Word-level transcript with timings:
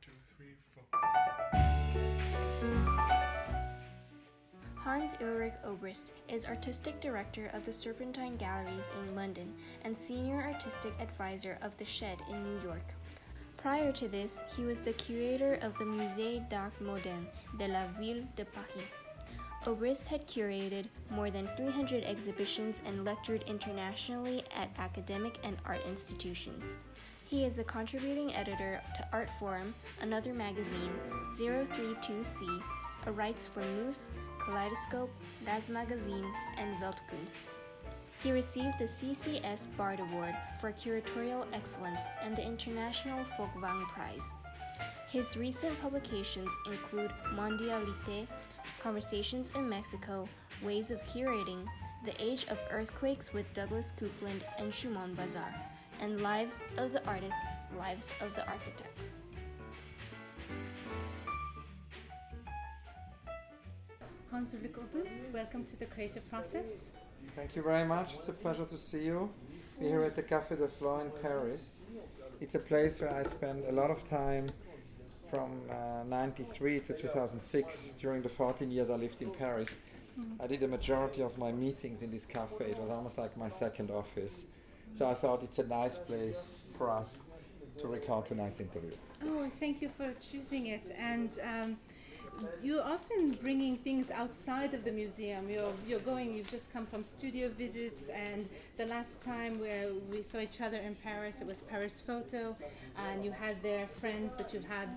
two, 0.00 0.12
three, 0.36 0.54
four. 0.74 0.84
Hans 4.74 5.16
Ulrich 5.20 5.54
Obrist 5.64 6.12
is 6.28 6.46
artistic 6.46 7.00
director 7.00 7.50
of 7.52 7.64
the 7.64 7.72
Serpentine 7.72 8.36
Galleries 8.36 8.88
in 9.02 9.14
London 9.14 9.52
and 9.84 9.96
senior 9.96 10.42
artistic 10.42 10.94
advisor 11.00 11.58
of 11.62 11.76
The 11.76 11.84
Shed 11.84 12.22
in 12.30 12.42
New 12.42 12.62
York. 12.62 12.94
Prior 13.56 13.92
to 13.92 14.08
this, 14.08 14.42
he 14.56 14.64
was 14.64 14.80
the 14.80 14.94
curator 14.94 15.54
of 15.56 15.76
the 15.76 15.84
Musée 15.84 16.48
d'Art 16.48 16.72
Moderne 16.80 17.26
de 17.58 17.68
la 17.68 17.86
Ville 17.98 18.24
de 18.36 18.44
Paris. 18.46 18.88
Obrist 19.66 20.06
had 20.06 20.26
curated 20.26 20.86
more 21.10 21.30
than 21.30 21.46
300 21.58 22.02
exhibitions 22.04 22.80
and 22.86 23.04
lectured 23.04 23.44
internationally 23.46 24.42
at 24.56 24.70
academic 24.78 25.38
and 25.44 25.58
art 25.66 25.82
institutions. 25.86 26.76
He 27.30 27.44
is 27.44 27.60
a 27.60 27.64
contributing 27.64 28.34
editor 28.34 28.80
to 28.96 29.06
Artforum, 29.12 29.72
another 30.00 30.34
magazine, 30.34 30.90
032C, 31.38 32.60
a 33.06 33.12
writes 33.12 33.46
for 33.46 33.60
Mousse, 33.60 34.12
Kaleidoscope, 34.44 35.12
Das 35.46 35.68
Magazin, 35.68 36.24
and 36.58 36.76
Weltkunst. 36.82 37.46
He 38.20 38.32
received 38.32 38.80
the 38.80 38.84
CCS 38.84 39.68
Bard 39.76 40.00
Award 40.00 40.34
for 40.60 40.72
Curatorial 40.72 41.46
Excellence 41.52 42.00
and 42.20 42.34
the 42.34 42.44
International 42.44 43.24
Folkwang 43.38 43.86
Prize. 43.86 44.32
His 45.08 45.36
recent 45.36 45.80
publications 45.80 46.50
include 46.66 47.12
Mondialité, 47.34 48.26
Conversations 48.82 49.52
in 49.54 49.68
Mexico, 49.68 50.28
Ways 50.64 50.90
of 50.90 51.00
Curating, 51.04 51.64
The 52.04 52.20
Age 52.20 52.46
of 52.48 52.58
Earthquakes 52.72 53.32
with 53.32 53.54
Douglas 53.54 53.92
Coupland 53.96 54.42
and 54.58 54.72
Shumon 54.72 55.14
Basar, 55.14 55.54
and 56.00 56.20
Lives 56.22 56.64
of 56.78 56.92
the 56.92 57.04
Artists, 57.06 57.58
Lives 57.78 58.12
of 58.20 58.34
the 58.34 58.46
Architects. 58.46 59.18
Hans 64.30 64.54
Ulrich 64.54 64.72
Obrist, 64.72 65.30
welcome 65.32 65.64
to 65.64 65.76
the 65.76 65.86
creative 65.86 66.28
process. 66.30 66.90
Thank 67.36 67.54
you 67.54 67.62
very 67.62 67.86
much. 67.86 68.14
It's 68.14 68.28
a 68.28 68.32
pleasure 68.32 68.64
to 68.64 68.78
see 68.78 69.04
you. 69.04 69.30
We're 69.78 69.88
here 69.88 70.02
at 70.04 70.16
the 70.16 70.22
Café 70.22 70.58
de 70.58 70.68
Flore 70.68 71.02
in 71.02 71.10
Paris. 71.22 71.70
It's 72.40 72.54
a 72.54 72.58
place 72.58 73.00
where 73.00 73.14
I 73.14 73.22
spent 73.22 73.64
a 73.68 73.72
lot 73.72 73.90
of 73.90 74.08
time 74.08 74.50
from 75.30 75.60
uh, 75.70 76.04
93 76.06 76.80
to 76.80 76.94
2006 76.94 77.92
during 78.00 78.22
the 78.22 78.28
14 78.28 78.70
years 78.70 78.88
I 78.88 78.96
lived 78.96 79.20
in 79.20 79.30
Paris. 79.30 79.68
I 80.40 80.46
did 80.46 80.60
the 80.60 80.68
majority 80.68 81.22
of 81.22 81.36
my 81.36 81.52
meetings 81.52 82.02
in 82.02 82.10
this 82.10 82.24
cafe. 82.24 82.70
It 82.70 82.78
was 82.78 82.90
almost 82.90 83.18
like 83.18 83.36
my 83.36 83.48
second 83.48 83.90
office. 83.90 84.44
So 84.92 85.08
I 85.08 85.14
thought 85.14 85.42
it's 85.42 85.58
a 85.58 85.66
nice 85.66 85.96
place 85.98 86.54
for 86.76 86.90
us 86.90 87.18
to 87.78 87.86
record 87.86 88.26
tonight's 88.26 88.60
interview. 88.60 88.92
Oh, 89.24 89.50
thank 89.58 89.80
you 89.80 89.90
for 89.96 90.12
choosing 90.20 90.66
it. 90.66 90.94
And 90.98 91.30
um, 91.42 91.76
you're 92.62 92.82
often 92.82 93.32
bringing 93.42 93.76
things 93.78 94.10
outside 94.10 94.74
of 94.74 94.84
the 94.84 94.92
museum. 94.92 95.48
You're, 95.48 95.72
you're 95.86 96.00
going, 96.00 96.34
you've 96.34 96.50
just 96.50 96.72
come 96.72 96.86
from 96.86 97.04
studio 97.04 97.48
visits, 97.48 98.08
and 98.08 98.48
the 98.76 98.86
last 98.86 99.20
time 99.20 99.60
where 99.60 99.88
we 100.10 100.22
saw 100.22 100.38
each 100.38 100.60
other 100.60 100.78
in 100.78 100.94
Paris, 100.96 101.40
it 101.40 101.46
was 101.46 101.60
Paris 101.62 102.00
Photo, 102.00 102.56
and 102.96 103.24
you 103.24 103.30
had 103.30 103.62
there 103.62 103.86
friends 103.86 104.34
that 104.36 104.52
you've 104.52 104.64
had 104.64 104.88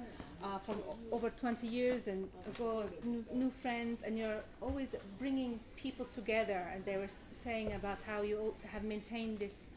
uh, 0.43 0.57
from 0.59 0.77
over 1.11 1.29
20 1.29 1.67
years 1.67 2.07
and 2.07 2.27
ago, 2.47 2.83
new, 3.03 3.25
new 3.33 3.51
friends, 3.61 4.03
and 4.03 4.17
you're 4.17 4.41
always 4.61 4.95
bringing 5.17 5.59
people 5.77 6.05
together. 6.05 6.67
And 6.73 6.83
they 6.85 6.97
were 6.97 7.09
saying 7.31 7.73
about 7.73 8.01
how 8.01 8.21
you 8.21 8.53
have 8.71 8.83
maintained 8.83 9.39
this 9.39 9.67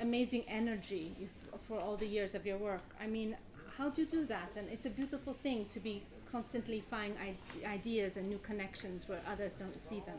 amazing 0.00 0.44
energy 0.48 1.28
for 1.66 1.78
all 1.78 1.96
the 1.96 2.06
years 2.06 2.34
of 2.34 2.46
your 2.46 2.58
work. 2.58 2.82
I 3.00 3.06
mean, 3.06 3.36
how 3.76 3.90
do 3.90 4.02
you 4.02 4.06
do 4.06 4.24
that? 4.26 4.56
And 4.56 4.68
it's 4.68 4.86
a 4.86 4.90
beautiful 4.90 5.32
thing 5.32 5.66
to 5.70 5.80
be 5.80 6.02
constantly 6.30 6.82
finding 6.90 7.36
ideas 7.66 8.16
and 8.16 8.28
new 8.28 8.38
connections 8.38 9.08
where 9.08 9.20
others 9.30 9.54
don't 9.54 9.78
see 9.78 10.02
them. 10.06 10.18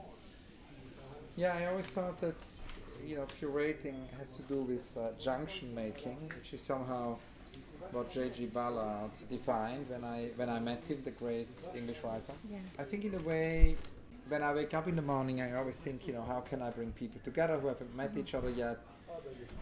Yeah, 1.35 1.55
I 1.57 1.65
always 1.67 1.85
thought 1.85 2.19
that 2.21 2.35
you 3.05 3.15
know 3.15 3.27
curating 3.39 3.95
has 4.17 4.35
to 4.35 4.41
do 4.43 4.61
with 4.61 4.97
uh, 4.97 5.11
junction 5.19 5.73
making, 5.73 6.31
which 6.35 6.53
is 6.53 6.61
somehow 6.61 7.17
what 7.91 8.11
J.G. 8.11 8.47
Ballard 8.47 9.11
defined 9.29 9.89
when 9.89 10.03
I 10.03 10.29
when 10.35 10.49
I 10.49 10.59
met 10.59 10.83
him, 10.83 11.01
the 11.03 11.11
great 11.11 11.47
English 11.75 11.97
writer. 12.03 12.33
Yeah. 12.51 12.57
I 12.77 12.83
think 12.83 13.05
in 13.05 13.15
a 13.15 13.23
way, 13.23 13.77
when 14.27 14.43
I 14.43 14.53
wake 14.53 14.73
up 14.73 14.87
in 14.87 14.95
the 14.95 15.01
morning, 15.01 15.41
I 15.41 15.55
always 15.55 15.75
think, 15.75 16.07
you 16.07 16.13
know, 16.13 16.23
how 16.23 16.41
can 16.41 16.61
I 16.61 16.69
bring 16.69 16.91
people 16.91 17.19
together 17.23 17.57
who 17.57 17.67
haven't 17.67 17.95
met 17.95 18.15
each 18.17 18.33
other 18.33 18.49
yet? 18.49 18.79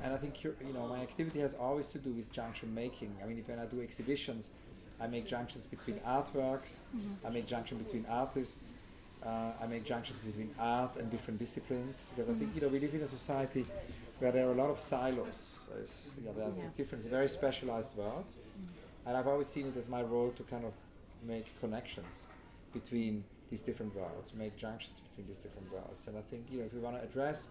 And 0.04 0.14
I 0.14 0.18
think 0.18 0.44
you 0.44 0.56
you 0.66 0.74
know 0.74 0.88
my 0.88 1.00
activity 1.02 1.40
has 1.40 1.54
always 1.56 1.90
to 1.92 1.98
do 2.00 2.12
with 2.12 2.32
junction 2.32 2.74
making. 2.74 3.16
I 3.22 3.26
mean, 3.28 3.40
if 3.40 3.48
when 3.50 3.60
I 3.60 3.66
do 3.66 3.82
exhibitions, 3.82 4.50
I 5.00 5.08
make 5.08 5.26
junctions 5.26 5.66
between 5.66 6.00
artworks. 6.00 6.80
I 7.26 7.30
make 7.30 7.48
junction 7.48 7.78
between 7.78 8.06
artists. 8.10 8.74
Uh, 9.26 9.52
I 9.60 9.66
make 9.66 9.84
junctions 9.84 10.20
between 10.20 10.52
art 10.60 10.96
and 10.98 11.10
different 11.10 11.40
disciplines 11.40 12.10
because 12.10 12.30
I 12.30 12.34
think 12.34 12.54
you 12.56 12.62
know 12.62 12.68
we 12.68 12.80
live 12.80 12.94
in 12.94 13.02
a 13.02 13.08
society 13.08 13.66
where 14.20 14.32
there 14.32 14.48
are 14.48 14.52
a 14.52 14.56
lot 14.56 14.70
of 14.70 14.80
silos. 14.80 15.58
There's, 15.70 16.12
you 16.18 16.24
know, 16.26 16.34
there's 16.34 16.56
Yeah. 16.58 16.64
these 16.64 16.74
different, 16.74 17.04
very 17.06 17.30
specialized 17.30 17.96
worlds, 17.96 18.36
and 19.06 19.16
I've 19.18 19.28
always 19.28 19.48
seen 19.48 19.68
it 19.68 19.78
as 19.78 19.88
my 19.88 20.02
role 20.02 20.32
to 20.32 20.44
kind 20.44 20.66
of 20.66 20.74
make 21.24 21.46
connections 21.60 22.26
between 22.74 23.24
these 23.50 23.62
different 23.62 23.96
worlds, 23.96 24.34
make 24.34 24.56
junctions 24.56 25.00
between 25.00 25.28
these 25.28 25.38
different 25.38 25.72
worlds. 25.72 26.08
And 26.08 26.18
I 26.18 26.22
think 26.22 26.46
you 26.52 26.60
know 26.60 26.66
if 26.66 26.74
we 26.74 26.80
want 26.80 26.96
to 26.98 27.04
address 27.04 27.48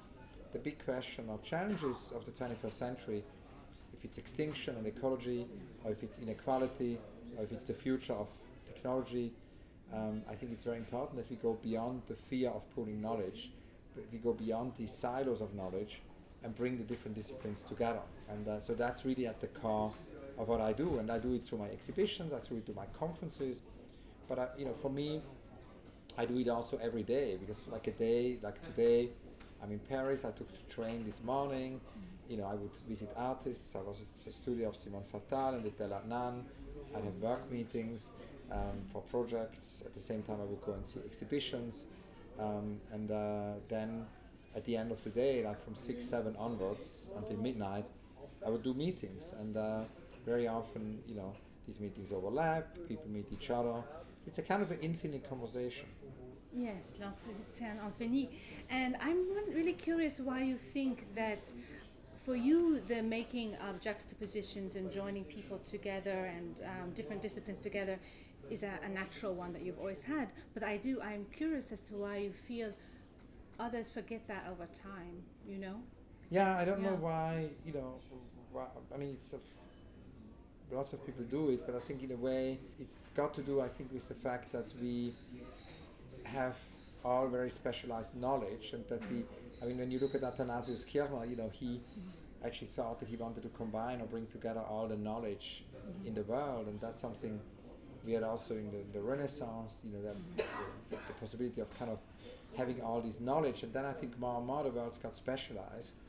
the 0.56 0.70
big 0.70 0.82
question 0.82 1.26
or 1.28 1.38
challenges 1.40 1.96
of 2.14 2.24
the 2.24 2.32
21st 2.32 2.72
century, 2.72 3.22
if 3.92 4.04
it's 4.06 4.16
extinction 4.16 4.74
and 4.76 4.86
ecology, 4.86 5.46
or 5.84 5.90
if 5.90 6.02
it's 6.02 6.18
inequality, 6.18 6.98
or 7.36 7.44
if 7.44 7.52
it's 7.52 7.64
the 7.64 7.74
future 7.74 8.14
of 8.14 8.28
technology, 8.66 9.32
um, 9.92 10.22
I 10.30 10.34
think 10.34 10.52
it's 10.52 10.64
very 10.64 10.78
important 10.78 11.16
that 11.18 11.28
we 11.28 11.36
go 11.36 11.58
beyond 11.62 12.02
the 12.06 12.14
fear 12.14 12.48
of 12.48 12.62
pooling 12.74 13.02
knowledge, 13.02 13.50
we 14.10 14.18
go 14.18 14.32
beyond 14.32 14.72
the 14.76 14.86
silos 14.86 15.42
of 15.42 15.54
knowledge 15.54 16.00
and 16.42 16.54
bring 16.56 16.78
the 16.78 16.84
different 16.84 17.16
disciplines 17.16 17.62
together. 17.62 18.04
And 18.30 18.48
uh, 18.48 18.60
so 18.60 18.72
that's 18.72 19.04
really 19.04 19.26
at 19.26 19.40
the 19.40 19.48
core 19.48 19.92
of 20.38 20.48
what 20.48 20.62
I 20.62 20.72
do. 20.72 20.98
And 20.98 21.10
I 21.10 21.18
do 21.18 21.34
it 21.34 21.44
through 21.44 21.58
my 21.58 21.68
exhibitions, 21.68 22.32
I 22.32 22.38
do 22.48 22.56
it 22.56 22.64
through 22.64 22.74
my 22.74 22.86
conferences. 22.98 23.60
But 24.26 24.38
I, 24.38 24.48
you 24.58 24.64
know, 24.64 24.74
for 24.74 24.90
me, 24.90 25.20
I 26.16 26.24
do 26.24 26.38
it 26.38 26.48
also 26.48 26.78
every 26.78 27.02
day 27.02 27.36
because 27.38 27.58
like 27.68 27.86
a 27.88 27.92
day 27.92 28.38
like 28.42 28.62
today, 28.62 29.10
I'm 29.62 29.72
in 29.72 29.78
Paris. 29.78 30.24
I 30.24 30.30
took 30.30 30.50
the 30.50 30.74
train 30.74 31.04
this 31.04 31.22
morning. 31.22 31.80
You 32.28 32.38
know, 32.38 32.44
I 32.44 32.54
would 32.54 32.70
visit 32.88 33.10
artists. 33.16 33.74
I 33.74 33.78
was 33.80 34.00
at 34.00 34.24
the 34.24 34.30
studio 34.32 34.68
of 34.68 34.76
Simone 34.76 35.04
Fattal 35.12 35.54
and 35.54 35.64
Etel 35.64 35.90
Adnan. 35.90 36.42
I'd 36.94 37.04
have 37.04 37.16
work 37.16 37.50
meetings 37.50 38.10
um, 38.50 38.82
for 38.92 39.02
projects. 39.02 39.82
At 39.84 39.94
the 39.94 40.00
same 40.00 40.22
time, 40.22 40.38
I 40.40 40.44
would 40.44 40.64
go 40.64 40.72
and 40.72 40.84
see 40.84 41.00
exhibitions. 41.04 41.84
Um, 42.38 42.80
and 42.92 43.10
uh, 43.10 43.54
then 43.68 44.06
at 44.54 44.64
the 44.64 44.76
end 44.76 44.92
of 44.92 45.02
the 45.04 45.10
day, 45.10 45.44
like 45.44 45.62
from 45.62 45.74
six, 45.74 46.04
seven 46.04 46.36
onwards 46.36 47.12
until 47.16 47.36
midnight, 47.36 47.86
I 48.44 48.50
would 48.50 48.62
do 48.62 48.74
meetings. 48.74 49.34
And 49.40 49.56
uh, 49.56 49.80
very 50.24 50.48
often, 50.48 51.00
you 51.06 51.14
know, 51.14 51.34
these 51.66 51.80
meetings 51.80 52.12
overlap. 52.12 52.76
People 52.88 53.08
meet 53.08 53.26
each 53.32 53.50
other. 53.50 53.82
It's 54.26 54.38
a 54.38 54.42
kind 54.42 54.62
of 54.62 54.70
an 54.70 54.78
infinite 54.80 55.28
conversation. 55.28 55.86
Yes, 56.56 56.96
l'entretien 56.98 57.76
infini. 57.84 58.30
And 58.70 58.96
I'm 58.98 59.26
really 59.54 59.74
curious 59.74 60.18
why 60.18 60.42
you 60.42 60.56
think 60.56 61.04
that 61.14 61.52
for 62.24 62.34
you, 62.34 62.80
the 62.80 63.02
making 63.02 63.54
of 63.56 63.78
juxtapositions 63.80 64.74
and 64.74 64.90
joining 64.90 65.24
people 65.24 65.58
together 65.58 66.30
and 66.34 66.62
um, 66.64 66.90
different 66.94 67.20
disciplines 67.20 67.58
together 67.58 67.98
is 68.50 68.62
a, 68.62 68.72
a 68.82 68.88
natural 68.88 69.34
one 69.34 69.52
that 69.52 69.62
you've 69.62 69.78
always 69.78 70.02
had. 70.02 70.30
But 70.54 70.62
I 70.62 70.78
do, 70.78 71.00
I'm 71.02 71.26
curious 71.26 71.72
as 71.72 71.82
to 71.84 71.94
why 71.94 72.16
you 72.18 72.32
feel 72.32 72.72
others 73.60 73.90
forget 73.90 74.26
that 74.28 74.46
over 74.50 74.66
time, 74.66 75.22
you 75.46 75.58
know? 75.58 75.76
Yeah, 76.30 76.56
I 76.56 76.64
don't 76.64 76.80
know 76.80 76.96
why. 76.98 77.50
You 77.66 77.74
know, 77.74 77.94
why, 78.50 78.64
I 78.94 78.96
mean, 78.96 79.10
it's 79.10 79.34
a, 79.34 80.74
lots 80.74 80.94
of 80.94 81.04
people 81.04 81.24
do 81.24 81.50
it, 81.50 81.66
but 81.66 81.74
I 81.74 81.80
think 81.80 82.02
in 82.02 82.12
a 82.12 82.16
way 82.16 82.58
it's 82.80 83.10
got 83.14 83.34
to 83.34 83.42
do, 83.42 83.60
I 83.60 83.68
think, 83.68 83.92
with 83.92 84.08
the 84.08 84.14
fact 84.14 84.52
that 84.52 84.66
we 84.80 85.12
have 86.26 86.56
all 87.04 87.28
very 87.28 87.50
specialized 87.50 88.16
knowledge, 88.16 88.72
and 88.72 88.84
that 88.88 89.02
he, 89.10 89.24
I 89.62 89.66
mean, 89.66 89.78
when 89.78 89.90
you 89.90 89.98
look 89.98 90.14
at 90.14 90.22
Athanasius 90.22 90.84
Kircher, 90.84 91.24
you 91.28 91.36
know, 91.36 91.50
he 91.52 91.80
actually 92.44 92.68
thought 92.68 92.98
that 93.00 93.08
he 93.08 93.16
wanted 93.16 93.42
to 93.42 93.48
combine 93.50 94.00
or 94.00 94.06
bring 94.06 94.26
together 94.26 94.60
all 94.60 94.86
the 94.88 94.96
knowledge 94.96 95.64
in 96.04 96.14
the 96.14 96.22
world, 96.22 96.66
and 96.66 96.80
that's 96.80 97.00
something 97.00 97.40
we 98.04 98.12
had 98.12 98.22
also 98.22 98.54
in 98.54 98.70
the, 98.70 98.98
the 98.98 99.00
Renaissance. 99.00 99.80
You 99.84 99.92
know, 99.96 100.02
that 100.02 100.16
the, 100.90 100.96
the 101.06 101.12
possibility 101.14 101.60
of 101.60 101.76
kind 101.78 101.90
of 101.90 102.00
having 102.56 102.80
all 102.82 103.00
this 103.00 103.20
knowledge, 103.20 103.62
and 103.62 103.72
then 103.72 103.84
I 103.84 103.92
think 103.92 104.18
more 104.18 104.38
and 104.38 104.46
more 104.46 104.64
the 104.64 104.70
world's 104.70 104.98
got 104.98 105.14
specialized, 105.14 106.00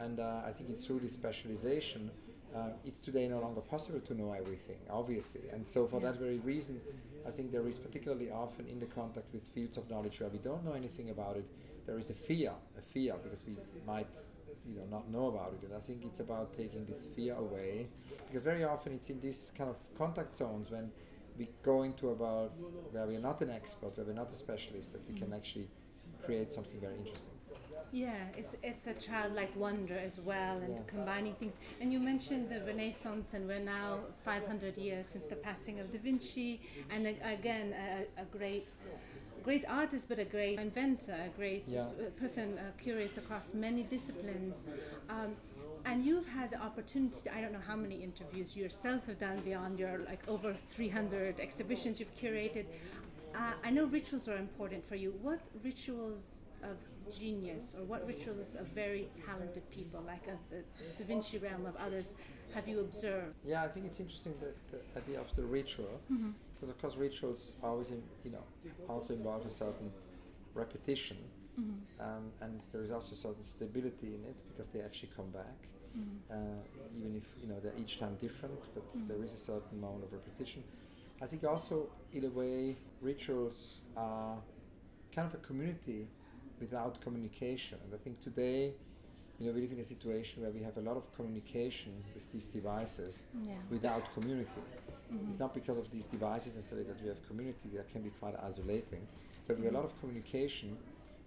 and 0.00 0.20
uh, 0.20 0.42
I 0.46 0.50
think 0.50 0.70
it's 0.70 0.86
through 0.86 1.00
this 1.00 1.12
specialization. 1.12 2.10
Uh, 2.54 2.68
it's 2.84 3.00
today 3.00 3.26
no 3.28 3.40
longer 3.40 3.62
possible 3.62 4.00
to 4.00 4.14
know 4.14 4.32
everything, 4.32 4.76
obviously, 4.90 5.48
and 5.50 5.66
so 5.66 5.86
for 5.86 6.00
that 6.00 6.16
very 6.16 6.38
reason, 6.38 6.82
I 7.26 7.30
think 7.30 7.52
there 7.52 7.66
is 7.68 7.78
particularly 7.78 8.30
often 8.30 8.66
in 8.66 8.80
the 8.80 8.86
contact 8.86 9.32
with 9.32 9.42
fields 9.42 9.76
of 9.76 9.88
knowledge 9.90 10.20
where 10.20 10.28
we 10.28 10.38
don't 10.38 10.64
know 10.64 10.72
anything 10.72 11.10
about 11.10 11.36
it, 11.36 11.46
there 11.86 11.98
is 11.98 12.10
a 12.10 12.14
fear, 12.14 12.52
a 12.78 12.82
fear 12.82 13.14
because 13.22 13.42
we 13.46 13.56
might 13.86 14.14
you 14.68 14.76
know 14.76 14.86
not 14.90 15.10
know 15.10 15.26
about 15.28 15.54
it. 15.54 15.66
And 15.66 15.74
I 15.74 15.80
think 15.80 16.04
it's 16.04 16.20
about 16.20 16.56
taking 16.56 16.84
this 16.86 17.04
fear 17.16 17.34
away, 17.34 17.88
because 18.26 18.42
very 18.42 18.64
often 18.64 18.94
it's 18.94 19.10
in 19.10 19.20
these 19.20 19.52
kind 19.56 19.70
of 19.70 19.78
contact 19.96 20.34
zones 20.34 20.70
when 20.70 20.90
we 21.38 21.48
go 21.62 21.82
into 21.82 22.10
a 22.10 22.14
world 22.14 22.52
where 22.90 23.06
we're 23.06 23.18
not 23.18 23.40
an 23.40 23.50
expert, 23.50 23.96
where 23.96 24.06
we're 24.06 24.12
not 24.12 24.30
a 24.30 24.34
specialist, 24.34 24.92
that 24.92 25.02
we 25.08 25.14
can 25.18 25.28
mm. 25.28 25.36
actually 25.36 25.68
create 26.24 26.52
something 26.52 26.80
very 26.80 26.96
interesting. 26.96 27.32
Yeah, 27.92 28.14
it's 28.38 28.54
it's 28.62 28.86
a 28.86 28.94
childlike 28.94 29.54
wonder 29.54 29.94
as 29.94 30.18
well, 30.18 30.56
and 30.58 30.76
Yeah. 30.78 30.84
combining 30.86 31.34
things. 31.34 31.54
And 31.80 31.92
you 31.92 32.00
mentioned 32.00 32.48
the 32.48 32.60
Renaissance, 32.62 33.34
and 33.34 33.46
we're 33.46 33.58
now 33.58 34.00
500 34.24 34.78
years 34.78 35.06
since 35.06 35.26
the 35.26 35.36
passing 35.36 35.78
of 35.78 35.90
Da 35.90 35.98
Vinci, 35.98 36.60
and 36.90 37.06
a- 37.06 37.20
again 37.38 37.74
a, 37.74 38.22
a 38.22 38.24
great. 38.24 38.74
Great 39.42 39.64
artist, 39.68 40.08
but 40.08 40.20
a 40.20 40.24
great 40.24 40.56
inventor, 40.60 41.14
a 41.14 41.28
great 41.36 41.66
Yeah. 41.66 41.80
uh, 41.82 42.10
person, 42.20 42.58
uh, 42.58 42.70
curious 42.80 43.16
across 43.18 43.52
many 43.54 43.82
disciplines. 43.82 44.62
Um, 45.08 45.34
and 45.84 46.04
you've 46.04 46.28
had 46.28 46.52
the 46.52 46.60
opportunity. 46.62 47.22
To, 47.22 47.34
I 47.36 47.40
don't 47.40 47.52
know 47.52 47.66
how 47.66 47.74
many 47.74 47.96
interviews 48.04 48.54
you 48.56 48.62
yourself 48.62 49.04
have 49.06 49.18
done 49.18 49.40
beyond 49.40 49.80
your 49.80 49.98
like 49.98 50.22
over 50.28 50.54
300 50.54 51.40
exhibitions 51.40 51.98
you've 51.98 52.14
curated. 52.16 52.66
Uh, 53.34 53.54
I 53.64 53.70
know 53.72 53.86
rituals 53.86 54.28
are 54.28 54.36
important 54.36 54.86
for 54.86 54.94
you. 54.94 55.10
What 55.22 55.40
rituals 55.64 56.41
of 56.62 56.76
genius, 57.18 57.74
or 57.78 57.84
what 57.84 58.06
rituals 58.06 58.54
of 58.56 58.66
very 58.68 59.08
talented 59.26 59.68
people, 59.70 60.02
like 60.06 60.26
of 60.28 60.38
the 60.50 60.62
Da 60.98 61.04
Vinci 61.04 61.38
realm 61.38 61.66
of 61.66 61.76
others, 61.76 62.14
have 62.54 62.68
you 62.68 62.80
observed? 62.80 63.34
Yeah, 63.44 63.62
I 63.64 63.68
think 63.68 63.86
it's 63.86 64.00
interesting 64.00 64.34
the, 64.40 64.52
the 64.76 65.00
idea 65.00 65.20
of 65.20 65.34
the 65.36 65.42
ritual, 65.42 66.00
because 66.54 66.70
of 66.70 66.80
course 66.80 66.96
rituals 66.96 67.56
always, 67.62 67.90
in, 67.90 68.02
you 68.24 68.30
know, 68.30 68.44
also 68.88 69.14
involve 69.14 69.44
a 69.46 69.50
certain 69.50 69.90
repetition, 70.54 71.18
um, 72.00 72.30
and 72.40 72.60
there 72.72 72.82
is 72.82 72.90
also 72.90 73.14
certain 73.14 73.44
stability 73.44 74.14
in 74.14 74.24
it 74.24 74.36
because 74.48 74.68
they 74.68 74.80
actually 74.80 75.10
come 75.14 75.30
back, 75.30 75.68
uh, 76.30 76.34
even 76.96 77.16
if 77.16 77.24
you 77.42 77.48
know 77.48 77.60
they're 77.60 77.78
each 77.78 77.98
time 77.98 78.16
different, 78.20 78.58
but 78.74 78.84
there 79.08 79.22
is 79.22 79.32
a 79.32 79.38
certain 79.38 79.78
amount 79.78 80.02
of 80.04 80.12
repetition. 80.12 80.62
I 81.20 81.26
think 81.26 81.44
also, 81.44 81.88
in 82.12 82.24
a 82.24 82.30
way, 82.30 82.76
rituals 83.00 83.82
are 83.96 84.38
kind 85.14 85.28
of 85.28 85.34
a 85.34 85.38
community 85.38 86.08
without 86.62 87.00
communication, 87.00 87.78
and 87.84 87.90
I 87.92 87.98
think 88.04 88.20
today. 88.20 88.74
You 89.38 89.48
know, 89.48 89.54
we 89.56 89.62
live 89.62 89.72
in 89.72 89.80
a 89.80 89.90
situation 89.96 90.42
where 90.42 90.52
we 90.52 90.62
have 90.62 90.76
a 90.76 90.84
lot 90.88 90.96
of 90.96 91.04
communication 91.16 91.92
with 92.14 92.30
these 92.32 92.46
devices, 92.58 93.24
Yeah. 93.42 93.54
without 93.70 94.04
community. 94.14 94.62
Mm-hmm. 95.12 95.30
It's 95.30 95.40
not 95.40 95.52
because 95.60 95.78
of 95.78 95.90
these 95.90 96.06
devices 96.06 96.54
necessarily 96.54 96.86
that 96.90 97.02
we 97.02 97.08
have 97.08 97.20
community, 97.26 97.68
that 97.78 97.88
can 97.92 98.02
be 98.02 98.12
quite 98.20 98.36
isolating. 98.50 99.02
So 99.42 99.54
we 99.54 99.54
have 99.54 99.58
a 99.58 99.66
mm-hmm. 99.66 99.76
lot 99.78 99.84
of 99.84 99.92
communication 100.00 100.76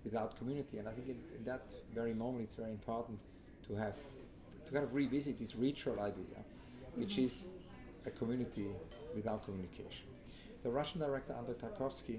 without 0.05 0.37
community, 0.37 0.77
and 0.79 0.87
I 0.87 0.91
think 0.91 1.07
in, 1.09 1.19
in 1.37 1.43
that 1.43 1.65
very 1.93 2.13
moment 2.13 2.45
it's 2.45 2.55
very 2.55 2.71
important 2.71 3.19
to 3.67 3.75
have 3.75 3.97
to 4.65 4.71
kind 4.71 4.85
of 4.85 4.93
revisit 4.93 5.37
this 5.37 5.55
ritual 5.55 5.99
idea, 5.99 6.39
which 6.95 7.13
mm-hmm. 7.13 7.25
is 7.25 7.45
a 8.05 8.11
community 8.11 8.67
without 9.13 9.43
communication. 9.43 10.07
The 10.65 10.71
Russian 10.71 10.99
director 10.99 11.31
Andrei 11.37 11.53
Tarkovsky 11.53 12.17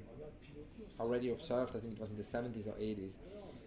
already 1.01 1.33
observed, 1.33 1.75
I 1.75 1.81
think 1.81 1.95
it 1.95 2.01
was 2.01 2.13
in 2.13 2.17
the 2.17 2.23
70s 2.23 2.69
or 2.69 2.79
80s, 2.81 3.19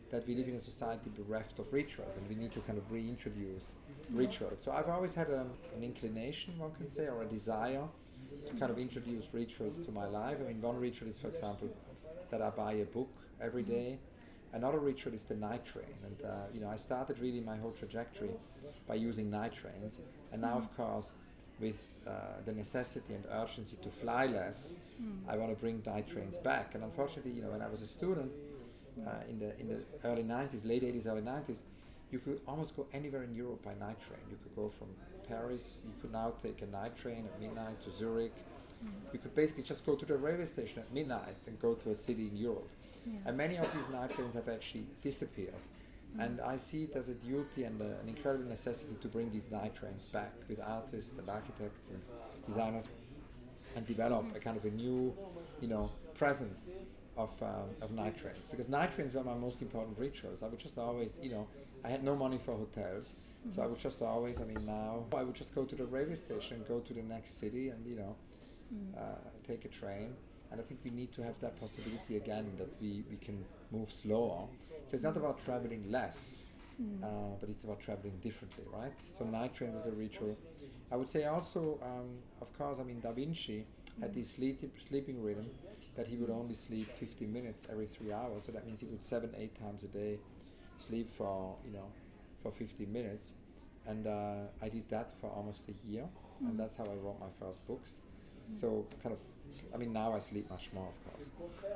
that 0.10 0.26
we 0.26 0.36
live 0.36 0.48
in 0.48 0.56
a 0.56 0.62
society 0.62 1.12
bereft 1.14 1.60
of 1.60 1.74
rituals 1.74 2.16
and 2.16 2.26
we 2.30 2.36
need 2.42 2.54
to 2.54 2.62
kind 2.62 2.78
of 2.78 2.90
reintroduce 2.90 3.76
rituals. 4.10 4.62
So 4.64 4.72
I've 4.72 4.88
always 4.88 5.14
had 5.14 5.28
um, 5.34 5.50
an 5.76 5.84
inclination, 5.84 6.58
one 6.58 6.72
can 6.72 6.90
say, 6.90 7.10
or 7.10 7.24
a 7.24 7.26
desire 7.26 7.84
to 8.48 8.54
kind 8.56 8.72
of 8.72 8.80
introduce 8.80 9.26
rituals 9.34 9.80
to 9.80 9.92
my 9.92 10.06
life. 10.06 10.38
I 10.40 10.48
mean, 10.48 10.62
one 10.62 10.80
ritual 10.80 11.10
is, 11.10 11.18
for 11.18 11.28
example, 11.28 11.68
that 12.30 12.42
I 12.42 12.50
buy 12.50 12.72
a 12.76 12.86
book 12.86 13.10
every 13.42 13.64
day. 13.64 14.00
Another 14.54 14.80
ritual 14.80 15.14
is 15.14 15.26
the 15.26 15.36
night 15.36 15.66
train, 15.66 15.94
and 16.06 16.26
uh, 16.26 16.34
you 16.54 16.60
know 16.60 16.70
I 16.70 16.78
started 16.78 17.20
really 17.20 17.40
my 17.40 17.58
whole 17.58 17.70
trajectory 17.70 18.32
by 18.88 18.96
using 18.96 19.30
night 19.30 19.54
trains, 19.54 20.00
and 20.32 20.42
now 20.42 20.58
of 20.58 20.76
course 20.76 21.14
with 21.60 21.96
uh, 22.08 22.12
the 22.46 22.52
necessity 22.52 23.14
and 23.14 23.26
urgency 23.32 23.78
to 23.82 23.90
fly 23.90 24.26
less, 24.26 24.76
I 25.28 25.38
want 25.38 25.52
to 25.52 25.60
bring 25.60 25.82
night 25.86 26.08
trains 26.08 26.38
back. 26.38 26.76
And 26.76 26.84
unfortunately, 26.84 27.32
you 27.32 27.42
know, 27.42 27.50
when 27.52 27.62
I 27.62 27.68
was 27.68 27.82
a 27.82 27.88
student 27.88 28.32
uh, 29.06 29.30
in 29.30 29.40
the 29.40 29.60
in 29.60 29.68
the 29.68 29.84
early 30.04 30.24
90s, 30.24 30.66
late 30.66 30.84
80s, 30.84 31.08
early 31.08 31.22
90s, 31.22 31.62
you 32.12 32.20
could 32.20 32.42
almost 32.48 32.76
go 32.76 32.88
anywhere 32.94 33.24
in 33.24 33.34
Europe 33.36 33.64
by 33.64 33.74
night 33.76 34.00
train. 34.02 34.22
You 34.30 34.38
could 34.42 34.56
go 34.56 34.70
from 34.70 34.88
Paris. 35.28 35.84
You 35.86 35.94
could 36.02 36.12
now 36.12 36.34
take 36.42 36.62
a 36.62 36.66
night 36.66 36.98
train 36.98 37.26
at 37.26 37.40
midnight 37.40 37.82
to 37.82 37.92
Zurich. 37.92 38.34
You 39.14 39.20
could 39.20 39.36
basically 39.36 39.64
just 39.64 39.86
go 39.86 39.96
to 39.96 40.06
the 40.06 40.18
railway 40.18 40.46
station 40.46 40.80
at 40.80 40.94
midnight 40.94 41.36
and 41.48 41.60
go 41.60 41.74
to 41.76 41.92
a 41.92 41.96
city 41.96 42.28
in 42.28 42.38
Europe. 42.38 42.70
And 43.26 43.38
many 43.38 43.58
of 43.58 43.72
these 43.74 43.88
night 43.90 44.12
trains 44.16 44.36
have 44.36 44.48
actually 44.50 44.86
disappeared. 45.02 45.54
And 46.18 46.42
I 46.42 46.58
see 46.58 46.84
it 46.84 46.96
as 46.96 47.08
a 47.10 47.14
duty 47.14 47.64
and 47.64 47.82
a, 47.82 48.00
an 48.00 48.10
incredible 48.10 48.46
necessity 48.46 48.96
to 49.02 49.08
bring 49.08 49.32
these 49.32 49.50
night 49.50 49.76
trains 49.76 50.06
back 50.06 50.34
with 50.48 50.60
artists 50.60 51.18
and 51.18 51.30
architects 51.30 51.90
and 51.92 52.02
designers 52.46 52.88
and 53.76 53.86
develop 53.88 54.32
a 54.36 54.40
kind 54.40 54.58
of 54.58 54.66
a 54.66 54.72
new, 54.72 55.16
you 55.60 55.68
know, 55.68 55.92
presence 56.14 56.70
of, 57.18 57.32
um, 57.42 57.76
of 57.82 57.92
night 57.92 58.18
trains. 58.18 58.48
Because 58.48 58.70
night 58.70 58.94
trains 58.94 59.14
were 59.14 59.24
my 59.24 59.36
most 59.36 59.62
important 59.62 59.98
rituals. 59.98 60.44
I 60.44 60.48
would 60.48 60.60
just 60.60 60.78
always, 60.78 61.20
you 61.22 61.30
know, 61.30 61.48
I 61.84 61.90
had 61.90 62.04
no 62.04 62.16
money 62.16 62.38
for 62.38 62.56
hotels. 62.56 63.14
So 63.50 63.62
I 63.62 63.68
would 63.68 63.80
just 63.80 64.02
always, 64.02 64.42
I 64.42 64.46
mean, 64.46 64.66
now 64.66 65.06
I 65.16 65.24
would 65.24 65.36
just 65.36 65.56
go 65.56 65.66
to 65.66 65.76
the 65.76 65.86
railway 65.86 66.16
station, 66.16 66.64
go 66.68 66.80
to 66.80 66.94
the 66.94 67.02
next 67.02 67.40
city, 67.40 67.70
and 67.70 67.86
you 67.88 67.96
know, 67.96 68.16
uh, 68.98 69.02
take 69.48 69.66
a 69.66 69.70
train. 69.70 70.16
And 70.52 70.60
I 70.60 70.64
think 70.64 70.80
we 70.84 70.92
need 70.92 71.12
to 71.14 71.24
have 71.24 71.40
that 71.42 71.60
possibility 71.60 72.18
again 72.18 72.54
that 72.58 72.70
we, 72.82 73.04
we 73.10 73.18
can 73.18 73.46
move 73.72 73.92
slower. 73.92 74.48
So 74.88 74.96
it's 74.96 75.04
not 75.04 75.18
about 75.18 75.44
traveling 75.46 75.92
less, 75.92 76.46
uh, 77.04 77.36
but 77.40 77.50
it's 77.50 77.64
about 77.64 77.80
traveling 77.82 78.18
differently, 78.22 78.64
right? 78.74 78.94
So 79.18 79.26
night 79.26 79.54
trains 79.54 79.78
as 79.78 79.86
a 79.88 79.92
ritual. 79.92 80.38
I 80.92 80.96
would 80.96 81.10
say 81.10 81.26
also, 81.26 81.80
um, 81.84 82.20
of 82.42 82.58
course, 82.58 82.80
I 82.80 82.84
mean, 82.84 83.00
Da 83.02 83.12
Vinci 83.12 83.66
had 84.02 84.14
this 84.14 84.32
sleep, 84.32 84.62
sleeping 84.80 85.22
rhythm 85.22 85.52
that 85.96 86.08
he 86.08 86.18
would 86.18 86.30
only 86.32 86.56
sleep 86.56 86.96
15 86.96 87.32
minutes 87.32 87.66
every 87.70 87.86
three 87.88 88.12
hours. 88.12 88.46
So 88.46 88.52
that 88.54 88.66
means 88.66 88.80
he 88.80 88.88
would 88.88 89.04
seven, 89.04 89.32
eight 89.38 89.56
times 89.60 89.84
a 89.84 89.88
day 89.88 90.20
sleep 90.78 91.10
for, 91.16 91.58
you 91.66 91.72
know, 91.72 91.92
for 92.42 92.52
15 92.52 92.92
minutes. 92.92 93.34
And 93.86 94.08
uh, 94.08 94.48
I 94.62 94.70
did 94.70 94.90
that 94.90 95.12
for 95.20 95.30
almost 95.30 95.66
a 95.70 95.88
year. 95.88 96.06
And 96.48 96.58
that's 96.58 96.78
how 96.78 96.86
I 96.86 96.96
wrote 96.96 97.20
my 97.20 97.28
first 97.40 97.66
books. 97.68 98.02
So 98.56 98.88
kind 99.04 99.14
of, 99.14 99.20
I 99.74 99.78
mean, 99.78 99.94
now 99.94 100.14
I 100.14 100.20
sleep 100.20 100.50
much 100.50 100.70
more, 100.74 100.88
of 100.88 101.12
course, 101.12 101.30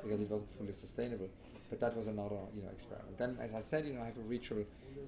because 0.03 0.21
it 0.21 0.29
wasn't 0.29 0.49
fully 0.57 0.71
sustainable. 0.71 1.29
But 1.69 1.79
that 1.79 1.95
was 1.95 2.07
another, 2.07 2.37
you 2.55 2.61
know, 2.61 2.69
experiment. 2.69 3.17
Then, 3.17 3.37
as 3.41 3.53
I 3.53 3.61
said, 3.61 3.85
you 3.85 3.93
know, 3.93 4.01
I 4.01 4.05
have 4.05 4.17
a 4.17 4.21
ritual 4.21 4.63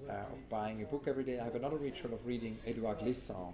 uh, 0.09 0.13
of 0.33 0.49
buying 0.49 0.81
a 0.81 0.85
book 0.85 1.03
every 1.07 1.23
day. 1.23 1.39
I 1.39 1.43
have 1.43 1.55
another 1.55 1.77
ritual 1.77 2.13
of 2.13 2.25
reading 2.25 2.57
Edouard 2.65 2.99
Glissant 2.99 3.53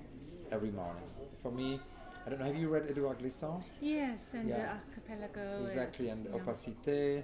every 0.52 0.72
morning. 0.72 1.04
For 1.42 1.52
me, 1.52 1.80
I 2.26 2.30
don't 2.30 2.40
know. 2.40 2.46
Have 2.46 2.56
you 2.56 2.70
read 2.70 2.86
Edouard 2.90 3.20
Glissant? 3.20 3.64
Yes, 3.82 4.20
and 4.34 4.48
Yeah. 4.48 4.58
the 4.58 4.70
archipelago. 4.78 5.64
Exactly, 5.64 6.10
and 6.10 6.26
yeah. 6.26 6.36
opacité, 6.40 7.24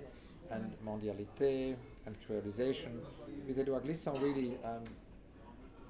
and 0.50 0.74
mondialité, 0.84 1.76
and 2.06 2.18
creolisation. 2.28 3.00
With 3.48 3.60
Edouard 3.60 3.84
Glissant, 3.84 4.20
really, 4.22 4.58
um, 4.66 4.84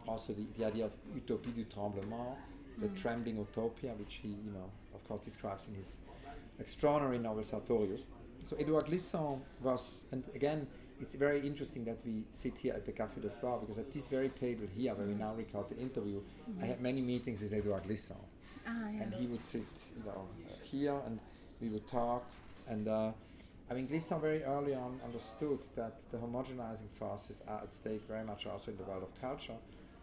also 0.08 0.34
the, 0.34 0.46
the 0.58 0.66
idea 0.66 0.86
of 0.86 0.92
utopie 1.16 1.54
du 1.56 1.64
tremblement, 1.66 2.36
the 2.80 2.90
trembling 2.90 3.38
utopia, 3.38 3.94
which 3.98 4.20
he, 4.22 4.28
you 4.30 4.52
know, 4.52 4.70
describes 5.16 5.68
in 5.68 5.76
his 5.76 5.98
extraordinary 6.60 7.20
novel 7.20 7.44
Sartorius. 7.44 8.06
So 8.46 8.56
Edouard 8.58 8.86
Glissant 8.88 9.42
was, 9.62 10.02
and 10.12 10.24
again, 10.36 10.68
it's 11.00 11.14
very 11.16 11.40
interesting 11.46 11.86
that 11.86 12.00
we 12.06 12.24
sit 12.32 12.58
here 12.58 12.74
at 12.74 12.86
the 12.86 12.92
Café 12.92 13.22
de 13.22 13.30
Flore 13.30 13.60
because 13.60 13.78
at 13.78 13.92
this 13.92 14.08
very 14.08 14.30
table 14.30 14.68
here, 14.76 14.94
where 14.96 15.06
we 15.06 15.14
now 15.14 15.34
record 15.34 15.70
the 15.70 15.78
interview, 15.78 16.22
I 16.62 16.66
had 16.66 16.82
many 16.82 17.02
meetings 17.02 17.40
with 17.42 17.54
Edouard 17.54 17.84
Glissant 17.84 18.20
Ah, 18.66 18.90
yeah. 18.90 19.04
and 19.04 19.14
he 19.14 19.28
would 19.28 19.46
sit, 19.46 19.66
you 19.96 20.04
know, 20.06 20.28
here, 20.64 20.96
and 21.06 21.20
we 21.62 21.70
would 21.70 21.88
talk. 21.90 22.26
And 22.68 22.88
uh, 22.88 23.12
I 23.70 23.74
mean, 23.76 23.88
Glissant 23.88 24.22
very 24.22 24.44
early 24.44 24.74
on 24.74 25.00
understood 25.06 25.60
that 25.76 26.02
the 26.12 26.18
homogenizing 26.18 26.90
forces 26.90 27.44
are 27.48 27.62
at 27.64 27.72
stake 27.74 28.02
very 28.08 28.24
much 28.26 28.46
also 28.48 28.72
in 28.72 28.78
the 28.78 28.84
world 28.84 29.04
of 29.04 29.22
culture, 29.22 29.58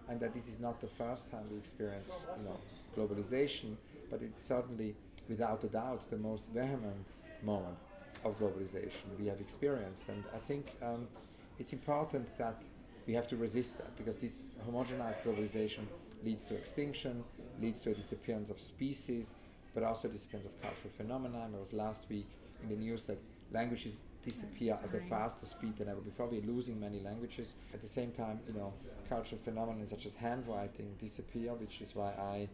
and 0.09 0.21
that 0.21 0.33
this 0.33 0.49
is 0.49 0.61
not 0.61 0.81
the 0.81 0.87
first 0.87 1.31
time 1.31 1.45
we 1.51 1.57
experience, 1.59 2.13
you 2.39 2.45
know, 2.45 2.59
globalization, 2.97 3.77
but 4.15 4.23
it's 4.23 4.45
certainly, 4.45 4.95
without 5.29 5.65
a 5.65 5.67
doubt, 5.67 6.09
the 6.09 6.17
most 6.17 6.53
vehement 6.53 7.05
moment 7.43 7.77
of 8.25 8.39
globalization 8.39 9.07
we 9.19 9.27
have 9.27 9.41
experienced. 9.41 10.09
And 10.09 10.23
I 10.33 10.39
think 10.39 10.67
um, 10.81 11.09
it's 11.59 11.73
important 11.73 12.29
that 12.39 12.63
we 13.09 13.15
have 13.15 13.27
to 13.29 13.37
resist 13.37 13.79
that 13.79 13.97
because 13.97 14.19
this 14.19 14.53
homogenized 14.69 15.25
globalization 15.25 15.87
leads 16.23 16.45
to 16.45 16.55
extinction, 16.55 17.25
leads 17.61 17.81
to 17.81 17.91
a 17.91 17.95
disappearance 17.95 18.51
of 18.51 18.61
species, 18.61 19.35
but 19.75 19.83
also 19.83 20.07
a 20.07 20.13
disappearance 20.13 20.47
of 20.47 20.63
cultural 20.63 20.93
phenomena. 20.97 21.47
And 21.47 21.57
it 21.57 21.59
was 21.59 21.73
last 21.73 22.05
week 22.09 22.29
in 22.63 22.69
the 22.69 22.77
news 22.77 23.03
that 23.05 23.19
languages 23.51 24.05
disappear 24.23 24.79
at 24.81 24.95
a 24.95 25.01
faster 25.09 25.45
speed 25.45 25.77
than 25.79 25.89
ever 25.89 26.01
before. 26.01 26.29
We're 26.29 26.41
losing 26.41 26.79
many 26.79 27.01
languages. 27.01 27.55
At 27.75 27.81
the 27.81 27.89
same 27.89 28.13
time, 28.13 28.39
you 28.47 28.55
know, 28.55 28.75
cultural 29.09 29.41
phenomena 29.41 29.89
such 29.89 30.07
as 30.07 30.15
handwriting 30.15 30.95
disappear, 31.01 31.55
which 31.55 31.81
is 31.81 31.97
why 31.97 32.11
I 32.13 32.49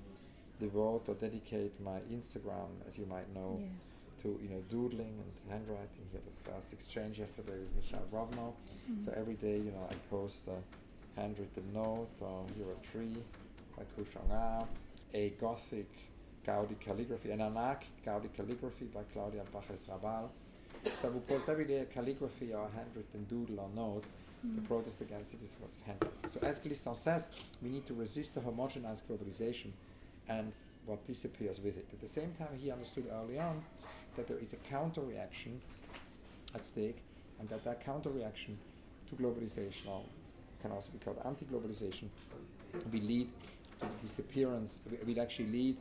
devote 0.60 1.04
or 1.08 1.14
dedicate 1.14 1.80
my 1.80 1.98
Instagram, 2.16 2.70
as 2.88 2.98
you 2.98 3.06
might 3.06 3.28
know, 3.34 3.58
Yes. 3.60 3.70
to 4.22 4.28
you 4.42 4.50
know 4.52 4.62
doodling 4.70 5.14
and 5.24 5.32
handwriting. 5.50 6.04
He 6.10 6.16
had 6.18 6.26
a 6.32 6.50
first 6.50 6.72
exchange 6.72 7.18
yesterday 7.18 7.58
with 7.62 7.72
Michel 7.78 8.04
Rovno. 8.12 8.46
Mm-hmm. 8.52 9.02
So 9.04 9.12
every 9.16 9.34
day, 9.46 9.56
you 9.66 9.72
know, 9.76 9.86
I 9.90 9.94
post 10.10 10.40
a 10.56 10.58
handwritten 11.20 11.66
note, 11.72 12.10
or 12.20 12.44
here 12.56 12.66
a 12.78 12.86
tree 12.90 13.16
by 13.76 13.84
Kouchougnard, 13.92 14.66
a 15.14 15.30
Gothic 15.40 15.90
Gaudi 16.46 16.78
calligraphy, 16.80 17.30
an 17.30 17.40
anarchic 17.40 17.88
Gaudi 18.06 18.28
calligraphy 18.36 18.86
by 18.86 19.02
Claudia 19.12 19.42
Baches 19.52 19.82
Rabal. 19.88 20.28
So 21.00 21.08
I 21.08 21.10
would 21.10 21.26
post 21.26 21.48
every 21.48 21.66
day 21.66 21.78
a 21.78 21.84
calligraphy 21.84 22.54
or 22.54 22.66
a 22.66 22.70
handwritten 22.76 23.24
doodle 23.28 23.60
or 23.60 23.70
note 23.74 24.04
to 24.04 24.46
mm-hmm. 24.46 24.64
protest 24.64 25.00
against 25.02 25.34
it 25.34 25.40
is 25.44 25.56
was 25.60 25.72
handwriting. 25.84 26.28
So 26.28 26.40
as 26.42 26.58
Glissant 26.58 26.96
says, 26.96 27.28
we 27.62 27.68
need 27.68 27.86
to 27.86 27.94
resist 27.94 28.34
the 28.34 28.40
homogenized 28.40 29.02
globalization 29.08 29.72
and 30.28 30.52
what 30.86 31.04
disappears 31.06 31.60
with 31.60 31.76
it. 31.76 31.86
At 31.92 32.00
the 32.00 32.08
same 32.08 32.32
time, 32.32 32.58
he 32.58 32.70
understood 32.70 33.06
early 33.12 33.38
on 33.38 33.62
that 34.16 34.26
there 34.26 34.38
is 34.38 34.52
a 34.52 34.56
counter 34.56 35.02
reaction 35.02 35.60
at 36.54 36.64
stake, 36.64 36.98
and 37.38 37.48
that 37.48 37.64
that 37.64 37.84
counter 37.84 38.10
reaction 38.10 38.58
to 39.08 39.14
globalization, 39.16 39.88
or 39.88 40.02
can 40.62 40.72
also 40.72 40.90
be 40.90 40.98
called 40.98 41.18
anti-globalization, 41.24 42.08
will 42.92 43.00
lead 43.00 43.28
to 43.80 43.86
the 43.86 44.06
disappearance. 44.06 44.80
Will 45.06 45.20
actually 45.20 45.46
lead 45.46 45.76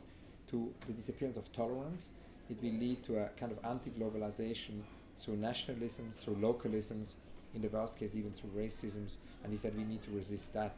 to 0.50 0.72
the 0.86 0.92
disappearance 0.92 1.36
of 1.36 1.52
tolerance. 1.52 2.08
It 2.48 2.62
will 2.62 2.78
lead 2.78 3.02
to 3.04 3.18
a 3.18 3.28
kind 3.38 3.52
of 3.52 3.58
anti-globalization 3.64 4.82
through 5.18 5.36
nationalism, 5.36 6.10
through 6.12 6.36
localisms, 6.36 7.14
in 7.54 7.62
the 7.62 7.68
worst 7.68 7.98
case 7.98 8.14
even 8.14 8.32
through 8.32 8.50
racisms. 8.50 9.16
And 9.42 9.52
he 9.52 9.58
said 9.58 9.76
we 9.76 9.84
need 9.84 10.02
to 10.02 10.10
resist 10.10 10.52
that 10.54 10.74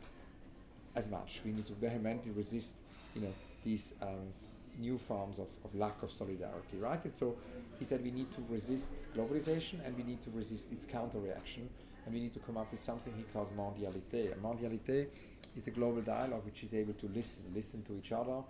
as 0.94 1.08
much. 1.08 1.40
We 1.44 1.52
need 1.52 1.66
to 1.66 1.74
vehemently 1.74 2.32
resist, 2.32 2.76
you 3.14 3.22
know, 3.22 3.32
these 3.62 3.94
um, 4.02 4.32
new 4.78 4.98
forms 4.98 5.38
of, 5.38 5.48
of 5.64 5.74
lack 5.74 6.02
of 6.02 6.10
solidarity, 6.10 6.78
right? 6.78 7.04
And 7.04 7.14
so 7.14 7.36
he 7.78 7.84
said 7.84 8.02
we 8.02 8.10
need 8.10 8.30
to 8.32 8.42
resist 8.48 8.90
globalization 9.14 9.84
and 9.84 9.96
we 9.96 10.02
need 10.02 10.22
to 10.22 10.30
resist 10.30 10.72
its 10.72 10.84
counter 10.84 11.18
reaction 11.18 11.68
and 12.04 12.14
we 12.14 12.20
need 12.20 12.34
to 12.34 12.40
come 12.40 12.56
up 12.56 12.70
with 12.70 12.80
something 12.80 13.12
he 13.16 13.24
calls 13.32 13.50
mondialité. 13.50 14.32
And 14.32 14.42
mondialité 14.42 15.08
is 15.56 15.66
a 15.66 15.70
global 15.70 16.02
dialogue 16.02 16.44
which 16.44 16.62
is 16.62 16.74
able 16.74 16.94
to 16.94 17.06
listen, 17.14 17.44
listen 17.54 17.82
to 17.84 17.96
each 17.96 18.12
other, 18.12 18.42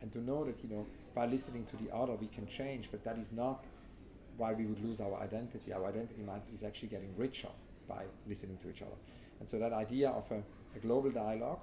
and 0.00 0.12
to 0.12 0.18
know 0.18 0.44
that 0.44 0.62
you 0.62 0.70
know 0.70 0.86
by 1.14 1.26
listening 1.26 1.64
to 1.66 1.76
the 1.76 1.94
other 1.94 2.14
we 2.14 2.28
can 2.28 2.46
change. 2.46 2.88
But 2.90 3.04
that 3.04 3.18
is 3.18 3.32
not 3.32 3.64
why 4.36 4.52
we 4.52 4.64
would 4.64 4.82
lose 4.82 5.00
our 5.00 5.20
identity. 5.20 5.72
Our 5.72 5.86
identity 5.86 6.22
might 6.22 6.42
is 6.54 6.62
actually 6.62 6.88
getting 6.88 7.14
richer 7.16 7.48
by 7.88 8.04
listening 8.26 8.58
to 8.58 8.70
each 8.70 8.82
other. 8.82 8.96
And 9.40 9.48
so 9.48 9.58
that 9.58 9.72
idea 9.72 10.10
of 10.10 10.30
a, 10.30 10.42
a 10.76 10.78
global 10.80 11.10
dialogue, 11.10 11.60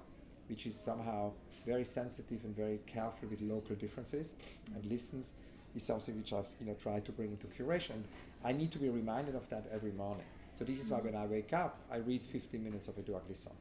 which 0.50 0.66
is 0.66 0.76
somehow 0.76 1.32
very 1.66 1.84
sensitive 1.84 2.44
and 2.44 2.56
very 2.56 2.80
careful 2.88 3.28
with 3.30 3.42
local 3.42 3.76
differences 3.76 4.34
and 4.74 4.86
listens, 4.86 5.32
is 5.76 5.84
something 5.84 6.16
which 6.18 6.34
I've 6.34 6.48
you 6.60 6.66
know 6.68 6.76
tried 6.76 7.06
to 7.06 7.12
bring 7.12 7.32
into 7.32 7.48
curation. 7.48 7.92
And 7.92 8.06
I 8.44 8.52
need 8.52 8.72
to 8.72 8.80
be 8.80 8.90
reminded 8.90 9.36
of 9.36 9.48
that 9.50 9.66
every 9.72 9.92
morning. 9.92 10.26
So 10.54 10.64
this 10.64 10.80
is 10.82 10.90
why 10.90 11.00
when 11.00 11.16
I 11.16 11.26
wake 11.26 11.54
up, 11.54 11.80
I 11.92 11.98
read 11.98 12.24
15 12.24 12.64
minutes 12.64 12.88
of 12.88 12.98
Edouard 12.98 13.24
Glissant. 13.28 13.56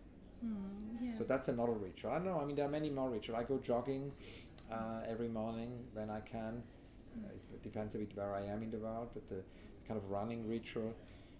Mm, 0.44 0.50
yeah. 1.02 1.18
So 1.18 1.24
that's 1.24 1.48
another 1.48 1.72
ritual. 1.72 2.10
I 2.12 2.14
don't 2.14 2.26
know. 2.26 2.40
I 2.40 2.44
mean, 2.44 2.56
there 2.56 2.64
are 2.66 2.70
many 2.70 2.90
more 2.90 3.10
rituals. 3.10 3.38
I 3.38 3.44
go 3.44 3.58
jogging 3.58 4.12
uh, 4.72 5.00
every 5.06 5.28
morning 5.28 5.84
when 5.92 6.10
I 6.10 6.20
can. 6.20 6.62
Uh, 7.22 7.28
it 7.54 7.62
depends 7.62 7.94
a 7.94 7.98
bit 7.98 8.10
where 8.14 8.34
I 8.34 8.42
am 8.42 8.62
in 8.62 8.70
the 8.70 8.78
world, 8.78 9.08
but 9.14 9.28
the, 9.28 9.36
the 9.36 9.88
kind 9.88 10.00
of 10.00 10.10
running 10.10 10.48
ritual 10.48 10.94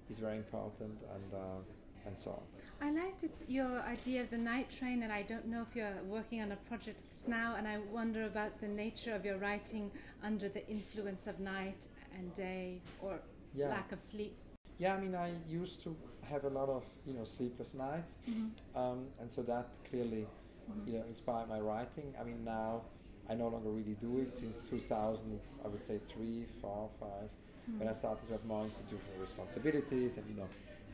is 0.09 0.19
very 0.19 0.37
important, 0.37 0.99
and 1.15 1.35
uh, 1.35 2.07
and 2.07 2.19
so 2.19 2.31
on. 2.31 2.43
I 2.80 2.90
liked 2.90 3.25
it, 3.25 3.42
your 3.49 3.80
idea 3.80 4.21
of 4.21 4.30
the 4.30 4.38
night 4.38 4.68
train, 4.78 5.02
and 5.02 5.12
I 5.12 5.23
don't 5.23 5.47
know 5.47 5.62
if 5.68 5.75
you're 5.75 5.99
working 6.06 6.42
on 6.42 6.52
a 6.52 6.56
project 6.56 6.99
now, 7.26 7.54
and 7.56 7.66
I 7.66 7.78
wonder 7.90 8.25
about 8.25 8.61
the 8.61 8.68
nature 8.68 9.14
of 9.14 9.25
your 9.25 9.38
writing 9.38 9.90
under 10.23 10.49
the 10.49 10.66
influence 10.68 11.26
of 11.26 11.40
night 11.40 11.88
and 12.16 12.35
day 12.35 12.83
or 13.00 13.21
Yeah. 13.54 13.68
lack 13.68 13.92
of 13.92 14.00
sleep. 14.00 14.37
Yeah, 14.78 14.95
I 14.95 15.00
mean, 15.00 15.14
I 15.14 15.33
used 15.49 15.83
to 15.85 15.97
have 16.23 16.45
a 16.45 16.50
lot 16.50 16.68
of 16.68 16.85
you 17.06 17.14
know 17.14 17.25
sleepless 17.25 17.73
nights, 17.73 18.16
mm-hmm. 18.28 18.78
um, 18.78 19.06
and 19.18 19.30
so 19.30 19.42
that 19.42 19.68
clearly 19.88 20.26
mm-hmm. 20.26 20.87
you 20.87 20.99
know 20.99 21.04
inspired 21.06 21.49
my 21.49 21.61
writing. 21.61 22.14
I 22.21 22.25
mean, 22.25 22.45
now 22.45 22.83
I 23.28 23.35
no 23.35 23.49
longer 23.49 23.71
really 23.71 23.95
do 23.95 24.18
it 24.18 24.35
since 24.35 24.61
2000. 24.61 25.40
I 25.64 25.68
would 25.68 25.83
say 25.83 25.99
three, 25.99 26.45
four, 26.61 26.90
five, 27.00 27.30
when 27.66 27.78
mm-hmm. 27.78 27.88
I 27.88 27.92
started 27.92 28.26
to 28.26 28.33
have 28.33 28.45
more 28.45 28.64
institutional 28.64 29.18
responsibilities, 29.18 30.18
and 30.18 30.28
you 30.28 30.37
know, 30.37 30.49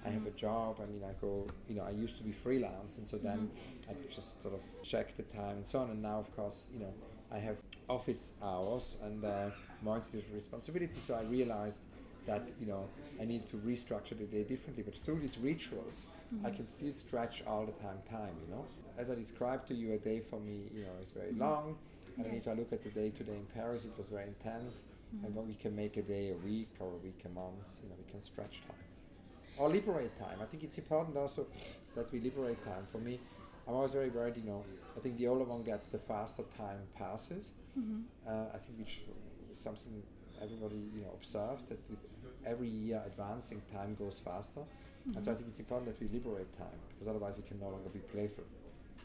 I 0.04 0.08
have 0.08 0.26
a 0.26 0.30
mm-hmm. 0.30 0.36
job. 0.36 0.80
I 0.82 0.86
mean, 0.86 1.02
I 1.04 1.12
go. 1.20 1.46
You 1.68 1.76
know, 1.76 1.84
I 1.84 1.90
used 1.90 2.16
to 2.18 2.22
be 2.22 2.32
freelance, 2.32 2.96
and 2.98 3.06
so 3.06 3.18
then 3.18 3.38
mm-hmm. 3.38 3.90
I 3.90 3.94
could 3.94 4.10
just 4.10 4.42
sort 4.42 4.54
of 4.54 4.60
check 4.82 5.16
the 5.16 5.22
time 5.22 5.56
and 5.56 5.66
so 5.66 5.78
on. 5.78 5.90
And 5.90 6.02
now, 6.02 6.18
of 6.18 6.34
course, 6.34 6.68
you 6.72 6.80
know, 6.80 6.92
I 7.30 7.38
have 7.38 7.58
office 7.88 8.32
hours 8.42 8.96
and 9.02 9.24
uh, 9.24 9.50
more 9.82 9.96
institutional 9.96 10.34
responsibility. 10.34 10.98
So 10.98 11.14
I 11.14 11.22
realized 11.22 11.82
that 12.26 12.42
you 12.60 12.66
know 12.66 12.88
I 13.20 13.24
need 13.24 13.46
to 13.48 13.56
restructure 13.56 14.16
the 14.18 14.24
day 14.24 14.42
differently. 14.42 14.82
But 14.82 14.96
through 14.96 15.20
these 15.20 15.38
rituals, 15.38 16.06
I 16.06 16.34
mm-hmm. 16.34 16.56
can 16.56 16.66
still 16.66 16.92
stretch 16.92 17.42
all 17.46 17.64
the 17.64 17.72
time 17.72 17.98
time. 18.10 18.34
You 18.46 18.54
know, 18.54 18.64
as 18.98 19.10
I 19.10 19.14
described 19.14 19.68
to 19.68 19.74
you, 19.74 19.92
a 19.92 19.98
day 19.98 20.20
for 20.20 20.40
me, 20.40 20.68
you 20.74 20.82
know, 20.82 20.92
is 21.00 21.10
very 21.10 21.32
long. 21.32 21.76
And 22.18 22.26
Yes. 22.26 22.42
if 22.42 22.48
I 22.48 22.52
look 22.52 22.72
at 22.74 22.82
the 22.82 22.90
day 22.90 23.08
today 23.08 23.36
in 23.36 23.46
Paris, 23.54 23.86
it 23.86 23.96
was 23.96 24.08
very 24.08 24.26
intense. 24.26 24.82
And 25.24 25.34
when 25.34 25.46
we 25.46 25.54
can 25.54 25.76
make 25.76 25.96
a 25.98 26.02
day 26.02 26.30
a 26.30 26.36
week 26.46 26.70
or 26.80 26.88
a 26.88 26.96
week 26.96 27.20
a 27.26 27.28
month, 27.28 27.80
you 27.82 27.88
know, 27.88 27.94
we 27.98 28.10
can 28.10 28.22
stretch 28.22 28.62
time 28.66 28.91
or 29.58 29.68
liberate 29.68 30.16
time. 30.18 30.38
I 30.40 30.44
think 30.46 30.62
it's 30.62 30.78
important 30.78 31.16
also 31.16 31.46
that 31.94 32.10
we 32.12 32.20
liberate 32.20 32.62
time. 32.64 32.84
For 32.90 32.98
me, 32.98 33.20
I'm 33.66 33.74
always 33.74 33.92
very 33.92 34.10
worried. 34.10 34.36
You 34.36 34.44
know, 34.44 34.64
I 34.96 35.00
think 35.00 35.18
the 35.18 35.28
older 35.28 35.44
one 35.44 35.62
gets, 35.62 35.88
the 35.88 35.98
faster 35.98 36.42
time 36.56 36.80
passes. 36.96 37.52
Uh, 38.28 38.46
I 38.54 38.58
think 38.58 38.78
which 38.78 39.00
something 39.54 40.02
everybody 40.42 40.76
you 40.94 41.02
know 41.02 41.10
observes 41.14 41.64
that 41.66 41.78
with 41.88 41.98
every 42.44 42.68
year 42.68 43.00
advancing, 43.06 43.62
time 43.72 43.94
goes 43.94 44.20
faster. 44.20 44.60
And 45.16 45.24
so 45.24 45.32
I 45.32 45.34
think 45.34 45.48
it's 45.48 45.58
important 45.58 45.90
that 45.90 46.00
we 46.00 46.08
liberate 46.12 46.56
time 46.56 46.78
because 46.90 47.08
otherwise 47.08 47.34
we 47.36 47.42
can 47.42 47.58
no 47.58 47.68
longer 47.68 47.88
be 47.88 47.98
playful. 48.00 48.44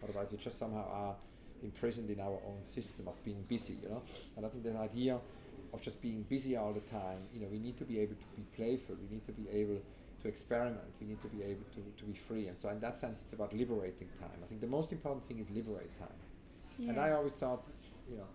Otherwise 0.03 0.31
we 0.31 0.37
just 0.37 0.57
somehow 0.59 0.87
are 0.91 1.15
imprisoned 1.63 2.09
in 2.09 2.19
our 2.19 2.39
own 2.47 2.61
system 2.61 3.07
of 3.07 3.23
being 3.23 3.43
busy. 3.47 3.77
You 3.81 3.89
know, 3.89 4.01
and 4.35 4.45
I 4.45 4.49
think 4.49 4.63
the 4.63 4.77
idea 4.77 5.19
of 5.73 5.81
just 5.81 6.01
being 6.01 6.23
busy 6.23 6.55
all 6.55 6.71
the 6.73 6.81
time, 6.81 7.19
you 7.33 7.41
know, 7.41 7.47
we 7.51 7.59
need 7.59 7.77
to 7.77 7.83
be 7.83 7.99
able 7.99 8.15
to 8.15 8.27
be 8.35 8.43
playful. 8.55 8.95
We 8.95 9.15
need 9.15 9.25
to 9.25 9.33
be 9.33 9.49
able 9.49 9.81
to 10.21 10.27
experiment. 10.27 10.79
We 10.99 11.07
need 11.07 11.21
to 11.21 11.27
be 11.27 11.43
able 11.43 11.65
to, 11.75 11.81
to 11.99 12.05
be 12.05 12.13
free. 12.13 12.47
And 12.47 12.57
so 12.57 12.69
in 12.69 12.79
that 12.79 12.97
sense, 12.97 13.21
it's 13.21 13.33
about 13.33 13.53
liberating 13.53 14.09
time. 14.19 14.37
I 14.43 14.47
think 14.47 14.61
the 14.61 14.67
most 14.67 14.91
important 14.91 15.25
thing 15.25 15.39
is 15.39 15.49
liberate 15.51 15.93
time. 15.97 16.19
And 16.79 16.99
I 16.99 17.11
always 17.11 17.33
thought, 17.33 17.63
you 18.09 18.17
know, 18.17 18.27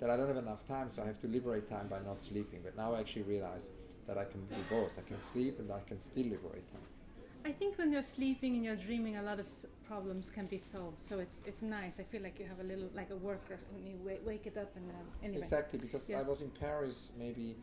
that 0.00 0.10
I 0.10 0.16
don't 0.16 0.26
have 0.26 0.36
enough 0.36 0.66
time, 0.66 0.90
so 0.90 1.02
I 1.02 1.06
have 1.06 1.20
to 1.20 1.28
liberate 1.28 1.68
time 1.68 1.86
by 1.86 2.00
not 2.00 2.20
sleeping. 2.20 2.60
But 2.64 2.76
now 2.76 2.94
I 2.94 3.00
actually 3.00 3.22
realize 3.22 3.68
that 4.08 4.18
I 4.18 4.24
can 4.24 4.44
do 4.46 4.56
both. 4.68 4.98
I 4.98 5.02
can 5.08 5.20
sleep 5.20 5.60
and 5.60 5.70
I 5.70 5.80
can 5.88 6.00
still 6.00 6.24
liberate 6.24 6.68
time. 6.72 6.82
I 7.46 7.52
think 7.52 7.78
when 7.78 7.92
you're 7.92 8.02
sleeping 8.02 8.56
and 8.56 8.64
you're 8.64 8.74
dreaming, 8.76 9.16
a 9.16 9.22
lot 9.22 9.38
of 9.38 9.46
s- 9.46 9.66
problems 9.86 10.30
can 10.30 10.46
be 10.46 10.56
solved. 10.58 11.00
So 11.00 11.18
it's 11.20 11.40
it's 11.46 11.62
nice. 11.62 12.00
I 12.00 12.02
feel 12.04 12.22
like 12.22 12.38
you 12.40 12.46
have 12.46 12.58
a 12.58 12.64
little 12.64 12.88
like 12.94 13.10
a 13.10 13.16
worker, 13.16 13.58
and 13.76 13.86
you 13.86 13.96
wa- 14.02 14.22
wake 14.24 14.46
it 14.46 14.56
up 14.56 14.74
and 14.76 14.90
um, 14.90 15.06
anyway. 15.22 15.40
Exactly, 15.42 15.78
because 15.78 16.08
Yeah. 16.08 16.20
I 16.20 16.22
was 16.22 16.40
in 16.42 16.50
Paris 16.50 17.10
maybe 17.18 17.54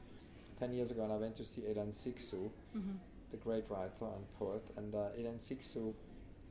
10 0.60 0.72
years 0.74 0.92
ago 0.92 1.04
and 1.04 1.12
I 1.12 1.18
went 1.18 1.36
to 1.38 1.44
see 1.46 1.62
Hélène 1.62 1.92
Cixous, 1.92 2.52
Mhm. 2.78 2.96
The 3.32 3.38
great 3.38 3.64
writer 3.70 4.06
and 4.16 4.26
poet. 4.38 4.64
And 4.78 4.94
uh, 4.94 5.10
Hélène 5.18 5.40
Cixous 5.40 5.94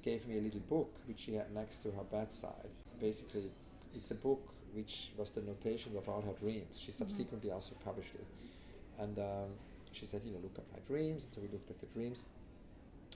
gave 0.03 0.27
me 0.27 0.39
a 0.39 0.41
little 0.41 0.61
book 0.61 0.97
which 1.07 1.21
she 1.21 1.35
had 1.35 1.53
next 1.55 1.79
to 1.81 1.91
her 1.91 2.05
bedside. 2.11 2.71
Basically, 2.99 3.51
it's 3.95 4.11
a 4.11 4.15
book 4.15 4.53
which 4.73 5.11
was 5.17 5.31
the 5.31 5.43
notations 5.43 5.97
of 5.97 6.09
all 6.09 6.23
her 6.23 6.33
dreams. 6.41 6.79
She 6.79 6.93
subsequently 6.93 7.51
also 7.51 7.75
published 7.85 8.15
it. 8.15 8.27
And 8.99 9.19
um, 9.19 9.51
she 9.93 10.07
said, 10.07 10.23
you 10.25 10.33
know, 10.33 10.39
look 10.43 10.59
at 10.59 10.65
my 10.73 10.79
dreams. 10.87 11.25
And 11.25 11.33
so 11.33 11.41
we 11.41 11.49
looked 11.49 11.71
at 11.71 11.79
the 11.81 11.87
dreams. 11.87 12.25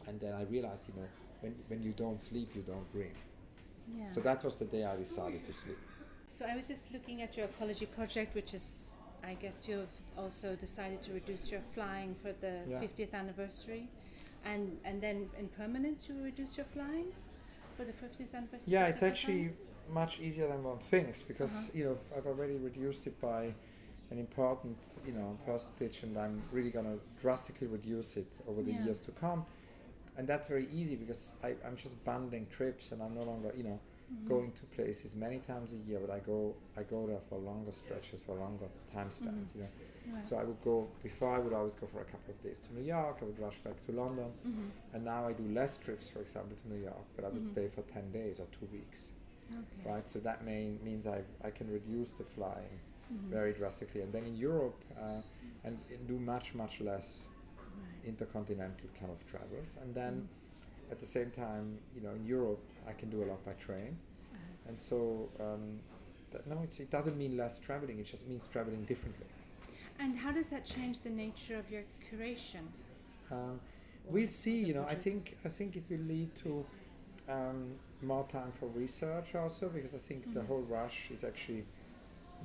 And 0.06 0.20
then 0.20 0.34
I 0.34 0.42
realized, 0.42 0.88
you 0.88 1.00
know, 1.00 1.08
when, 1.40 1.54
when 1.68 1.82
you 1.82 1.92
don't 1.92 2.20
sleep, 2.22 2.50
you 2.54 2.62
don't 2.62 2.90
dream. 2.92 3.12
Yeah. 3.96 4.10
So 4.10 4.20
that 4.20 4.42
was 4.44 4.56
the 4.56 4.64
day 4.64 4.84
I 4.84 4.96
decided 4.96 5.44
to 5.44 5.52
sleep. 5.52 5.78
So 6.30 6.44
I 6.44 6.56
was 6.56 6.66
just 6.68 6.92
looking 6.92 7.22
at 7.22 7.36
your 7.36 7.46
ecology 7.46 7.86
project, 7.86 8.34
which 8.34 8.54
is, 8.54 8.90
I 9.26 9.34
guess 9.34 9.66
you've 9.68 9.88
also 10.16 10.54
decided 10.56 11.02
to 11.02 11.12
reduce 11.12 11.50
your 11.50 11.62
flying 11.74 12.14
for 12.14 12.32
the 12.40 12.54
Yeah. 12.68 12.80
50th 12.80 13.14
anniversary, 13.14 13.88
and 14.44 14.78
and 14.84 15.00
then 15.00 15.30
in 15.38 15.48
permanence 15.48 16.08
you 16.08 16.14
reduce 16.22 16.56
your 16.58 16.66
flying 16.66 17.12
for 17.76 17.84
the 17.84 17.92
50th 17.92 18.34
anniversary. 18.34 18.72
Yeah, 18.74 18.86
it's 18.86 19.02
actually 19.02 19.48
right? 19.48 19.56
much 19.92 20.20
easier 20.20 20.48
than 20.48 20.62
one 20.62 20.78
thinks 20.78 21.22
because 21.22 21.54
Uh-huh. 21.68 21.78
you 21.78 21.84
know 21.84 21.98
I've 22.16 22.26
already 22.26 22.56
reduced 22.56 23.06
it 23.06 23.20
by 23.20 23.54
an 24.10 24.18
important 24.18 24.76
you 25.06 25.12
know 25.12 25.38
percentage, 25.46 26.02
and 26.02 26.16
I'm 26.18 26.42
really 26.52 26.70
gonna 26.70 26.98
drastically 27.20 27.66
reduce 27.66 28.16
it 28.16 28.26
over 28.48 28.62
the 28.62 28.72
Yeah. 28.72 28.84
years 28.84 29.00
to 29.02 29.12
come. 29.12 29.44
And 30.16 30.28
that's 30.28 30.46
very 30.46 30.68
easy 30.70 30.94
because 30.96 31.32
I, 31.42 31.56
I'm 31.66 31.76
just 31.76 31.96
bundling 32.04 32.46
trips, 32.46 32.92
and 32.92 33.02
I'm 33.02 33.14
no 33.14 33.24
longer 33.24 33.52
you 33.56 33.64
know 33.64 33.80
Mm-hmm. 34.12 34.28
going 34.28 34.52
to 34.52 34.64
places 34.76 35.14
many 35.16 35.38
times 35.40 35.72
a 35.72 35.76
year, 35.88 35.98
but 35.98 36.10
I 36.10 36.18
go 36.18 36.54
I 36.76 36.82
go 36.82 37.06
there 37.06 37.20
for 37.28 37.38
longer 37.38 37.72
stretches, 37.72 38.20
for 38.20 38.34
longer 38.36 38.66
time 38.92 39.10
spans. 39.10 39.54
You 39.54 39.62
know, 39.62 39.68
Right. 40.14 40.28
so 40.28 40.36
I 40.36 40.44
would 40.44 40.60
go 40.62 40.88
before 41.02 41.34
I 41.34 41.38
would 41.38 41.54
always 41.54 41.74
go 41.74 41.86
for 41.86 42.00
a 42.00 42.04
couple 42.04 42.30
of 42.34 42.42
days 42.42 42.58
to 42.60 42.74
New 42.74 42.82
York. 42.84 43.18
I 43.22 43.24
would 43.24 43.38
rush 43.38 43.58
back 43.64 43.80
to 43.86 43.92
London, 43.92 44.30
Mhm. 44.46 44.70
and 44.92 45.04
now 45.04 45.26
I 45.26 45.32
do 45.32 45.44
less 45.60 45.78
trips, 45.78 46.08
for 46.08 46.20
example, 46.20 46.56
to 46.62 46.68
New 46.68 46.80
York, 46.90 47.06
but 47.16 47.24
I 47.24 47.28
would 47.30 47.42
Mhm. 47.44 47.52
stay 47.54 47.68
for 47.68 47.82
ten 47.82 48.10
days 48.12 48.38
or 48.40 48.46
two 48.58 48.66
weeks 48.66 49.08
Okay. 49.50 49.90
right? 49.90 50.06
So 50.08 50.18
that 50.20 50.44
main, 50.44 50.78
means 50.84 51.06
I, 51.06 51.22
I 51.42 51.50
can 51.50 51.70
reduce 51.70 52.12
the 52.12 52.24
flying 52.24 52.80
Mhm. 53.12 53.28
very 53.30 53.52
drastically. 53.54 54.02
And 54.02 54.12
then 54.12 54.24
in 54.26 54.36
Europe, 54.36 54.84
uh, 54.98 55.22
and, 55.64 55.78
and 55.90 56.06
do 56.06 56.18
much, 56.18 56.54
much 56.54 56.80
less 56.80 57.28
Right. 57.58 58.04
intercontinental 58.04 58.88
kind 59.00 59.10
of 59.10 59.24
travel. 59.26 59.62
And 59.82 59.94
then 59.94 60.14
Mm-hmm. 60.14 60.43
At 60.90 61.00
the 61.00 61.06
same 61.06 61.30
time, 61.30 61.78
you 61.94 62.00
know, 62.02 62.10
in 62.10 62.24
Europe, 62.26 62.60
I 62.88 62.92
can 62.92 63.10
do 63.10 63.22
a 63.22 63.26
lot 63.26 63.44
by 63.44 63.52
train, 63.54 63.96
Uh-huh. 64.32 64.68
and 64.68 64.80
so 64.80 65.28
um, 65.40 65.80
that, 66.32 66.46
no, 66.46 66.60
it's, 66.62 66.78
it 66.80 66.90
doesn't 66.90 67.16
mean 67.16 67.36
less 67.36 67.58
traveling. 67.58 67.98
It 67.98 68.06
just 68.06 68.26
means 68.26 68.46
traveling 68.48 68.84
differently. 68.84 69.26
And 69.98 70.16
how 70.18 70.32
does 70.32 70.48
that 70.48 70.64
change 70.64 71.00
the 71.00 71.10
nature 71.10 71.56
of 71.56 71.70
your 71.70 71.84
curation? 72.10 72.64
Um, 73.30 73.60
we'll 74.08 74.28
see. 74.28 74.58
You 74.64 74.74
know, 74.74 74.86
I 74.88 74.94
think 74.96 75.36
I 75.44 75.48
think 75.48 75.76
it 75.76 75.84
will 75.88 76.04
lead 76.14 76.34
to 76.44 76.64
um, 77.28 77.74
more 78.02 78.26
time 78.28 78.52
for 78.58 78.66
research 78.68 79.34
also 79.34 79.68
because 79.68 79.94
I 79.94 79.98
think 79.98 80.34
the 80.34 80.40
Mhm. 80.40 80.46
whole 80.48 80.62
rush 80.62 81.10
is 81.10 81.22
actually 81.24 81.64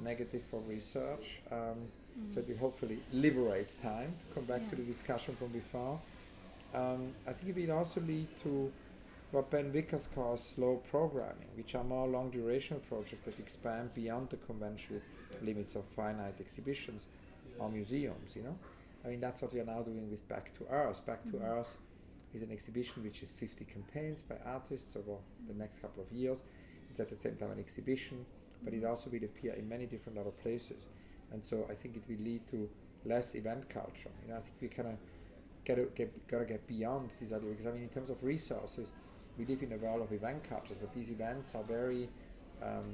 negative 0.02 0.44
for 0.52 0.60
research. 0.62 1.42
Um, 1.52 1.90
Mm. 2.20 2.34
So 2.34 2.40
it 2.42 2.48
will 2.50 2.58
hopefully 2.58 3.00
liberate 3.14 3.70
time 3.82 4.14
to 4.20 4.26
come 4.36 4.44
back 4.46 4.68
to 4.70 4.76
the 4.76 4.82
discussion 4.84 5.36
from 5.38 5.50
before. 5.50 6.02
Um, 6.74 7.14
I 7.28 7.34
think 7.34 7.58
it 7.58 7.68
will 7.68 7.78
also 7.78 8.00
lead 8.02 8.28
to 8.44 8.72
what 9.32 9.50
Ben 9.50 9.72
Vickers 9.72 10.08
calls 10.14 10.44
slow 10.44 10.82
programming, 10.90 11.48
which 11.56 11.76
are 11.76 11.84
more 11.84 12.08
long 12.08 12.30
duration 12.32 12.80
projects 12.88 13.26
that 13.26 13.40
expand 13.40 13.94
beyond 13.94 14.30
the 14.30 14.38
conventional 14.38 15.02
limits 15.42 15.76
of 15.76 15.86
finite 15.86 16.36
exhibitions 16.40 17.06
or 17.60 17.70
museums, 17.70 18.36
you 18.36 18.44
know? 18.44 18.58
I 19.06 19.10
mean, 19.10 19.20
that's 19.20 19.42
what 19.42 19.54
we 19.54 19.60
are 19.60 19.66
now 19.66 19.82
doing 19.82 20.10
with 20.10 20.28
Back 20.28 20.54
to 20.56 20.66
Earth. 20.70 21.06
Back 21.06 21.24
to 21.26 21.34
Mhm. 21.34 21.44
Earth 21.44 21.78
is 22.34 22.42
an 22.44 22.52
exhibition 22.52 23.04
which 23.04 23.22
is 23.24 23.32
50 23.32 23.66
campaigns 23.66 24.22
by 24.22 24.38
artists 24.46 24.96
over 24.96 25.18
the 25.48 25.54
next 25.54 25.80
couple 25.80 26.04
of 26.04 26.12
years. 26.12 26.44
It's 26.90 27.00
at 27.00 27.10
the 27.10 27.16
same 27.16 27.36
time 27.38 27.52
an 27.52 27.60
exhibition, 27.60 28.26
but 28.64 28.74
it 28.74 28.84
also 28.84 29.10
will 29.10 29.24
appear 29.24 29.54
in 29.54 29.70
many 29.70 29.86
different 29.86 30.18
other 30.18 30.32
places. 30.32 30.88
And 31.32 31.44
so 31.44 31.66
I 31.70 31.76
think 31.76 31.96
it 31.96 32.04
will 32.08 32.24
lead 32.24 32.48
to 32.48 32.70
less 33.06 33.36
event 33.36 33.70
culture. 33.70 34.12
You 34.24 34.30
know, 34.30 34.38
I 34.38 34.40
think 34.42 34.56
we 34.62 34.68
kind 34.68 34.90
of 34.90 34.98
gotta 35.70 35.88
get, 35.96 36.28
gotta 36.28 36.46
get 36.46 36.66
beyond 36.68 37.10
these 37.20 37.32
idea 37.32 37.50
because 37.52 37.68
I 37.68 37.72
mean, 37.72 37.84
in 37.84 37.90
terms 37.90 38.10
of 38.10 38.24
resources, 38.24 38.88
we 39.38 39.46
live 39.46 39.62
in 39.64 39.72
a 39.74 39.78
world 39.78 40.02
of 40.02 40.12
event 40.12 40.44
cultures, 40.50 40.78
but 40.82 40.94
these 40.94 41.12
events 41.12 41.54
are 41.56 41.64
very 41.64 42.10
um, 42.62 42.90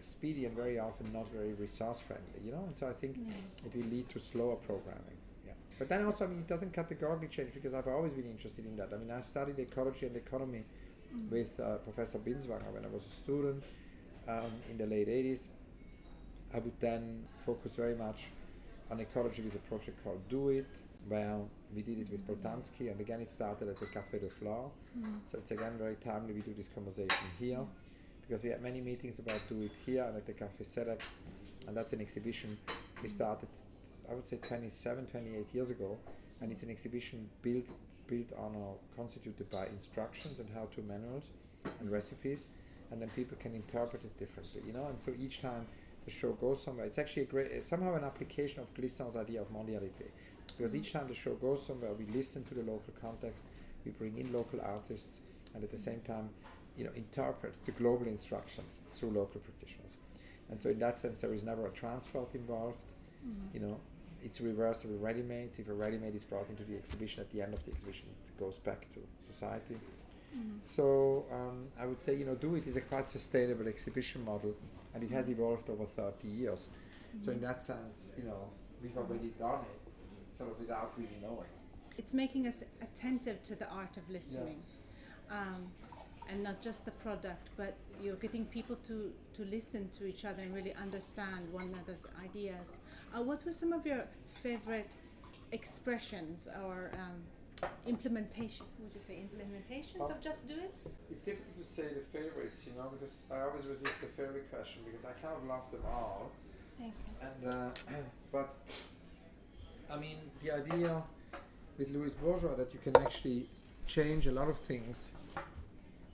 speedy 0.00 0.44
and 0.44 0.54
very 0.54 0.78
often 0.78 1.10
not 1.12 1.26
very 1.32 1.52
resource 1.54 2.00
friendly. 2.00 2.40
You 2.44 2.52
know, 2.52 2.64
and 2.66 2.76
so 2.76 2.88
I 2.88 2.92
think 2.92 3.16
Yeah. 3.16 3.66
it 3.66 3.74
will 3.76 3.88
lead 3.94 4.08
to 4.10 4.18
slower 4.18 4.56
programming. 4.56 5.18
Yeah, 5.46 5.52
but 5.78 5.88
then 5.88 6.04
also 6.04 6.24
I 6.24 6.28
mean, 6.28 6.40
it 6.40 6.48
doesn't 6.48 6.72
categorically 6.72 7.28
change 7.28 7.54
because 7.54 7.72
I've 7.74 7.88
always 7.88 8.12
been 8.12 8.28
interested 8.36 8.66
in 8.66 8.76
that. 8.76 8.88
I 8.92 8.96
mean, 8.98 9.10
I 9.10 9.20
studied 9.20 9.58
ecology 9.58 10.06
and 10.06 10.16
economy 10.16 10.64
Mm. 11.14 11.30
with 11.30 11.60
uh, 11.60 11.76
Professor 11.88 12.18
Binswanger 12.18 12.70
when 12.74 12.84
I 12.84 12.88
was 12.88 13.06
a 13.06 13.14
student 13.22 13.62
um, 14.26 14.50
in 14.68 14.76
the 14.76 14.86
late 14.86 15.06
80s. 15.08 15.46
I 16.52 16.58
would 16.58 16.78
then 16.80 17.22
focus 17.46 17.76
very 17.76 17.94
much 17.94 18.24
on 18.90 18.98
ecology 18.98 19.42
with 19.42 19.54
a 19.54 19.64
project 19.70 20.02
called 20.02 20.20
Do 20.28 20.48
It, 20.48 20.66
where 21.08 21.38
we 21.74 21.82
did 21.82 21.98
it 21.98 22.10
with 22.10 22.26
Boltanski, 22.26 22.90
and 22.90 23.00
again 23.00 23.20
it 23.20 23.30
started 23.30 23.68
at 23.68 23.76
the 23.76 23.86
Café 23.86 24.20
de 24.20 24.30
Flore. 24.30 24.70
Mm. 24.98 25.18
So 25.26 25.38
it's 25.38 25.50
again 25.50 25.72
very 25.78 25.96
timely 25.96 26.32
we 26.32 26.40
do 26.40 26.54
this 26.56 26.68
conversation 26.68 27.26
here, 27.38 27.60
because 28.26 28.42
we 28.42 28.50
had 28.50 28.62
many 28.62 28.80
meetings 28.80 29.18
about 29.18 29.40
Do 29.48 29.60
It 29.62 29.72
here 29.84 30.04
and 30.04 30.16
at 30.16 30.26
the 30.26 30.32
Café 30.32 30.64
Sedek, 30.64 31.00
and 31.66 31.76
that's 31.76 31.92
an 31.92 32.00
exhibition 32.00 32.56
we 33.02 33.08
started, 33.08 33.48
I 34.10 34.14
would 34.14 34.26
say 34.26 34.36
27, 34.36 35.06
28 35.06 35.46
years 35.52 35.70
ago, 35.70 35.96
and 36.40 36.52
it's 36.52 36.62
an 36.62 36.70
exhibition 36.70 37.28
built 37.42 37.66
built 38.06 38.32
on 38.38 38.54
or 38.54 38.76
constituted 38.96 39.50
by 39.50 39.66
instructions 39.66 40.38
and 40.38 40.48
how-to 40.54 40.80
manuals 40.82 41.30
and 41.80 41.90
recipes, 41.90 42.46
and 42.90 43.02
then 43.02 43.08
people 43.10 43.36
can 43.40 43.52
interpret 43.54 44.04
it 44.04 44.16
differently, 44.16 44.62
you 44.64 44.72
know. 44.72 44.86
And 44.86 45.00
so 45.00 45.12
each 45.18 45.42
time 45.42 45.66
the 46.04 46.12
show 46.12 46.32
goes 46.32 46.62
somewhere, 46.62 46.86
it's 46.86 46.98
actually 46.98 47.22
a 47.22 47.26
great, 47.26 47.64
somehow 47.64 47.94
an 47.94 48.04
application 48.04 48.60
of 48.60 48.72
Glissant's 48.74 49.16
idea 49.16 49.40
of 49.40 49.48
mondialité, 49.52 50.06
because 50.56 50.74
each 50.74 50.92
time 50.92 51.08
the 51.08 51.14
show 51.14 51.34
goes 51.34 51.64
somewhere, 51.66 51.92
we 51.92 52.06
listen 52.06 52.44
to 52.44 52.54
the 52.54 52.62
local 52.62 52.92
context, 53.00 53.44
we 53.84 53.92
bring 53.92 54.18
in 54.18 54.32
local 54.32 54.60
artists, 54.60 55.20
and 55.54 55.62
at 55.62 55.70
the 55.70 55.78
same 55.78 56.00
time, 56.00 56.30
you 56.76 56.84
know, 56.84 56.90
interpret 56.94 57.54
the 57.64 57.72
global 57.72 58.06
instructions 58.06 58.80
through 58.92 59.10
local 59.10 59.40
practitioners. 59.40 59.96
And 60.50 60.60
so 60.60 60.68
in 60.70 60.78
that 60.78 60.98
sense, 60.98 61.18
there 61.18 61.32
is 61.32 61.42
never 61.42 61.66
a 61.66 61.70
transport 61.70 62.34
involved. 62.34 62.82
Mm. 63.26 63.54
You 63.54 63.60
know, 63.60 63.80
it's 64.22 64.40
reversible 64.40 64.96
ready-mades. 64.98 65.58
If 65.58 65.68
a 65.68 65.72
ready-made 65.72 66.14
is 66.14 66.24
brought 66.24 66.48
into 66.48 66.64
the 66.64 66.76
exhibition, 66.76 67.20
at 67.20 67.30
the 67.30 67.42
end 67.42 67.54
of 67.54 67.64
the 67.64 67.72
exhibition, 67.72 68.06
it 68.26 68.38
goes 68.38 68.58
back 68.58 68.86
to 68.94 69.00
society. 69.32 69.76
Mm. 70.36 70.58
So 70.64 71.24
um, 71.32 71.66
I 71.80 71.86
would 71.86 72.00
say, 72.00 72.14
you 72.16 72.24
know, 72.24 72.34
Do 72.34 72.54
It 72.54 72.66
is 72.66 72.76
a 72.76 72.80
quite 72.80 73.08
sustainable 73.08 73.66
exhibition 73.66 74.24
model, 74.24 74.54
and 74.94 75.02
it 75.02 75.10
has 75.10 75.28
evolved 75.28 75.68
over 75.70 75.86
30 75.86 76.28
years. 76.28 76.68
So 77.24 77.32
in 77.32 77.40
that 77.40 77.62
sense, 77.62 78.12
you 78.18 78.24
know, 78.24 78.50
we've 78.82 78.96
already 78.96 79.32
done 79.38 79.60
it, 79.60 79.85
sort 80.36 80.50
of 80.50 80.58
without 80.58 80.92
really 80.96 81.18
knowing. 81.22 81.48
It's 81.98 82.12
making 82.12 82.46
us 82.46 82.62
attentive 82.82 83.42
to 83.44 83.54
the 83.54 83.68
art 83.68 83.96
of 83.96 84.08
listening. 84.10 84.62
Um, 85.30 85.70
and 86.28 86.42
not 86.42 86.60
just 86.60 86.84
the 86.84 86.90
product, 86.90 87.50
but 87.56 87.76
you're 88.02 88.16
getting 88.16 88.44
people 88.46 88.76
to, 88.86 89.12
to 89.34 89.44
listen 89.44 89.88
to 89.90 90.06
each 90.06 90.24
other 90.24 90.42
and 90.42 90.54
really 90.54 90.74
understand 90.74 91.52
one 91.52 91.72
another's 91.72 92.04
ideas. 92.22 92.78
Uh, 93.14 93.22
what 93.22 93.44
were 93.44 93.52
some 93.52 93.72
of 93.72 93.86
your 93.86 94.04
favorite 94.42 94.90
expressions 95.52 96.48
or 96.64 96.90
um, 96.94 97.68
implementation? 97.86 98.66
Would 98.80 98.92
you 98.94 99.00
say 99.00 99.22
implementations 99.22 100.10
of 100.10 100.20
Just 100.20 100.46
Do 100.48 100.54
It? 100.54 100.76
It's 101.10 101.22
difficult 101.22 101.56
to 101.58 101.72
say 101.72 101.84
the 101.84 102.18
favorites, 102.18 102.62
you 102.66 102.72
know, 102.76 102.90
because 102.98 103.14
I 103.30 103.42
always 103.42 103.64
resist 103.64 103.94
the 104.00 104.08
favorite 104.20 104.50
question 104.50 104.82
because 104.84 105.04
I 105.04 105.12
kind 105.24 105.36
of 105.36 105.44
love 105.44 105.70
them 105.70 105.82
all. 105.86 106.32
Thank 106.78 106.94
you. 107.06 107.26
And 107.26 107.54
uh, 107.54 107.68
but 108.32 108.54
I 109.90 109.98
mean, 109.98 110.16
the 110.42 110.50
idea 110.52 111.02
with 111.78 111.90
Louise 111.90 112.14
Bourgeois 112.14 112.54
that 112.56 112.72
you 112.72 112.80
can 112.80 112.96
actually 112.96 113.48
change 113.86 114.26
a 114.26 114.32
lot 114.32 114.48
of 114.48 114.58
things 114.58 115.10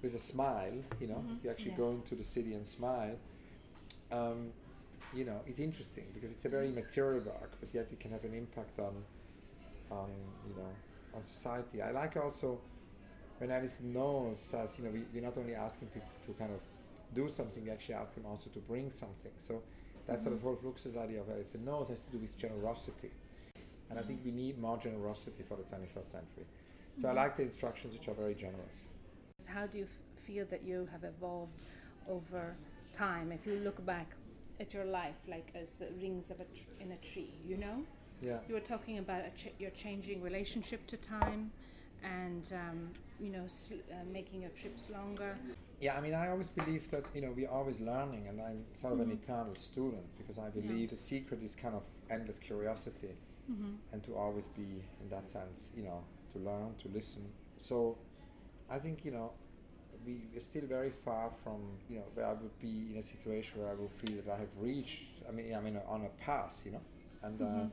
with 0.02 0.14
a 0.14 0.18
smile, 0.18 0.74
you 1.00 1.06
know, 1.06 1.18
Mhm. 1.26 1.42
you 1.44 1.50
actually 1.50 1.70
Yes. 1.70 1.78
go 1.78 1.90
into 1.90 2.14
the 2.14 2.24
city 2.24 2.54
and 2.54 2.66
smile. 2.66 3.16
Um, 4.10 4.52
you 5.14 5.24
know, 5.24 5.40
is 5.46 5.58
interesting 5.58 6.06
because 6.14 6.32
it's 6.32 6.44
a 6.44 6.48
very 6.48 6.70
material 6.70 7.22
work, 7.24 7.52
but 7.60 7.72
yet 7.74 7.86
it 7.92 8.00
can 8.00 8.10
have 8.12 8.24
an 8.24 8.34
impact 8.34 8.78
on, 8.78 9.04
on 9.90 10.10
you 10.48 10.54
know, 10.54 10.70
on 11.14 11.22
society. 11.22 11.82
I 11.82 11.90
like 11.90 12.16
also 12.16 12.60
when 13.38 13.50
Alison 13.50 13.92
Knowles 13.92 14.38
says, 14.40 14.78
you 14.78 14.84
know, 14.84 14.90
we, 14.90 15.04
we're 15.12 15.22
not 15.22 15.36
only 15.36 15.54
asking 15.54 15.88
people 15.88 16.08
to 16.26 16.32
kind 16.34 16.52
of 16.52 16.60
do 17.14 17.28
something, 17.28 17.62
we 17.64 17.70
actually 17.70 17.94
ask 17.94 18.14
them 18.14 18.24
also 18.26 18.48
to 18.50 18.60
bring 18.60 18.90
something. 18.90 19.32
So 19.36 19.62
that 20.06 20.22
sort 20.22 20.34
of 20.34 20.42
whole 20.42 20.56
Fluxus 20.56 20.96
idea 20.96 21.20
of 21.20 21.28
Alison 21.28 21.64
Knowles 21.64 21.88
has 21.88 22.02
to 22.02 22.10
do 22.10 22.18
with 22.18 22.36
generosity. 22.38 23.10
And 23.90 23.98
I 23.98 24.02
think 24.02 24.20
we 24.24 24.30
need 24.30 24.58
more 24.58 24.78
generosity 24.78 25.42
for 25.46 25.56
the 25.56 25.62
21st 25.64 26.04
century. 26.10 26.46
So 27.00 27.08
I 27.08 27.12
like 27.12 27.36
the 27.36 27.42
instructions 27.42 27.92
which 27.94 28.08
are 28.08 28.14
very 28.14 28.34
generous. 28.34 28.84
How 29.46 29.66
do 29.66 29.78
you 29.78 29.84
f- 29.84 30.24
feel 30.26 30.44
that 30.50 30.62
you 30.62 30.88
have 30.92 31.04
evolved 31.04 31.60
over 32.08 32.54
time? 32.94 33.32
If 33.32 33.46
you 33.46 33.56
look 33.60 33.84
back 33.84 34.08
at 34.60 34.72
your 34.74 34.84
life, 34.84 35.16
like 35.28 35.50
as 35.54 35.70
the 35.78 35.88
rings 36.00 36.30
of 36.30 36.40
a 36.40 36.44
tr- 36.44 36.80
in 36.82 36.92
a 36.92 36.96
tree, 36.96 37.32
you 37.46 37.56
know, 37.56 37.84
Yeah. 38.22 38.38
you 38.48 38.54
were 38.54 38.60
talking 38.60 38.98
about 38.98 39.24
a 39.24 39.30
ch- 39.30 39.52
your 39.58 39.70
changing 39.70 40.22
relationship 40.22 40.86
to 40.86 40.96
time, 40.96 41.50
and 42.02 42.52
um, 42.52 42.92
you 43.20 43.30
know, 43.30 43.46
sl- 43.46 43.74
uh, 43.90 44.04
making 44.12 44.42
your 44.42 44.50
trips 44.50 44.90
longer. 44.90 45.36
Yeah, 45.80 45.96
I 45.96 46.00
mean, 46.00 46.14
I 46.14 46.28
always 46.28 46.48
believe 46.48 46.88
that 46.90 47.04
you 47.14 47.20
know 47.22 47.32
we're 47.32 47.50
always 47.50 47.80
learning, 47.80 48.28
and 48.28 48.40
I'm 48.40 48.64
sort 48.74 48.92
of 48.92 49.00
an 49.00 49.10
Mhm. 49.10 49.22
eternal 49.22 49.54
student 49.56 50.06
because 50.18 50.38
I 50.38 50.50
believe 50.50 50.90
the 50.90 50.96
secret 50.96 51.42
is 51.42 51.56
kind 51.56 51.74
of 51.74 51.84
endless 52.10 52.38
curiosity, 52.38 53.16
Mm-hmm. 53.52 53.72
and 53.92 54.02
to 54.04 54.16
always 54.16 54.46
be 54.46 54.82
in 55.02 55.08
that 55.10 55.28
sense, 55.28 55.70
you 55.76 55.82
know, 55.82 56.02
to 56.32 56.38
learn, 56.38 56.74
to 56.82 56.88
listen. 56.88 57.22
So, 57.58 57.98
I 58.70 58.78
think 58.78 59.04
you 59.04 59.10
know, 59.12 59.32
we 60.06 60.14
we're 60.32 60.40
still 60.40 60.66
very 60.66 60.90
far 60.90 61.30
from 61.42 61.60
you 61.90 61.96
know 61.98 62.04
where 62.14 62.26
I 62.26 62.32
would 62.32 62.58
be 62.60 62.88
in 62.90 62.96
a 62.98 63.02
situation 63.02 63.60
where 63.60 63.70
I 63.70 63.74
would 63.74 63.90
feel 64.02 64.22
that 64.24 64.32
I 64.32 64.38
have 64.38 64.54
reached. 64.58 65.02
I 65.28 65.32
mean, 65.32 65.52
I'm 65.54 65.66
in 65.66 65.76
a, 65.76 65.84
on 65.86 66.04
a 66.06 66.12
path, 66.24 66.62
you 66.64 66.72
know, 66.72 66.82
and. 67.22 67.40
Uh, 67.40 67.44
Mhm. 67.44 67.70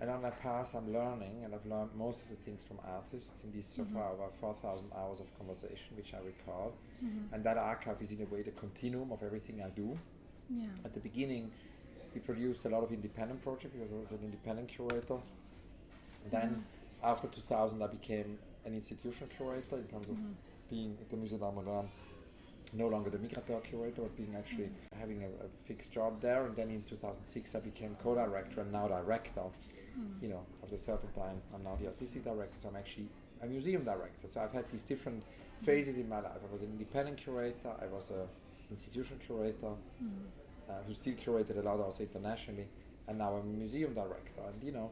and 0.00 0.08
on 0.08 0.22
my 0.22 0.30
path, 0.30 0.74
I'm 0.74 0.90
learning, 0.94 1.44
and 1.44 1.54
I've 1.54 1.66
learned 1.66 1.90
most 1.94 2.22
of 2.22 2.28
the 2.30 2.36
things 2.36 2.62
from 2.62 2.78
artists 2.86 3.44
in 3.44 3.52
these 3.52 3.66
so 3.66 3.82
Mhm. 3.84 3.92
far 3.92 4.14
about 4.14 4.34
4,000 4.34 4.90
hours 4.94 5.20
of 5.20 5.26
conversation, 5.36 5.94
which 5.94 6.14
I 6.14 6.20
recall. 6.20 6.72
Mm-hmm. 7.04 7.34
And 7.34 7.44
that 7.44 7.58
archive 7.58 8.00
is 8.00 8.10
in 8.10 8.22
a 8.22 8.24
way 8.32 8.40
the 8.42 8.52
continuum 8.52 9.12
of 9.12 9.22
everything 9.22 9.60
I 9.62 9.68
do. 9.68 9.98
Yeah. 10.48 10.68
At 10.86 10.94
the 10.94 11.00
beginning, 11.00 11.52
we 12.14 12.20
produced 12.20 12.64
a 12.64 12.68
lot 12.68 12.82
of 12.82 12.92
independent 12.92 13.42
projects 13.42 13.74
because 13.74 13.92
I 13.92 13.96
was 13.96 14.10
an 14.12 14.20
independent 14.22 14.68
curator. 14.68 15.18
Then, 16.30 16.64
after 17.02 17.28
2000, 17.28 17.82
I 17.82 17.86
became 17.86 18.38
an 18.64 18.74
institutional 18.74 19.28
curator 19.36 19.76
in 19.76 19.84
terms 19.84 20.08
of 20.08 20.16
Mhm. 20.16 20.34
being 20.68 20.98
at 21.00 21.08
the 21.10 21.16
Musée 21.16 21.38
d'Art 21.38 21.54
Moderne, 21.54 21.88
no 22.74 22.88
longer 22.88 23.10
the 23.10 23.18
Migrateur 23.18 23.60
curator, 23.62 24.02
but 24.02 24.16
being 24.16 24.34
actually 24.36 24.70
having 24.94 25.24
a, 25.24 25.28
a 25.28 25.48
fixed 25.64 25.90
job 25.90 26.20
there. 26.20 26.44
And 26.46 26.54
then 26.54 26.70
in 26.70 26.82
2006, 26.84 27.54
I 27.54 27.60
became 27.60 27.96
co-director 28.02 28.60
and 28.60 28.70
now 28.72 28.86
director 28.88 29.42
Mm. 29.98 30.22
you 30.22 30.28
know, 30.28 30.46
of 30.62 30.70
the 30.70 30.76
Serpentine. 30.76 31.40
I'm 31.52 31.64
now 31.64 31.74
the 31.74 31.88
artistic 31.88 32.22
director, 32.22 32.54
so 32.62 32.68
I'm 32.68 32.76
actually 32.76 33.08
a 33.42 33.46
museum 33.46 33.82
director. 33.82 34.28
So 34.28 34.40
I've 34.40 34.52
had 34.52 34.70
these 34.70 34.84
different 34.84 35.24
phases 35.62 35.98
in 35.98 36.08
my 36.08 36.20
life. 36.20 36.38
I 36.48 36.52
was 36.52 36.62
an 36.62 36.70
independent 36.70 37.18
curator, 37.18 37.72
I 37.80 37.86
was 37.86 38.10
an 38.12 38.28
institutional 38.70 39.18
curator, 39.18 39.74
Mm. 40.00 40.26
Uh, 40.70 40.82
who 40.86 40.94
still 40.94 41.14
curated 41.14 41.58
a 41.58 41.62
lot 41.62 41.80
also 41.80 42.02
internationally, 42.02 42.66
and 43.08 43.18
now 43.18 43.34
I'm 43.34 43.40
a 43.40 43.58
museum 43.58 43.94
director. 43.94 44.40
And 44.46 44.62
you 44.62 44.72
know, 44.72 44.90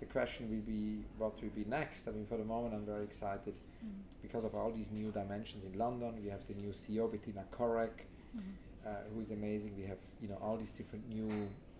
the 0.00 0.06
question 0.06 0.50
will 0.50 0.66
be 0.74 1.04
what 1.18 1.40
will 1.42 1.50
be 1.50 1.64
next. 1.64 2.06
I 2.08 2.10
mean, 2.10 2.26
for 2.26 2.36
the 2.36 2.44
moment, 2.44 2.74
I'm 2.74 2.84
very 2.86 3.04
excited 3.04 3.54
Mm. 3.84 3.88
because 4.22 4.44
of 4.44 4.54
all 4.54 4.70
these 4.70 4.90
new 4.90 5.10
dimensions 5.10 5.62
in 5.66 5.76
London. 5.78 6.10
We 6.22 6.30
have 6.30 6.46
the 6.46 6.54
new 6.54 6.72
CEO 6.72 7.06
Bettina 7.06 7.44
Korek, 7.52 7.96
Mhm. 8.34 8.40
uh, 8.86 8.88
who 9.12 9.20
is 9.20 9.30
amazing. 9.30 9.76
We 9.76 9.84
have 9.84 9.98
you 10.22 10.28
know 10.28 10.38
all 10.40 10.56
these 10.56 10.72
different 10.72 11.06
new 11.08 11.28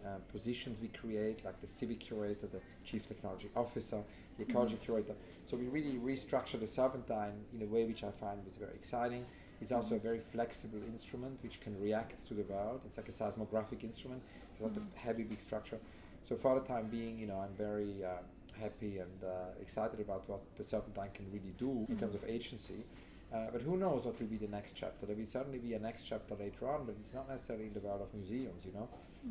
uh, 0.04 0.18
positions 0.30 0.80
we 0.80 0.88
create, 0.88 1.42
like 1.46 1.58
the 1.62 1.66
civic 1.66 1.98
curator, 2.00 2.46
the 2.46 2.60
chief 2.84 3.08
technology 3.08 3.48
officer, 3.56 4.04
the 4.36 4.42
ecology 4.42 4.76
curator. 4.76 5.14
So 5.46 5.56
we 5.56 5.66
really 5.68 5.96
restructure 5.96 6.60
the 6.60 6.66
Serpentine 6.66 7.36
in 7.54 7.62
a 7.62 7.66
way 7.74 7.86
which 7.86 8.04
I 8.04 8.10
find 8.10 8.46
is 8.46 8.56
very 8.58 8.74
exciting. 8.74 9.24
It's 9.60 9.72
also 9.72 9.94
a 9.94 9.98
very 9.98 10.20
flexible 10.20 10.80
instrument 10.86 11.38
which 11.42 11.60
can 11.60 11.80
react 11.80 12.26
to 12.28 12.34
the 12.34 12.42
world. 12.42 12.80
It's 12.86 12.96
like 12.96 13.08
a 13.08 13.12
seismographic 13.12 13.84
instrument. 13.84 14.22
It's 14.52 14.60
not 14.60 14.72
a 14.76 14.98
heavy 14.98 15.22
big 15.22 15.40
structure. 15.40 15.78
So 16.22 16.36
for 16.36 16.58
the 16.58 16.66
time 16.66 16.88
being, 16.88 17.18
you 17.18 17.26
know, 17.26 17.38
I'm 17.38 17.54
very 17.56 18.04
uh, 18.04 18.22
happy 18.60 18.98
and 18.98 19.24
uh, 19.24 19.60
excited 19.60 20.00
about 20.00 20.28
what 20.28 20.40
the 20.56 20.64
Serpentine 20.64 21.10
can 21.14 21.26
really 21.32 21.54
do 21.58 21.86
in 21.88 21.98
terms 21.98 22.14
of 22.14 22.24
agency. 22.24 22.84
Uh, 23.32 23.46
but 23.52 23.62
who 23.62 23.76
knows 23.76 24.04
what 24.04 24.18
will 24.20 24.28
be 24.28 24.36
the 24.36 24.48
next 24.48 24.74
chapter? 24.76 25.06
There 25.06 25.16
will 25.16 25.26
certainly 25.26 25.58
be 25.58 25.74
a 25.74 25.78
next 25.78 26.04
chapter 26.04 26.34
later 26.36 26.68
on, 26.68 26.86
but 26.86 26.94
it's 27.00 27.14
not 27.14 27.28
necessarily 27.28 27.66
in 27.66 27.74
the 27.74 27.80
world 27.80 28.00
of 28.00 28.14
museums, 28.14 28.64
you 28.64 28.72
know. 28.72 28.88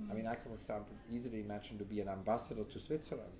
I 0.09 0.13
mean, 0.15 0.27
I 0.27 0.33
can, 0.33 0.51
for 0.51 0.55
example, 0.55 0.93
easily 1.11 1.39
imagine 1.39 1.77
to 1.77 1.83
be 1.85 2.01
an 2.01 2.09
ambassador 2.09 2.63
to 2.63 2.79
Switzerland 2.79 3.31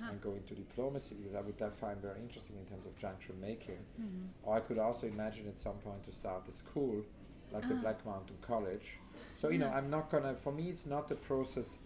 Ah. 0.00 0.08
and 0.10 0.20
go 0.22 0.32
into 0.34 0.54
diplomacy 0.54 1.14
because 1.16 1.34
I 1.34 1.40
would 1.42 1.58
find 1.74 2.00
very 2.00 2.20
interesting 2.20 2.56
in 2.56 2.64
terms 2.66 2.86
of 2.86 2.96
juncture 2.98 3.34
making. 3.40 3.78
Mhm. 4.00 4.28
Or 4.42 4.56
I 4.56 4.60
could 4.60 4.78
also 4.78 5.06
imagine 5.06 5.46
at 5.48 5.58
some 5.58 5.76
point 5.78 6.02
to 6.04 6.12
start 6.12 6.48
a 6.48 6.50
school 6.52 7.04
like 7.52 7.68
the 7.68 7.74
Ah. 7.76 7.80
Black 7.82 8.04
Mountain 8.06 8.38
College. 8.40 8.98
So, 9.34 9.50
you 9.50 9.58
know, 9.58 9.68
I'm 9.68 9.90
not 9.90 10.10
gonna, 10.10 10.34
for 10.34 10.52
me, 10.52 10.70
it's 10.70 10.86
not 10.86 11.10
a 11.10 11.14
process 11.16 11.76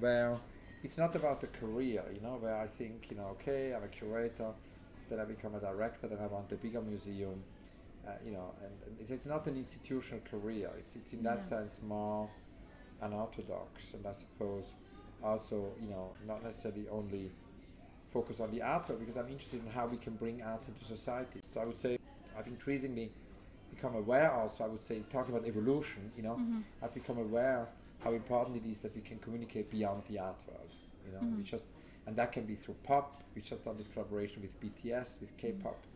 where 0.00 0.36
it's 0.82 0.98
not 0.98 1.14
about 1.14 1.40
the 1.40 1.46
career, 1.46 2.04
you 2.12 2.20
know, 2.20 2.36
where 2.38 2.56
I 2.56 2.66
think, 2.66 3.10
you 3.10 3.16
know, 3.16 3.28
okay, 3.36 3.72
I'm 3.74 3.84
a 3.84 3.88
curator, 3.88 4.52
then 5.08 5.20
I 5.20 5.24
become 5.24 5.54
a 5.54 5.60
director, 5.60 6.08
then 6.08 6.18
I 6.18 6.26
want 6.26 6.50
a 6.50 6.56
bigger 6.56 6.82
museum, 6.82 7.44
uh, 8.06 8.10
you 8.24 8.32
know, 8.32 8.52
and, 8.64 8.72
and 8.86 8.96
it's, 9.00 9.10
it's 9.12 9.26
not 9.26 9.46
an 9.46 9.56
institutional 9.56 10.20
career. 10.28 10.70
It's, 10.78 10.96
it's 10.96 11.12
in 11.12 11.22
that 11.22 11.38
Yeah. 11.38 11.44
sense 11.44 11.80
more 11.82 12.28
unorthodox, 13.00 13.94
and 13.94 14.06
I 14.06 14.12
suppose 14.12 14.74
also, 15.22 15.72
you 15.80 15.88
know, 15.88 16.14
not 16.26 16.42
necessarily 16.42 16.88
only 16.88 17.30
focus 18.12 18.40
on 18.40 18.50
the 18.50 18.58
artwork 18.60 18.98
because 19.00 19.16
I'm 19.16 19.28
interested 19.28 19.60
in 19.64 19.70
how 19.72 19.86
we 19.86 19.96
can 19.96 20.14
bring 20.14 20.42
art 20.42 20.62
into 20.68 20.84
society. 20.84 21.40
So 21.52 21.60
I 21.60 21.64
would 21.64 21.78
say 21.78 21.98
I've 22.36 22.46
increasingly 22.46 23.10
become 23.74 23.94
aware 23.94 24.30
also, 24.32 24.64
I 24.64 24.66
would 24.68 24.80
say, 24.80 25.02
talking 25.10 25.34
about 25.34 25.46
evolution, 25.48 26.12
you 26.16 26.22
know, 26.22 26.36
Mhm. 26.36 26.62
I've 26.82 26.94
become 26.94 27.18
aware 27.18 27.68
how 28.00 28.12
important 28.12 28.56
it 28.56 28.66
is 28.68 28.80
that 28.82 28.94
we 28.94 29.00
can 29.00 29.18
communicate 29.18 29.70
beyond 29.70 30.04
the 30.04 30.18
art 30.18 30.40
world, 30.46 30.70
you 31.06 31.12
know, 31.12 31.20
we 31.36 31.42
Mhm. 31.42 31.44
just, 31.44 31.66
and 32.06 32.14
that 32.16 32.32
can 32.32 32.44
be 32.44 32.54
through 32.54 32.76
pop, 32.82 33.22
we 33.34 33.40
just 33.40 33.64
done 33.64 33.76
this 33.76 33.88
collaboration 33.88 34.42
with 34.42 34.58
BTS, 34.60 35.18
with 35.20 35.34
K-pop, 35.36 35.86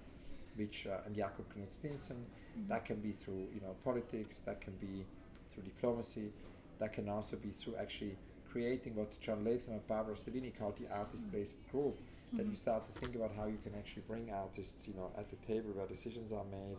which, 0.57 0.87
uh, 0.87 1.01
and 1.05 1.15
Jakob 1.15 1.45
Kudsk 1.53 1.81
Steensen, 1.81 2.25
that 2.69 2.85
can 2.85 3.01
be 3.01 3.13
through, 3.13 3.49
you 3.55 3.61
know, 3.61 3.77
politics, 3.85 4.41
that 4.47 4.61
can 4.61 4.75
be 4.77 5.05
through 5.51 5.65
diplomacy, 5.65 6.33
that 6.79 6.93
can 6.93 7.09
also 7.09 7.37
be 7.37 7.51
through 7.51 7.77
actually 7.77 8.17
creating 8.57 8.95
what 8.97 9.11
John 9.21 9.45
Latham 9.45 9.73
and 9.75 9.87
Barbara 9.87 10.15
Steveni 10.15 10.51
called 10.59 10.77
the 10.83 10.89
artist 10.97 11.31
based 11.31 11.57
group. 11.71 11.97
That 12.33 12.47
you 12.53 12.57
start 12.57 12.83
to 12.93 13.01
think 13.01 13.15
about 13.15 13.33
how 13.39 13.47
you 13.47 13.59
can 13.63 13.73
actually 13.81 14.03
bring 14.09 14.25
artists, 14.45 14.81
you 14.89 14.95
know, 14.99 15.09
at 15.17 15.27
the 15.31 15.39
table 15.51 15.71
where 15.77 15.87
decisions 15.87 16.33
are 16.33 16.45
made, 16.51 16.77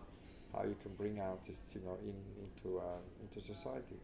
how 0.54 0.63
you 0.63 0.76
can 0.84 0.92
bring 1.02 1.22
artists, 1.22 1.74
you 1.74 1.82
know, 1.86 1.98
in 2.10 2.18
into 2.44 2.80
um, 2.80 3.04
into 3.24 3.40
society. 3.54 3.98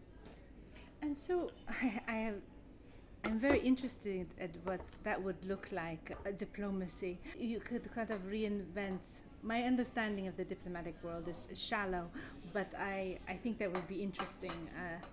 And 1.01 1.17
so 1.17 1.49
I, 1.67 2.01
I 2.07 2.17
have, 2.27 2.39
I'm 3.25 3.39
very 3.39 3.59
interested 3.59 4.27
at 4.39 4.51
what 4.63 4.79
that 5.03 5.21
would 5.21 5.41
look 5.51 5.65
like, 5.73 6.05
a 6.25 6.31
diplomacy. 6.31 7.19
You 7.37 7.59
could 7.59 7.85
kind 7.93 8.09
of 8.09 8.19
reinvent. 8.37 9.03
My 9.53 9.63
understanding 9.63 10.25
of 10.29 10.37
the 10.37 10.45
diplomatic 10.45 10.95
world 11.03 11.27
is 11.27 11.41
shallow, 11.69 12.05
but 12.53 12.69
I, 12.77 13.19
I 13.27 13.35
think 13.41 13.57
that 13.59 13.69
would 13.75 13.87
be 13.95 13.99
interesting. 14.01 14.57
Uh, 14.81 15.05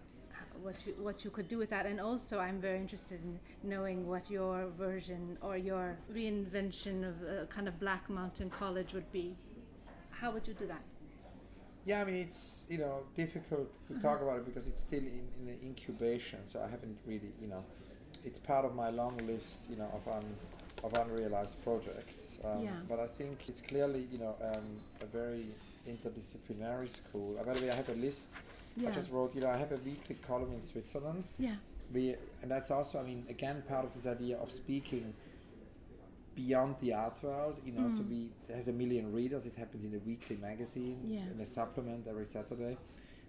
what 0.62 0.76
you 0.86 0.92
what 1.02 1.24
you 1.24 1.30
could 1.30 1.48
do 1.48 1.58
with 1.58 1.70
that, 1.70 1.86
and 1.86 2.00
also 2.00 2.38
I'm 2.38 2.60
very 2.60 2.78
interested 2.78 3.20
in 3.22 3.38
knowing 3.62 4.06
what 4.06 4.30
your 4.30 4.68
version 4.78 5.38
or 5.40 5.56
your 5.56 5.98
reinvention 6.12 7.08
of 7.08 7.22
a 7.22 7.46
kind 7.46 7.68
of 7.68 7.78
Black 7.80 8.08
Mountain 8.08 8.50
College 8.50 8.92
would 8.92 9.10
be. 9.12 9.36
How 10.10 10.30
would 10.32 10.46
you 10.46 10.54
do 10.54 10.66
that? 10.66 10.82
Yeah, 11.86 12.02
I 12.02 12.04
mean 12.04 12.16
it's 12.16 12.66
you 12.68 12.78
know 12.78 13.04
difficult 13.14 13.70
to 13.88 13.94
talk 14.00 14.20
about 14.22 14.38
it 14.38 14.44
because 14.44 14.66
it's 14.68 14.80
still 14.82 15.00
in, 15.00 15.26
in 15.40 15.58
incubation, 15.64 16.40
so 16.46 16.60
I 16.66 16.68
haven't 16.68 16.98
really 17.06 17.32
you 17.40 17.48
know, 17.48 17.64
it's 18.24 18.38
part 18.38 18.64
of 18.64 18.74
my 18.74 18.90
long 18.90 19.16
list 19.26 19.60
you 19.70 19.76
know 19.76 19.90
of 19.94 20.06
un, 20.08 20.24
of 20.84 20.92
unrealized 20.94 21.62
projects. 21.64 22.38
Um, 22.44 22.62
Yeah. 22.64 22.70
But 22.88 23.00
I 23.00 23.06
think 23.06 23.48
it's 23.48 23.60
clearly 23.60 24.06
you 24.12 24.18
know 24.18 24.34
um, 24.42 24.66
a 25.00 25.06
very 25.06 25.46
interdisciplinary 25.88 26.90
school. 26.90 27.38
Uh, 27.40 27.44
by 27.44 27.54
the 27.54 27.62
way, 27.62 27.70
I 27.70 27.74
have 27.74 27.88
a 27.88 27.94
list. 27.94 28.30
I 28.78 28.90
just 28.90 29.10
wrote 29.10 29.34
you 29.34 29.40
know 29.42 29.48
I 29.50 29.56
have 29.56 29.72
a 29.72 29.76
weekly 29.84 30.16
column 30.26 30.52
in 30.52 30.62
Switzerland. 30.62 31.24
yeah. 31.38 31.56
We 31.92 32.14
and 32.42 32.50
that's 32.50 32.70
also 32.70 32.98
I 33.00 33.02
mean 33.02 33.26
again 33.28 33.62
part 33.68 33.84
of 33.84 33.92
this 33.94 34.06
idea 34.06 34.36
of 34.38 34.50
speaking 34.52 35.12
beyond 36.34 36.76
the 36.80 36.92
art 36.94 37.22
world. 37.22 37.56
You 37.64 37.72
know, 37.72 37.88
so 37.88 38.02
Mm. 38.02 38.08
we 38.08 38.20
it 38.48 38.54
has 38.54 38.68
a 38.68 38.72
million 38.72 39.12
readers. 39.12 39.46
It 39.46 39.56
happens 39.56 39.84
in 39.84 39.94
a 39.94 39.98
weekly 39.98 40.36
magazine, 40.36 40.98
Yeah. 41.04 41.28
in 41.32 41.40
a 41.40 41.46
supplement 41.46 42.06
every 42.06 42.26
Saturday, 42.26 42.76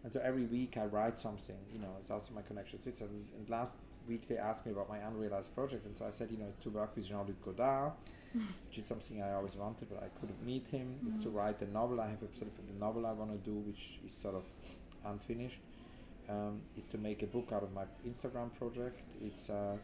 and 0.04 0.14
so 0.14 0.20
every 0.22 0.46
week 0.46 0.78
I 0.78 0.86
write 0.86 1.18
something. 1.18 1.58
You 1.74 1.80
know, 1.80 1.94
it's 2.00 2.12
also 2.12 2.34
my 2.34 2.44
connection 2.44 2.78
to 2.80 2.84
Switzerland. 2.84 3.26
And 3.38 3.50
last 3.50 3.78
week 4.08 4.28
they 4.28 4.38
asked 4.38 4.66
me 4.66 4.72
about 4.72 4.90
my 4.90 5.00
unrealized 5.00 5.54
project, 5.56 5.86
and 5.88 5.96
so 5.98 6.06
I 6.06 6.12
said, 6.12 6.30
you 6.32 6.38
know, 6.38 6.46
it's 6.48 6.60
to 6.60 6.70
work 6.70 6.96
with 6.96 7.06
Jean-Luc 7.08 7.40
Godard, 7.44 7.94
which 8.68 8.78
is 8.78 8.86
something 8.86 9.22
I 9.22 9.34
always 9.34 9.56
wanted, 9.56 9.90
but 9.90 10.02
I 10.04 10.10
couldn't 10.20 10.42
meet 10.46 10.68
him. 10.68 10.88
It's 11.10 11.24
to 11.24 11.30
write 11.30 11.62
a 11.62 11.70
novel. 11.72 12.00
I 12.00 12.10
have 12.10 12.22
a 12.24 12.30
sort 12.38 12.52
of 12.52 12.60
a 12.76 12.80
novel 12.80 13.06
I 13.08 13.12
want 13.14 13.32
to 13.32 13.38
do, 13.52 13.56
which 13.70 14.00
is 14.06 14.14
sort 14.14 14.36
of 14.36 14.44
unfinished. 15.06 15.60
Um, 16.30 16.62
it's 16.78 16.88
to 16.90 16.98
make 16.98 17.24
a 17.24 17.28
book 17.28 17.50
out 17.52 17.64
of 17.64 17.74
my 17.74 17.84
Instagram 18.08 18.54
project. 18.58 19.02
It's 19.22 19.50
uh, 19.50 19.76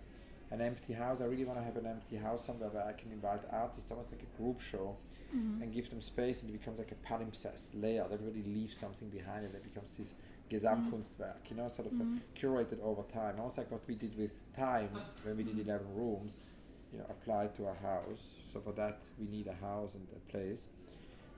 an 0.52 0.62
empty 0.62 0.94
house. 0.94 1.20
I 1.22 1.26
really 1.26 1.44
want 1.46 1.60
to 1.60 1.66
have 1.66 1.76
an 1.78 1.86
empty 1.88 2.16
house 2.16 2.46
somewhere 2.46 2.70
where 2.70 2.86
I 2.86 2.94
can 2.94 3.12
invite 3.12 3.42
artists, 3.52 3.90
almost 3.92 4.12
like 4.12 4.22
a 4.24 4.42
group 4.42 4.62
show, 4.62 4.96
Mhm. 5.36 5.62
and 5.62 5.74
give 5.74 5.90
them 5.90 6.00
space, 6.00 6.42
and 6.42 6.50
it 6.50 6.54
becomes 6.58 6.80
like 6.80 6.94
a 6.94 6.96
palimpsest 6.96 7.72
layout. 7.74 8.14
Everybody 8.14 8.44
leaves 8.44 8.78
something 8.78 9.10
behind, 9.10 9.46
and 9.46 9.54
it 9.56 9.62
becomes 9.64 9.98
this 9.98 10.14
Gesamtkunstwerk, 10.50 11.50
you 11.50 11.58
know, 11.58 11.68
sort 11.68 11.88
of 11.92 12.00
uh, 12.00 12.04
Mhm. 12.06 12.22
curated 12.34 12.80
over 12.82 13.04
time. 13.04 13.38
Almost 13.38 13.58
like 13.58 13.70
what 13.70 13.86
we 13.88 13.96
did 13.96 14.18
with 14.18 14.34
time 14.54 14.90
when 15.26 15.36
we 15.36 15.44
did 15.44 15.60
11 15.60 15.94
rooms, 15.94 16.40
you 16.94 17.00
know, 17.00 17.06
applied 17.10 17.54
to 17.56 17.68
a 17.68 17.74
house. 17.74 18.36
So 18.54 18.62
for 18.62 18.72
that, 18.74 19.02
we 19.20 19.28
need 19.28 19.48
a 19.48 19.54
house 19.56 19.96
and 19.96 20.08
a 20.16 20.20
place. 20.32 20.68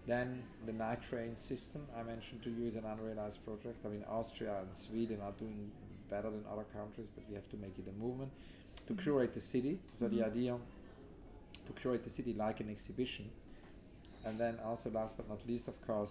Then 0.10 0.42
the 0.66 0.74
night 0.74 1.04
train 1.04 1.36
system 1.36 1.86
I 1.96 2.02
mentioned 2.02 2.42
to 2.42 2.50
you 2.50 2.66
is 2.66 2.76
an 2.76 2.84
unrealized 2.84 3.46
project. 3.46 3.86
I 3.86 3.90
mean, 3.90 4.04
Austria 4.10 4.56
and 4.62 4.76
Sweden 4.76 5.20
are 5.22 5.34
doing 5.34 5.70
better 6.10 6.32
than 6.32 6.44
other 6.52 6.66
countries, 6.74 7.06
but 7.14 7.24
we 7.30 7.36
have 7.36 7.48
to 7.50 7.58
make 7.58 7.78
it 7.78 7.86
a 7.88 8.04
movement 8.04 8.32
to 8.88 8.96
curate 8.96 9.36
the 9.36 9.40
city. 9.40 9.78
So 10.00 10.08
the 10.08 10.24
idea 10.24 10.58
to 11.68 11.72
curate 11.80 12.04
the 12.04 12.10
city 12.10 12.34
like 12.34 12.60
an 12.60 12.72
exhibition, 12.72 13.30
and 14.26 14.40
then 14.40 14.58
also 14.66 14.90
last 14.90 15.16
but 15.16 15.30
not 15.30 15.48
least, 15.48 15.68
of 15.68 15.80
course, 15.86 16.10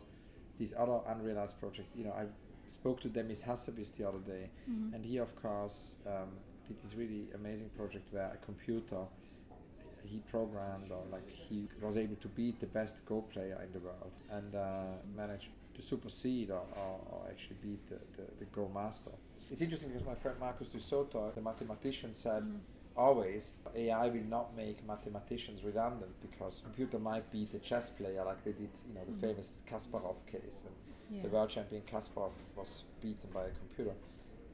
these 0.61 0.73
other 0.79 1.01
unrealized 1.09 1.59
projects. 1.59 1.91
You 1.97 2.05
know, 2.05 2.13
I 2.13 2.27
spoke 2.69 3.01
to 3.01 3.09
Demis 3.09 3.41
Hassabis 3.43 3.93
the 3.97 4.07
other 4.09 4.21
day, 4.21 4.51
Mhm. 4.71 4.95
and 4.95 5.05
he 5.05 5.17
of 5.19 5.35
course 5.35 5.97
um, 6.07 6.31
did 6.69 6.81
this 6.83 6.95
really 6.95 7.27
amazing 7.35 7.71
project 7.71 8.13
where 8.13 8.31
a 8.33 8.37
computer 8.47 9.01
he 10.05 10.19
programmed 10.31 10.91
or 10.91 11.03
like 11.11 11.29
he 11.29 11.69
was 11.81 11.97
able 11.97 12.17
to 12.17 12.29
beat 12.29 12.61
the 12.61 12.67
best 12.67 13.05
Go 13.07 13.23
player 13.23 13.59
in 13.65 13.73
the 13.73 13.79
world 13.81 14.13
and 14.31 14.55
uh, 14.55 14.95
managed 15.17 15.49
to 15.75 15.83
supersede 15.83 16.51
or, 16.51 16.63
or, 16.77 17.01
or 17.13 17.21
actually 17.31 17.57
beat 17.63 17.89
the, 17.89 17.97
the, 18.17 18.27
the 18.41 18.45
Go 18.47 18.69
master. 18.73 19.11
It's 19.51 19.63
interesting 19.63 19.91
because 19.91 20.07
my 20.07 20.15
friend 20.15 20.39
Marcus 20.39 20.69
du 20.69 20.79
Sautoy, 20.79 21.35
the 21.35 21.41
mathematician, 21.41 22.13
said 22.15 22.43
Mhm. 22.43 22.61
always 22.97 23.53
AI 23.77 24.09
will 24.09 24.25
not 24.29 24.57
make 24.57 24.85
mathematicians 24.87 25.63
redundant 25.63 26.11
because 26.21 26.61
computer 26.65 26.99
might 26.99 27.31
beat 27.31 27.53
the 27.53 27.59
chess 27.61 27.89
player 27.91 28.25
like 28.25 28.43
they 28.45 28.53
did, 28.53 28.69
you 28.89 28.95
know, 28.95 29.05
the 29.05 29.13
Mhm. 29.13 29.21
famous 29.21 29.53
Kasparov 29.71 30.17
case 30.27 30.63
when 30.65 30.75
Yeah. 31.17 31.23
the 31.23 31.29
world 31.29 31.49
champion 31.51 31.83
Kasparov 31.83 32.33
was 32.57 32.83
beaten 33.01 33.31
by 33.33 33.45
a 33.47 33.51
computer. 33.53 33.95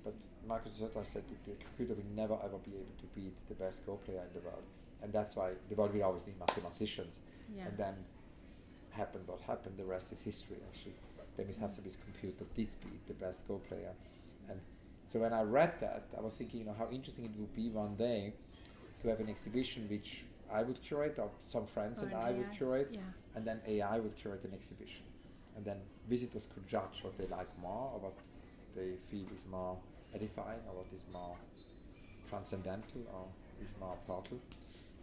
But 0.04 0.14
Marcus 0.46 0.78
Sautoy 0.78 1.04
said 1.06 1.24
that 1.28 1.42
the 1.44 1.56
computer 1.64 1.94
will 1.94 2.10
never 2.14 2.34
ever 2.44 2.58
be 2.58 2.72
able 2.76 2.94
to 3.00 3.06
beat 3.14 3.34
the 3.48 3.54
best 3.54 3.84
Go 3.86 3.96
player 3.96 4.22
in 4.28 4.32
the 4.38 4.46
world. 4.46 4.64
And 5.02 5.12
that's 5.12 5.36
why 5.36 5.52
the 5.68 5.74
world 5.74 5.94
will 5.94 6.04
always 6.04 6.26
need 6.26 6.38
mathematicians. 6.38 7.20
Yeah. 7.54 7.66
And 7.66 7.76
then 7.76 7.94
happened 8.90 9.24
what 9.26 9.40
happened, 9.40 9.76
the 9.76 9.84
rest 9.84 10.12
is 10.12 10.20
history 10.20 10.56
actually. 10.70 10.94
Demis 11.36 11.56
Hassabis 11.56 11.96
computer 12.04 12.44
did 12.54 12.68
beat 12.80 13.06
the 13.08 13.14
best 13.14 13.46
Go 13.48 13.58
player. 13.68 13.92
And 14.48 14.60
so 15.08 15.18
when 15.18 15.32
I 15.32 15.42
read 15.42 15.74
that, 15.80 16.04
I 16.16 16.20
was 16.20 16.34
thinking, 16.34 16.60
you 16.60 16.66
know, 16.66 16.74
how 16.78 16.88
interesting 16.92 17.24
it 17.24 17.32
would 17.38 17.54
be 17.54 17.68
one 17.68 17.96
day 17.96 18.34
to 19.02 19.08
have 19.08 19.20
an 19.20 19.28
exhibition 19.28 19.86
which 19.90 20.22
I 20.52 20.62
would 20.62 20.80
curate, 20.82 21.18
or 21.18 21.30
some 21.44 21.66
friends 21.66 22.02
Or 22.02 22.06
and 22.06 22.12
an 22.14 22.20
I 22.20 22.30
would 22.32 22.52
curate, 22.52 22.90
Yeah. 22.92 23.00
and 23.34 23.44
then 23.44 23.60
AI 23.66 23.98
would 23.98 24.14
curate 24.16 24.44
an 24.44 24.52
exhibition. 24.54 25.02
And 25.56 25.64
then 25.64 25.78
visitors 26.08 26.46
could 26.52 26.66
judge 26.68 27.02
what 27.02 27.18
they 27.18 27.26
like 27.26 27.48
more, 27.58 27.90
or 27.94 27.98
what 27.98 28.14
they 28.76 28.96
feel 29.10 29.26
is 29.34 29.44
more 29.46 29.76
edifying, 30.14 30.60
or 30.68 30.76
what 30.76 30.86
is 30.94 31.02
more 31.12 31.36
transcendental, 32.28 33.02
or 33.12 33.26
is 33.60 33.68
more 33.80 33.96
portal. 34.06 34.38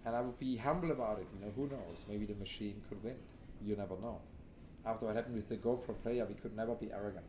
And 0.06 0.16
I 0.16 0.22
would 0.22 0.40
be 0.40 0.58
humble 0.58 0.92
about 0.92 1.20
it. 1.20 1.28
You 1.34 1.46
know, 1.46 1.52
who 1.56 1.68
knows? 1.68 2.06
Maybe 2.10 2.26
the 2.26 2.36
machine 2.36 2.82
could 2.90 3.04
win. 3.04 3.16
You 3.64 3.76
never 3.76 3.96
know. 4.02 4.20
After 4.86 5.06
what 5.06 5.16
happened 5.16 5.36
with 5.36 5.50
the 5.50 5.58
GoPro 5.58 5.96
player, 6.02 6.26
we 6.26 6.34
could 6.36 6.56
never 6.56 6.74
be 6.76 6.92
arrogant. 6.92 7.26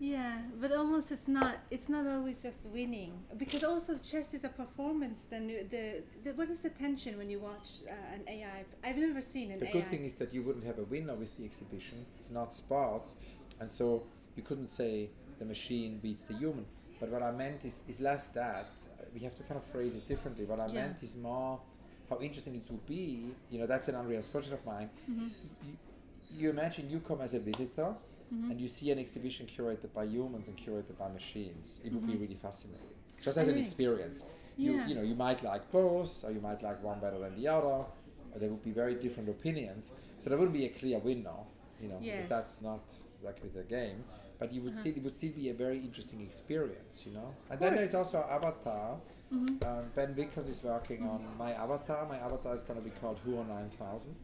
Yeah, 0.00 0.38
but 0.60 0.72
almost 0.72 1.12
it's 1.12 1.28
not. 1.28 1.58
It's 1.70 1.88
not 1.88 2.08
always 2.08 2.42
just 2.42 2.64
winning 2.66 3.12
because 3.36 3.62
also 3.62 3.98
chess 3.98 4.34
is 4.34 4.42
a 4.42 4.48
performance. 4.48 5.26
Then 5.30 5.46
the, 5.46 6.02
the 6.24 6.32
what 6.34 6.50
is 6.50 6.58
the 6.60 6.70
tension 6.70 7.16
when 7.18 7.30
you 7.30 7.38
watch 7.38 7.68
uh, 7.88 7.92
an 8.14 8.22
AI? 8.26 8.64
I've 8.82 8.96
never 8.96 9.22
seen 9.22 9.52
an 9.52 9.60
The 9.60 9.66
AI. 9.68 9.72
good 9.72 9.88
thing 9.90 10.04
is 10.04 10.14
that 10.14 10.34
you 10.34 10.42
wouldn't 10.42 10.64
have 10.64 10.78
a 10.78 10.84
winner 10.84 11.14
with 11.14 11.36
the 11.36 11.44
exhibition. 11.44 12.04
It's 12.18 12.30
not 12.32 12.52
sports, 12.52 13.14
and 13.60 13.70
so 13.70 14.02
you 14.34 14.42
couldn't 14.42 14.66
say 14.68 15.10
the 15.38 15.44
machine 15.44 15.98
beats 16.02 16.24
the 16.24 16.34
human. 16.34 16.66
But 16.98 17.10
what 17.10 17.22
I 17.22 17.30
meant 17.30 17.64
is, 17.64 17.84
is 17.86 18.00
less 18.00 18.26
that. 18.28 18.66
We 19.14 19.20
have 19.20 19.36
to 19.36 19.42
kind 19.44 19.58
of 19.60 19.64
phrase 19.66 19.94
it 19.94 20.08
differently. 20.08 20.46
What 20.46 20.58
I 20.58 20.66
Yeah. 20.66 20.72
meant 20.86 21.02
is 21.02 21.14
more 21.14 21.60
how 22.12 22.20
interesting 22.20 22.54
it 22.54 22.70
would 22.70 22.86
be. 22.86 23.34
You 23.50 23.58
know, 23.60 23.66
that's 23.66 23.88
an 23.88 23.94
unrealized 23.94 24.30
project 24.30 24.52
of 24.54 24.64
mine. 24.66 24.90
Mhm. 25.10 25.30
You, 25.66 25.76
you 26.40 26.50
imagine 26.50 26.90
you 26.90 27.00
come 27.00 27.20
as 27.20 27.34
a 27.34 27.40
visitor 27.40 27.94
Mhm. 28.32 28.50
and 28.50 28.60
you 28.60 28.68
see 28.68 28.90
an 28.90 28.98
exhibition 28.98 29.46
curated 29.46 29.92
by 29.98 30.04
humans 30.04 30.48
and 30.48 30.56
curated 30.56 30.96
by 30.98 31.08
machines. 31.20 31.80
It 31.84 31.92
would 31.92 32.06
be 32.06 32.14
Mhm. 32.14 32.20
really 32.22 32.34
fascinating, 32.46 32.96
just 33.26 33.36
as 33.38 33.48
an 33.48 33.58
experience. 33.58 34.18
You, 34.56 34.72
Yeah. 34.72 34.86
you 34.88 34.94
know, 34.96 35.02
you 35.10 35.14
might 35.26 35.40
like 35.42 35.64
both, 35.80 36.12
or 36.24 36.30
you 36.36 36.40
might 36.48 36.60
like 36.62 36.78
one 36.90 36.98
better 37.00 37.18
than 37.18 37.34
the 37.40 37.48
other, 37.56 37.76
or 38.32 38.36
there 38.40 38.50
would 38.50 38.62
be 38.70 38.74
very 38.82 38.94
different 39.04 39.28
opinions. 39.28 39.90
So 40.20 40.24
there 40.30 40.38
wouldn't 40.38 40.56
be 40.62 40.66
a 40.66 40.72
clear 40.80 40.98
winner, 40.98 41.40
you 41.80 41.88
know, 41.88 41.98
Yes. 42.00 42.14
because 42.24 42.28
that's 42.36 42.62
not 42.70 42.84
like 43.26 43.38
with 43.42 43.56
a 43.56 43.64
game. 43.64 44.04
But 44.38 44.52
you 44.52 44.60
would 44.62 44.72
Uh-huh. 44.72 44.80
still, 44.82 44.96
it 44.98 45.02
would 45.04 45.14
still 45.14 45.32
be 45.42 45.48
a 45.50 45.54
very 45.54 45.78
interesting 45.88 46.20
experience, 46.20 47.06
you 47.06 47.12
know. 47.12 47.28
And 47.50 47.60
then 47.60 47.74
there's 47.76 47.94
also 47.94 48.18
Avatar. 48.38 49.00
Mhm. 49.32 49.62
Um, 49.64 49.84
ben 49.94 50.14
Vickers 50.14 50.48
is 50.48 50.62
working 50.62 51.02
on 51.08 51.24
my 51.38 51.52
avatar. 51.54 52.06
My 52.06 52.18
avatar 52.18 52.54
is 52.54 52.62
going 52.62 52.78
to 52.78 52.84
be 52.84 52.90
called 53.00 53.18
Huo 53.26 53.46
9000. 53.46 54.14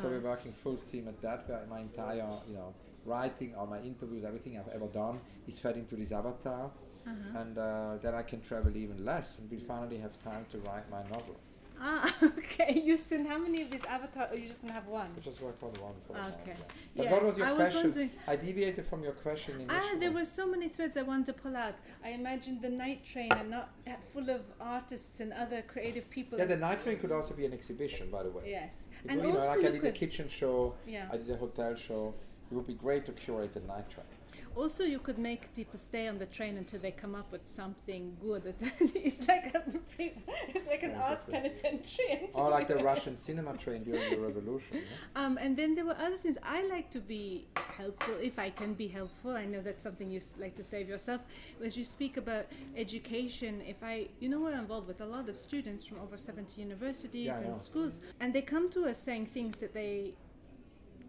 So 0.00 0.06
Oh. 0.06 0.10
we're 0.10 0.20
working 0.20 0.52
full 0.52 0.76
steam 0.78 1.06
at 1.08 1.20
that. 1.22 1.48
Where 1.48 1.64
my 1.66 1.80
entire, 1.80 2.28
you 2.48 2.54
know, 2.54 2.74
writing, 3.04 3.54
all 3.54 3.66
my 3.66 3.80
interviews, 3.80 4.24
everything 4.24 4.58
I've 4.58 4.68
ever 4.68 4.86
done 4.88 5.20
is 5.46 5.58
fed 5.58 5.76
into 5.76 5.96
this 5.96 6.12
avatar, 6.12 6.70
Uh-huh. 7.06 7.38
and 7.40 7.58
uh, 7.58 7.98
then 8.00 8.14
I 8.14 8.22
can 8.22 8.40
travel 8.40 8.76
even 8.76 9.04
less, 9.04 9.38
and 9.38 9.50
we 9.50 9.58
finally 9.58 9.98
have 9.98 10.16
time 10.22 10.44
to 10.52 10.58
write 10.60 10.88
my 10.90 11.02
novel. 11.04 11.36
Ah, 11.80 12.14
okay. 12.22 12.80
You 12.84 12.96
sent 12.96 13.28
how 13.28 13.38
many 13.38 13.62
of 13.62 13.70
these 13.70 13.84
avatar? 13.84 14.28
Or 14.30 14.36
you 14.36 14.46
just 14.48 14.60
gonna 14.62 14.72
have 14.72 14.86
one? 14.86 15.10
I 15.16 15.20
just 15.20 15.40
worked 15.40 15.62
on 15.62 15.70
one 15.80 15.94
for 16.06 16.12
the 16.12 16.18
moment, 16.20 16.36
Okay. 16.42 16.52
yeah. 16.56 16.64
But 16.96 17.04
Yeah, 17.04 17.12
what 17.12 17.24
was 17.24 17.36
your 17.38 17.46
I 17.46 17.52
was 17.52 17.74
wondering- 17.74 18.10
I 18.28 18.36
deviated 18.36 18.86
from 18.86 19.02
your 19.02 19.12
question 19.12 19.60
initially. 19.60 19.80
Ah, 19.94 19.98
there 19.98 20.12
were 20.12 20.24
so 20.24 20.46
many 20.46 20.68
threads 20.68 20.96
I 20.96 21.02
wanted 21.02 21.26
to 21.26 21.32
pull 21.34 21.56
out. 21.56 21.74
I 22.04 22.10
imagined 22.10 22.62
the 22.62 22.70
night 22.70 23.04
train 23.04 23.32
and 23.32 23.50
not 23.50 23.70
full 24.12 24.28
of 24.30 24.42
artists 24.60 25.20
and 25.20 25.32
other 25.32 25.62
creative 25.62 26.08
people. 26.10 26.38
Yeah, 26.38 26.44
the 26.46 26.56
night 26.56 26.82
train 26.82 26.98
could 26.98 27.12
also 27.12 27.34
be 27.34 27.46
an 27.46 27.52
exhibition, 27.52 28.10
by 28.10 28.22
the 28.22 28.30
way. 28.30 28.44
yes, 28.46 28.74
It 29.04 29.10
and 29.10 29.20
would- 29.20 29.26
you 29.28 29.32
know, 29.34 29.40
also 29.40 29.60
like 29.60 29.66
I 29.68 29.72
did 29.72 29.84
a 29.84 29.92
kitchen 29.92 30.28
show, 30.28 30.74
yeah. 30.86 31.08
I 31.12 31.16
did 31.16 31.30
a 31.30 31.36
hotel 31.36 31.74
show. 31.74 32.14
It 32.50 32.54
would 32.54 32.66
be 32.66 32.74
great 32.74 33.06
to 33.06 33.12
curate 33.12 33.54
the 33.54 33.60
night 33.60 33.88
train. 33.90 34.06
Also, 34.54 34.84
you 34.84 34.98
could 34.98 35.18
make 35.18 35.54
people 35.54 35.78
stay 35.78 36.06
on 36.08 36.18
the 36.18 36.26
train 36.26 36.56
until 36.58 36.78
they 36.80 36.90
come 36.90 37.14
up 37.14 37.30
with 37.32 37.48
something 37.48 38.16
good. 38.20 38.54
it's 38.80 39.26
like 39.26 39.54
a, 39.54 39.62
it's 39.98 40.66
like 40.66 40.82
an 40.82 40.90
Yeah, 40.90 41.02
art 41.02 41.24
exactly. 41.28 41.34
penitentiary. 41.34 42.30
Or 42.34 42.50
like 42.50 42.68
the 42.68 42.76
Russian 42.76 43.16
cinema 43.16 43.56
train 43.56 43.82
during 43.84 44.10
the 44.10 44.18
revolution. 44.18 44.76
yeah? 44.78 44.82
Um, 45.24 45.38
and 45.38 45.56
then 45.56 45.74
there 45.74 45.84
were 45.86 45.96
other 45.98 46.16
things. 46.16 46.36
I 46.42 46.66
like 46.66 46.90
to 46.92 47.00
be 47.00 47.46
helpful 47.78 48.14
if 48.22 48.38
I 48.38 48.50
can 48.50 48.74
be 48.74 48.88
helpful. 48.88 49.30
I 49.32 49.46
know 49.46 49.60
that's 49.62 49.82
something 49.82 50.10
you 50.10 50.20
like 50.38 50.54
to 50.56 50.64
save 50.64 50.88
yourself. 50.88 51.22
As 51.64 51.76
you 51.76 51.84
speak 51.84 52.16
about 52.16 52.46
education, 52.76 53.62
if 53.66 53.82
I, 53.82 54.08
you 54.20 54.28
know, 54.28 54.40
we're 54.40 54.58
involved 54.58 54.86
with 54.88 55.00
a 55.00 55.06
lot 55.06 55.28
of 55.28 55.36
students 55.38 55.84
from 55.84 55.98
over 56.00 56.16
70 56.18 56.60
universities 56.60 57.26
Yeah, 57.26 57.38
and 57.40 57.58
schools, 57.60 58.00
and 58.20 58.34
they 58.34 58.42
come 58.42 58.68
to 58.70 58.86
us 58.86 58.98
saying 58.98 59.26
things 59.26 59.56
that 59.58 59.72
they, 59.72 60.14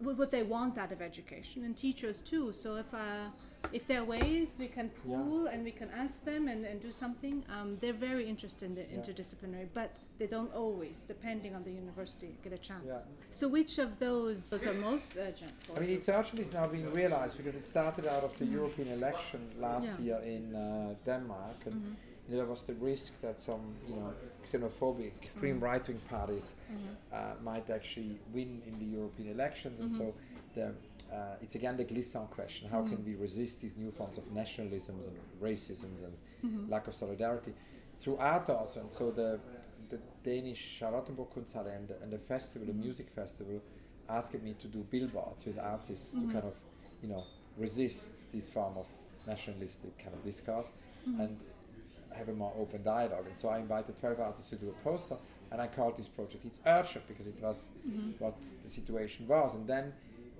what 0.00 0.30
they 0.30 0.42
want 0.42 0.78
out 0.78 0.92
of 0.92 1.00
education, 1.00 1.64
and 1.64 1.76
teachers 1.76 2.20
too. 2.20 2.52
So 2.52 2.76
if 2.76 2.92
uh, 2.94 3.30
if 3.72 3.86
there 3.86 4.00
are 4.00 4.04
ways 4.04 4.48
we 4.58 4.68
can 4.68 4.90
Yeah. 5.06 5.16
pool 5.22 5.46
and 5.46 5.64
we 5.64 5.70
can 5.72 5.88
ask 5.90 6.24
them 6.24 6.48
and, 6.48 6.64
and 6.66 6.80
do 6.82 6.92
something, 6.92 7.44
um, 7.48 7.76
they're 7.80 8.00
very 8.10 8.24
interested 8.28 8.66
in 8.70 8.74
the 8.74 8.82
Yeah. 8.82 8.96
interdisciplinary, 8.98 9.68
but 9.74 9.90
they 10.18 10.26
don't 10.26 10.52
always, 10.54 10.96
depending 11.04 11.54
on 11.54 11.62
the 11.64 11.72
university, 11.72 12.36
get 12.44 12.52
a 12.52 12.58
chance. 12.58 12.84
Yeah. 12.86 13.00
So 13.30 13.48
which 13.48 13.78
of 13.78 13.98
those 13.98 14.50
those 14.50 14.66
are 14.66 14.74
most 14.74 15.16
urgent 15.16 15.52
for 15.64 15.76
I 15.76 15.80
mean, 15.80 15.90
it's 15.90 16.08
actually 16.08 16.44
now 16.52 16.66
being 16.68 16.90
realized 16.92 17.36
because 17.36 17.54
it 17.56 17.64
started 17.64 18.06
out 18.06 18.22
of 18.24 18.32
the 18.38 18.46
European 18.46 18.88
election 18.88 19.40
last 19.58 19.86
Yeah. 19.86 20.04
year 20.06 20.20
in 20.36 20.54
uh, 20.54 20.94
Denmark, 21.06 21.56
and 21.66 21.74
Mhm. 21.74 21.94
There 22.28 22.46
was 22.46 22.62
the 22.62 22.74
risk 22.74 23.20
that 23.20 23.42
some, 23.42 23.74
you 23.86 23.96
know, 23.96 24.12
xenophobic, 24.44 25.12
mm-hmm. 25.12 25.22
extreme 25.22 25.56
Mm-hmm. 25.56 25.64
right-wing 25.64 26.00
parties 26.08 26.54
mm-hmm. 26.72 26.94
uh, 27.12 27.34
might 27.42 27.68
actually 27.70 28.18
win 28.32 28.62
in 28.66 28.78
the 28.78 28.86
European 28.96 29.28
elections, 29.30 29.80
and 29.80 29.92
so 29.92 30.04
mm-hmm. 30.04 30.60
the, 30.60 30.66
uh, 31.14 31.42
it's 31.42 31.54
again 31.54 31.76
the 31.76 31.84
glissant 31.84 32.30
question: 32.30 32.68
How 32.70 32.82
can 32.82 33.04
we 33.04 33.14
resist 33.14 33.60
these 33.60 33.76
new 33.76 33.90
forms 33.90 34.16
of 34.16 34.24
nationalisms 34.32 35.06
and 35.06 35.18
racisms 35.42 36.02
and 36.02 36.70
lack 36.70 36.88
of 36.88 36.94
solidarity? 36.94 37.52
Through 38.00 38.16
art 38.16 38.48
also? 38.48 38.80
And 38.80 38.90
so 38.90 39.10
the 39.10 39.38
the 39.90 39.98
Danish 40.22 40.80
Charlottenborg 40.80 41.28
and, 41.56 41.90
and 42.02 42.12
the 42.12 42.18
festival, 42.18 42.66
the 42.66 42.72
music 42.72 43.10
festival, 43.10 43.60
asked 44.08 44.42
me 44.42 44.54
to 44.60 44.68
do 44.68 44.84
billboards 44.90 45.44
with 45.44 45.58
artists 45.58 46.12
to 46.14 46.20
kind 46.32 46.44
of, 46.44 46.58
you 47.02 47.08
know, 47.08 47.24
resist 47.56 48.32
this 48.32 48.48
form 48.48 48.76
of 48.76 48.86
nationalistic 49.26 49.98
kind 49.98 50.14
of 50.14 50.24
discourse. 50.24 50.70
And 51.06 51.38
have 52.16 52.28
a 52.28 52.32
more 52.32 52.52
open 52.58 52.82
dialogue. 52.82 53.26
And 53.26 53.36
so 53.36 53.48
I 53.48 53.58
invited 53.58 53.98
12 54.00 54.20
artists 54.20 54.50
to 54.50 54.56
do 54.56 54.68
a 54.68 54.84
poster, 54.84 55.16
and 55.50 55.60
I 55.60 55.66
called 55.66 55.96
this 55.96 56.08
project 56.08 56.44
It's 56.44 56.60
Urgent 56.66 57.06
because 57.06 57.26
it 57.26 57.40
was 57.40 57.68
mm-hmm. 57.86 58.12
what 58.18 58.36
the 58.62 58.70
situation 58.70 59.26
was. 59.28 59.54
And 59.54 59.66
then 59.66 59.92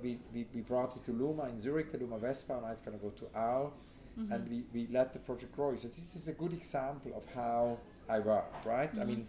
we, 0.02 0.18
we, 0.32 0.46
we 0.54 0.60
brought 0.60 0.96
it 0.96 1.04
to 1.04 1.12
Luma 1.12 1.44
in 1.44 1.58
Zurich, 1.58 1.92
the 1.92 1.98
Luma 1.98 2.18
Westbau, 2.18 2.58
and 2.58 2.66
I 2.66 2.70
was 2.70 2.80
going 2.80 2.98
to 2.98 3.02
go 3.02 3.10
to 3.10 3.26
Arles, 3.34 3.72
mm-hmm. 4.18 4.32
and 4.32 4.48
we, 4.48 4.64
we 4.72 4.88
let 4.92 5.12
the 5.12 5.18
project 5.18 5.54
grow. 5.54 5.76
So 5.76 5.88
this 5.88 6.16
is 6.16 6.28
a 6.28 6.32
good 6.32 6.52
example 6.52 7.12
of 7.16 7.24
how 7.34 7.78
I 8.08 8.18
work, 8.18 8.52
right? 8.64 8.90
I 8.92 8.96
mm-hmm. 8.96 9.06
mean, 9.06 9.26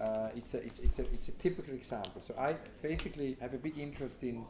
uh, 0.00 0.28
it's, 0.36 0.54
a, 0.54 0.64
it's, 0.64 0.78
it's, 0.80 0.98
a, 0.98 1.02
it's 1.12 1.28
a 1.28 1.32
typical 1.32 1.74
example. 1.74 2.22
So 2.22 2.34
I 2.38 2.56
basically 2.82 3.36
have 3.40 3.54
a 3.54 3.58
big 3.58 3.78
interest 3.78 4.22
in 4.22 4.44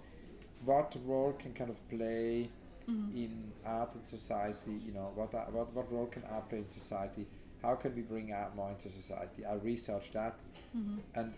what 0.64 0.94
role 1.05 1.35
can 1.38 1.53
kind 1.53 1.70
of 1.70 1.88
play 1.88 2.49
Mm-hmm. 2.90 3.16
in 3.16 3.53
art 3.64 3.94
and 3.94 4.05
society. 4.05 4.77
You 4.85 4.92
know, 4.92 5.11
what, 5.14 5.33
what 5.33 5.73
what 5.73 5.90
role 5.90 6.07
can 6.07 6.23
art 6.31 6.51
play 6.51 6.59
in 6.59 6.68
society? 6.68 7.27
How 7.62 7.77
can 7.77 7.94
we 7.97 8.03
bring 8.03 8.31
art 8.33 8.55
more 8.55 8.70
into 8.70 8.90
society? 8.90 9.47
I 9.47 9.55
researched 9.55 10.12
that, 10.12 10.35
mm-hmm. 10.77 10.99
and 11.14 11.33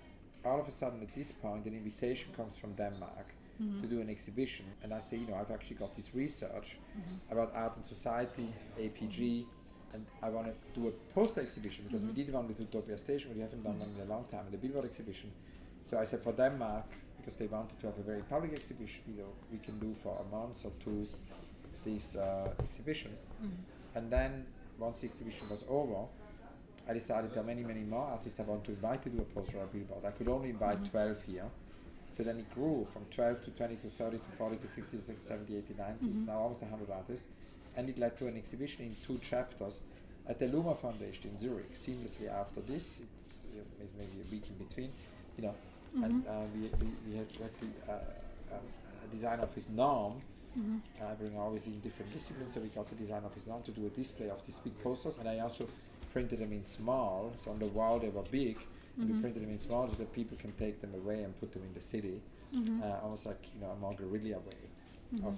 all 0.44 0.61
of 0.61 0.66
a 0.66 0.72
sudden, 0.72 1.02
at 1.02 1.14
this 1.14 1.30
point, 1.30 1.66
an 1.66 1.74
invitation 1.74 2.28
comes 2.37 2.56
from 2.56 2.72
Denmark 2.72 3.28
mm-hmm. 3.62 3.80
to 3.80 3.87
do 3.87 4.00
an 4.00 4.11
exhibition, 4.11 4.64
and 4.82 4.92
I 4.92 4.98
say, 4.98 5.18
you 5.18 5.26
know, 5.28 5.37
I've 5.37 5.52
actually 5.52 5.76
got 5.76 5.94
this 5.94 6.14
research 6.14 6.78
about 7.30 7.52
art 7.54 7.76
and 7.76 7.85
society, 7.85 8.52
APG. 8.80 9.44
And 9.94 10.04
I 10.22 10.28
want 10.28 10.48
to 10.48 10.54
do 10.78 10.88
a 10.88 10.90
poster 11.14 11.40
exhibition 11.40 11.85
because 11.87 12.04
we 12.04 12.12
did 12.12 12.30
one 12.32 12.48
with 12.48 12.59
Utopia 12.59 12.98
Station, 12.98 13.28
but 13.30 13.37
we 13.37 13.42
haven't 13.42 13.62
done 13.62 13.78
one 13.78 13.88
in 13.94 14.02
a 14.02 14.12
long 14.12 14.24
time, 14.30 14.44
and 14.46 14.52
the 14.52 14.59
Billboard 14.59 14.85
exhibition. 14.85 15.30
So 15.87 15.99
I 15.99 16.05
said 16.05 16.20
for 16.20 16.33
Denmark, 16.33 16.85
because 17.16 17.37
they 17.37 17.46
wanted 17.46 17.79
to 17.79 17.87
have 17.87 17.99
a 17.99 18.03
very 18.03 18.22
public 18.22 18.53
exhibition, 18.53 19.03
you 19.07 19.22
know, 19.22 19.33
we 19.53 19.59
can 19.59 19.79
do 19.79 19.94
for 20.03 20.18
a 20.20 20.37
month 20.37 20.64
or 20.64 20.72
two 20.85 21.07
this 21.85 22.16
uh, 22.16 22.51
exhibition. 22.61 23.12
And 23.94 24.11
then 24.11 24.44
once 24.79 25.01
the 25.01 25.07
exhibition 25.07 25.49
was 25.49 25.64
over, 25.68 26.07
I 26.88 26.92
decided 26.92 27.33
there 27.33 27.42
are 27.42 27.46
many, 27.46 27.62
many 27.62 27.85
more 27.85 28.07
artists 28.11 28.38
I 28.40 28.42
want 28.42 28.64
to 28.64 28.72
invite 28.72 29.03
to 29.05 29.11
do 29.11 29.18
a 29.22 29.25
poster 29.35 29.59
or 29.59 29.64
a 29.64 29.66
billboard. 29.66 30.05
I 30.05 30.11
could 30.11 30.29
only 30.29 30.51
invite 30.51 30.90
12 30.90 31.22
here. 31.22 31.44
So 32.11 32.22
then 32.25 32.38
it 32.38 32.53
grew 32.55 32.87
from 32.92 33.05
12 33.14 33.44
to 33.44 33.51
20 33.51 33.77
to 33.77 33.88
30 33.90 34.18
to 34.18 34.31
40 34.38 34.57
to 34.57 34.66
50 34.66 34.96
to 34.96 35.03
60, 35.03 35.27
70, 35.27 35.57
80, 35.59 35.75
90. 35.79 36.07
It's 36.16 36.27
now 36.27 36.38
almost 36.38 36.62
100 36.62 36.90
artists. 36.90 37.27
And 37.77 37.88
it 37.88 37.99
led 37.99 38.16
to 38.18 38.27
an 38.27 38.37
exhibition 38.37 38.87
in 38.87 38.96
two 39.07 39.18
chapters 39.18 39.75
at 40.29 40.38
the 40.40 40.46
Luma 40.49 40.75
Foundation 40.75 41.31
in 41.31 41.38
Zurich. 41.40 41.75
Seamlessly 41.75 42.29
after 42.33 42.61
this, 42.61 42.99
it, 43.55 43.61
uh, 43.61 43.85
maybe 43.99 44.12
a 44.27 44.33
week 44.33 44.44
in 44.49 44.66
between, 44.66 44.90
you 45.37 45.44
know. 45.44 45.55
And 46.04 46.26
uh, 46.26 46.32
we, 46.54 46.61
we, 46.80 46.92
we 47.09 47.16
had, 47.16 47.28
the 47.28 47.92
uh, 47.92 47.94
um, 48.52 48.59
uh, 48.59 49.12
design 49.12 49.40
office 49.40 49.68
Norm. 49.68 50.20
I 51.02 51.14
bring 51.14 51.37
always 51.38 51.66
in 51.66 51.80
different 51.80 52.12
disciplines, 52.12 52.54
so 52.54 52.61
we 52.61 52.68
got 52.68 52.88
the 52.88 52.94
design 52.94 53.22
office 53.24 53.46
now 53.46 53.61
to 53.64 53.70
do 53.70 53.87
a 53.87 53.90
display 53.90 54.30
of 54.30 54.44
these 54.46 54.59
big 54.59 54.72
posters, 54.82 55.14
and 55.18 55.28
I 55.28 55.40
also 55.40 55.68
printed 56.12 56.38
them 56.38 56.52
in 56.52 56.64
small. 56.64 57.32
On 57.46 57.59
the 57.59 57.66
wall 57.66 57.98
they 57.98 58.09
were 58.09 58.22
big, 58.30 58.56
and 58.98 59.11
we 59.14 59.20
printed 59.20 59.42
them 59.42 59.50
in 59.50 59.59
small 59.59 59.87
so 59.88 59.94
that 59.96 60.12
people 60.14 60.37
can 60.38 60.52
take 60.52 60.80
them 60.80 60.94
away 60.94 61.22
and 61.24 61.38
put 61.40 61.52
them 61.52 61.62
in 61.62 61.74
the 61.74 61.80
city, 61.80 62.20
uh, 62.82 63.00
almost 63.02 63.26
like 63.26 63.42
you 63.54 63.61
know 63.61 63.70
a 63.72 63.76
more 63.76 63.92
guerrilla 63.92 64.38
way 64.38 64.62
of 65.26 65.37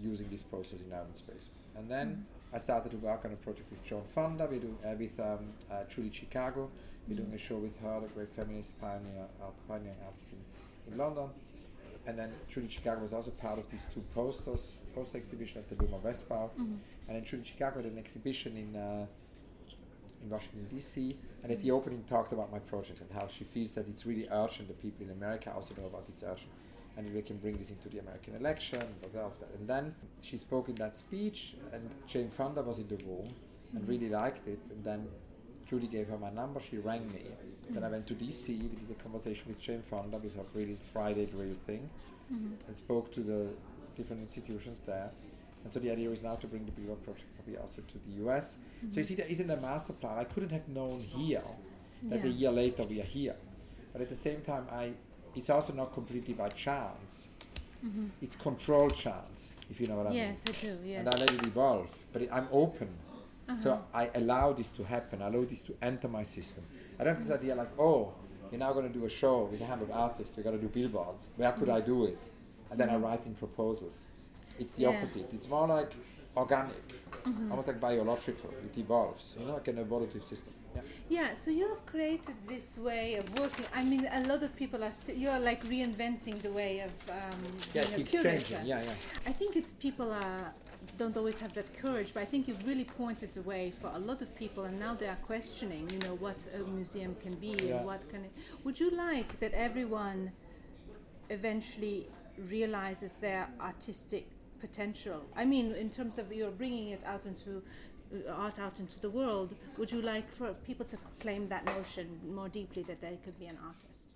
using 0.00 0.28
these 0.30 0.44
posters 0.44 0.80
in 0.80 0.92
urban 0.92 1.14
space. 1.16 1.48
And 1.76 1.90
then 1.90 2.24
I 2.54 2.58
started 2.58 2.90
to 2.92 2.98
work 2.98 3.24
on 3.24 3.32
a 3.32 3.36
project 3.36 3.68
with 3.70 3.84
Jane 3.84 4.04
Fonda, 4.04 4.46
we 4.46 4.58
do 4.60 4.76
uh, 4.84 4.94
with 4.96 5.18
um, 5.18 5.52
uh, 5.70 5.84
Judy 5.92 6.10
Chicago. 6.12 6.70
We're 7.08 7.16
doing 7.16 7.34
a 7.34 7.38
show 7.38 7.56
with 7.56 7.78
her, 7.80 8.00
the 8.00 8.06
great 8.08 8.32
feminist 8.34 8.80
pioneer, 8.80 9.26
art, 9.42 9.54
pioneering 9.68 9.98
artist 10.06 10.32
in, 10.32 10.92
in 10.92 10.98
London 10.98 11.28
and 12.06 12.18
then 12.18 12.32
Judy 12.48 12.68
Chicago 12.68 13.00
was 13.02 13.12
also 13.12 13.30
part 13.30 13.58
of 13.58 13.70
these 13.70 13.86
two 13.92 14.02
posters, 14.14 14.78
poster 14.94 15.18
exhibition 15.18 15.58
at 15.58 15.68
the 15.68 15.82
Luma 15.82 15.98
Westbau. 15.98 16.50
And 17.08 17.16
then 17.16 17.24
Judy 17.24 17.44
Chicago 17.44 17.82
had 17.82 17.90
an 17.90 17.98
exhibition 17.98 18.56
in 18.56 18.76
uh, 18.76 19.06
in 20.22 20.30
Washington 20.30 20.66
D.C. 20.70 21.16
and 21.42 21.52
at 21.52 21.60
the 21.60 21.70
opening 21.70 22.02
talked 22.08 22.32
about 22.32 22.50
my 22.50 22.58
project 22.58 23.00
and 23.00 23.10
how 23.12 23.26
she 23.26 23.44
feels 23.44 23.72
that 23.72 23.86
it's 23.88 24.06
really 24.06 24.26
urgent. 24.30 24.68
The 24.68 24.74
people 24.74 25.04
in 25.04 25.12
America 25.12 25.52
also 25.54 25.74
know 25.74 25.86
about 25.86 26.04
it's 26.08 26.22
urgent, 26.22 26.48
and 26.96 27.12
we 27.12 27.22
can 27.22 27.38
bring 27.38 27.56
this 27.56 27.70
into 27.70 27.88
the 27.88 27.98
American 27.98 28.34
election. 28.36 28.82
And 29.58 29.68
then 29.68 29.94
she 30.20 30.36
spoke 30.36 30.68
in 30.68 30.74
that 30.76 30.96
speech, 30.96 31.54
and 31.72 31.90
Jane 32.06 32.30
Fonda 32.30 32.62
was 32.62 32.78
in 32.78 32.88
the 32.88 32.96
room 33.04 33.34
and 33.72 33.82
mm-hmm. 33.82 33.90
really 33.90 34.08
liked 34.08 34.46
it. 34.46 34.60
And 34.70 34.84
then 34.84 35.08
Judy 35.68 35.86
gave 35.86 36.08
her 36.08 36.18
my 36.18 36.30
number. 36.30 36.60
She 36.60 36.78
rang 36.78 37.06
me. 37.12 37.20
Mm-hmm. 37.20 37.74
Then 37.74 37.84
I 37.84 37.88
went 37.88 38.06
to 38.08 38.14
DC. 38.14 38.48
We 38.48 38.76
did 38.76 38.90
a 38.90 39.02
conversation 39.02 39.44
with 39.48 39.58
Jane 39.60 39.82
Fonda 39.82 40.18
with 40.18 40.36
her 40.36 40.44
really 40.54 40.78
Friday 40.92 41.28
real 41.34 41.56
thing, 41.66 41.88
mm-hmm. 42.32 42.54
and 42.66 42.76
spoke 42.76 43.12
to 43.12 43.20
the 43.20 43.48
different 43.96 44.22
institutions 44.22 44.82
there. 44.86 45.10
And 45.64 45.72
so 45.72 45.80
the 45.80 45.90
idea 45.90 46.10
is 46.10 46.22
now 46.22 46.36
to 46.36 46.46
bring 46.46 46.66
the 46.66 46.72
Beaver 46.72 46.94
project 46.96 47.24
probably 47.36 47.56
also 47.56 47.80
to 47.80 47.98
the 48.06 48.26
US. 48.26 48.56
Mm-hmm. 48.56 48.92
So 48.92 49.00
you 49.00 49.04
see, 49.04 49.14
there 49.14 49.26
isn't 49.26 49.50
a 49.50 49.56
master 49.56 49.94
plan. 49.94 50.18
I 50.18 50.24
couldn't 50.24 50.50
have 50.50 50.68
known 50.68 51.00
here 51.00 51.42
that 52.04 52.20
yeah. 52.20 52.26
a 52.26 52.28
year 52.28 52.52
later 52.52 52.84
we 52.84 53.00
are 53.00 53.04
here. 53.04 53.34
But 53.92 54.02
at 54.02 54.10
the 54.10 54.16
same 54.16 54.42
time, 54.42 54.66
I 54.70 54.92
it's 55.34 55.50
also 55.50 55.72
not 55.72 55.92
completely 55.92 56.34
by 56.34 56.48
chance. 56.48 57.28
Mm-hmm. 57.84 58.06
It's 58.22 58.36
controlled 58.36 58.96
chance, 58.96 59.52
if 59.70 59.80
you 59.80 59.86
know 59.86 59.96
what 59.96 60.06
I 60.06 60.12
yes, 60.12 60.36
mean. 60.36 60.38
Yes, 60.46 60.64
I 60.64 60.66
do. 60.66 60.78
Yes. 60.84 60.98
And 61.00 61.08
I 61.08 61.16
let 61.18 61.32
it 61.32 61.46
evolve, 61.46 62.06
but 62.12 62.22
it, 62.22 62.30
I'm 62.32 62.48
open. 62.50 62.88
Uh-huh. 63.46 63.58
So 63.58 63.84
I 63.92 64.10
allow 64.14 64.52
this 64.52 64.72
to 64.72 64.84
happen. 64.84 65.20
I 65.20 65.26
allow 65.28 65.44
this 65.44 65.62
to 65.64 65.74
enter 65.82 66.08
my 66.08 66.22
system. 66.22 66.64
I 66.98 67.04
don't 67.04 67.14
have 67.14 67.26
this 67.26 67.34
idea 67.34 67.54
like, 67.54 67.70
oh, 67.78 68.14
we're 68.50 68.58
now 68.58 68.72
going 68.72 68.90
to 68.90 68.98
do 68.98 69.04
a 69.04 69.10
show 69.10 69.44
with 69.50 69.60
a 69.60 69.66
hundred 69.66 69.90
artists. 69.90 70.36
We're 70.36 70.44
going 70.44 70.56
to 70.56 70.62
do 70.62 70.68
billboards. 70.68 71.28
Where 71.36 71.52
could 71.52 71.68
mm-hmm. 71.68 71.76
I 71.76 71.80
do 71.80 72.06
it? 72.06 72.18
And 72.70 72.80
then 72.80 72.88
mm-hmm. 72.88 73.04
I 73.04 73.08
write 73.10 73.26
in 73.26 73.34
proposals. 73.34 74.06
It's 74.58 74.72
the 74.72 74.82
yeah. 74.82 74.88
opposite. 74.90 75.28
It's 75.32 75.48
more 75.48 75.66
like 75.66 75.92
organic, 76.36 76.88
mm-hmm. 77.10 77.50
almost 77.50 77.68
like 77.68 77.80
biological. 77.80 78.50
It 78.64 78.78
evolves, 78.78 79.34
you 79.38 79.46
know, 79.46 79.54
like 79.54 79.68
an 79.68 79.76
evolutive 79.76 80.22
system. 80.22 80.54
Yeah. 80.74 80.80
yeah, 81.08 81.34
so 81.34 81.50
you 81.50 81.68
have 81.68 81.84
created 81.86 82.34
this 82.46 82.76
way 82.78 83.16
of 83.16 83.38
working. 83.38 83.66
I 83.74 83.84
mean, 83.84 84.08
a 84.12 84.24
lot 84.26 84.42
of 84.42 84.54
people 84.56 84.82
are 84.82 84.90
still, 84.90 85.16
you 85.16 85.28
are 85.28 85.40
like 85.40 85.64
reinventing 85.64 86.42
the 86.42 86.50
way 86.50 86.80
of 86.80 87.10
um, 87.10 87.40
yeah, 87.72 87.82
a 87.82 88.02
curator. 88.02 88.40
Changing. 88.40 88.66
Yeah, 88.66 88.82
yeah. 88.82 88.92
I 89.26 89.32
think 89.32 89.56
it's 89.56 89.72
people 89.72 90.12
are 90.12 90.52
don't 90.98 91.16
always 91.16 91.40
have 91.40 91.54
that 91.54 91.76
courage, 91.76 92.12
but 92.14 92.20
I 92.22 92.26
think 92.26 92.46
you've 92.46 92.66
really 92.66 92.84
pointed 92.84 93.32
the 93.32 93.42
way 93.42 93.72
for 93.80 93.90
a 93.94 93.98
lot 93.98 94.22
of 94.22 94.34
people, 94.36 94.64
and 94.64 94.78
now 94.78 94.94
they 94.94 95.08
are 95.08 95.18
questioning, 95.26 95.88
you 95.90 95.98
know, 96.00 96.14
what 96.16 96.36
a 96.54 96.58
museum 96.70 97.16
can 97.22 97.34
be 97.36 97.48
yeah. 97.48 97.76
and 97.76 97.86
what 97.86 98.08
can 98.10 98.24
it. 98.24 98.32
Would 98.64 98.78
you 98.78 98.90
like 98.90 99.40
that 99.40 99.52
everyone 99.54 100.32
eventually 101.30 102.08
realizes 102.48 103.14
their 103.14 103.48
artistic 103.60 104.28
potential? 104.60 105.24
I 105.36 105.44
mean, 105.44 105.72
in 105.72 105.90
terms 105.90 106.18
of 106.18 106.32
you're 106.32 106.50
bringing 106.50 106.88
it 106.90 107.02
out 107.04 107.26
into 107.26 107.62
art 108.28 108.58
out 108.58 108.80
into 108.80 109.00
the 109.00 109.10
world, 109.10 109.54
would 109.78 109.90
you 109.90 110.02
like 110.02 110.30
for 110.34 110.52
people 110.52 110.86
to 110.86 110.98
claim 111.20 111.48
that 111.48 111.64
notion 111.66 112.20
more 112.28 112.48
deeply 112.48 112.82
that 112.84 113.00
they 113.00 113.18
could 113.24 113.38
be 113.38 113.46
an 113.46 113.58
artist? 113.64 114.14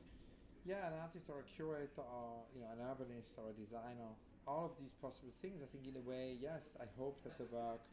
Yeah, 0.65 0.87
an 0.87 0.95
artist 1.01 1.27
or 1.29 1.41
a 1.41 1.49
curator 1.57 2.05
or 2.05 2.45
you 2.55 2.61
know 2.61 2.71
an 2.77 2.81
urbanist 2.85 3.39
or 3.39 3.51
a 3.51 3.57
designer. 3.57 4.13
All 4.47 4.65
of 4.65 4.73
these 4.81 4.93
possible 5.01 5.33
things, 5.43 5.63
I 5.63 5.69
think, 5.69 5.85
in 5.85 5.97
a 5.97 6.05
way, 6.09 6.37
yes. 6.41 6.73
I 6.81 6.89
hope 6.97 7.21
that 7.25 7.37
the 7.37 7.45
work 7.53 7.85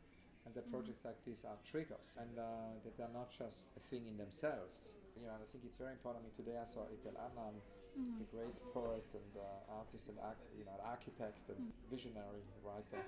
and 0.46 0.56
the 0.56 0.64
projects 0.72 1.04
mm-hmm. 1.04 1.16
like 1.16 1.20
this 1.28 1.44
are 1.44 1.60
triggers 1.68 2.16
and 2.16 2.32
uh, 2.40 2.80
that 2.86 2.96
they're 2.96 3.12
not 3.12 3.28
just 3.28 3.76
a 3.76 3.82
thing 3.82 4.08
in 4.08 4.16
themselves. 4.16 4.96
You 5.20 5.28
know, 5.28 5.36
I 5.36 5.44
think 5.52 5.68
it's 5.68 5.76
very 5.76 5.92
important. 5.92 6.24
I 6.24 6.32
mean, 6.32 6.38
today 6.40 6.56
I 6.56 6.68
saw 6.68 6.88
Etel 6.88 7.16
Adnan 7.16 7.60
mm-hmm. 7.96 8.20
the 8.20 8.28
great 8.28 8.56
poet 8.74 9.08
and 9.16 9.32
uh, 9.40 9.80
artist 9.80 10.12
and 10.12 10.20
you 10.60 10.68
know, 10.68 10.76
architect 10.84 11.48
and 11.50 11.58
mm-hmm. 11.58 11.92
visionary 11.92 12.44
writer. 12.64 13.04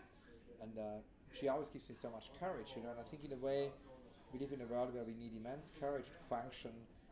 And 0.63 0.73
uh, 0.79 1.03
she 1.33 1.47
always 1.47 1.69
gives 1.69 1.89
me 1.89 1.95
so 1.95 2.09
much 2.09 2.29
courage, 2.39 2.73
you 2.75 2.83
know. 2.83 2.91
And 2.91 2.99
I 2.99 3.03
think 3.03 3.25
in 3.25 3.33
a 3.33 3.41
way, 3.41 3.69
we 4.33 4.39
live 4.39 4.51
in 4.51 4.61
a 4.61 4.65
world 4.65 4.93
where 4.93 5.03
we 5.03 5.13
need 5.13 5.31
immense 5.35 5.71
courage 5.79 6.05
to 6.05 6.21
function, 6.29 6.71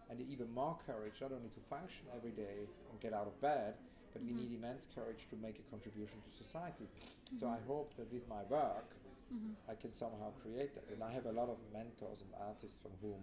and 0.09 0.19
even 0.21 0.51
more 0.53 0.77
courage 0.85 1.21
not 1.21 1.31
only 1.31 1.49
to 1.49 1.61
function 1.69 2.05
every 2.15 2.31
day 2.31 2.69
and 2.91 2.99
get 2.99 3.13
out 3.13 3.27
of 3.27 3.39
bed, 3.41 3.73
but 4.13 4.23
mm-hmm. 4.23 4.37
we 4.37 4.43
need 4.43 4.51
immense 4.55 4.87
courage 4.93 5.27
to 5.29 5.35
make 5.41 5.59
a 5.59 5.65
contribution 5.71 6.17
to 6.23 6.31
society. 6.31 6.87
Mm-hmm. 6.87 7.39
So 7.39 7.47
I 7.47 7.57
hope 7.67 7.95
that 7.97 8.11
with 8.11 8.27
my 8.29 8.43
work, 8.49 8.95
mm-hmm. 9.33 9.57
I 9.69 9.75
can 9.75 9.91
somehow 9.91 10.31
create 10.41 10.75
that. 10.75 10.85
And 10.93 11.03
I 11.03 11.11
have 11.11 11.25
a 11.25 11.31
lot 11.31 11.49
of 11.49 11.57
mentors 11.73 12.21
and 12.21 12.31
artists 12.39 12.77
from 12.81 12.91
whom 13.01 13.19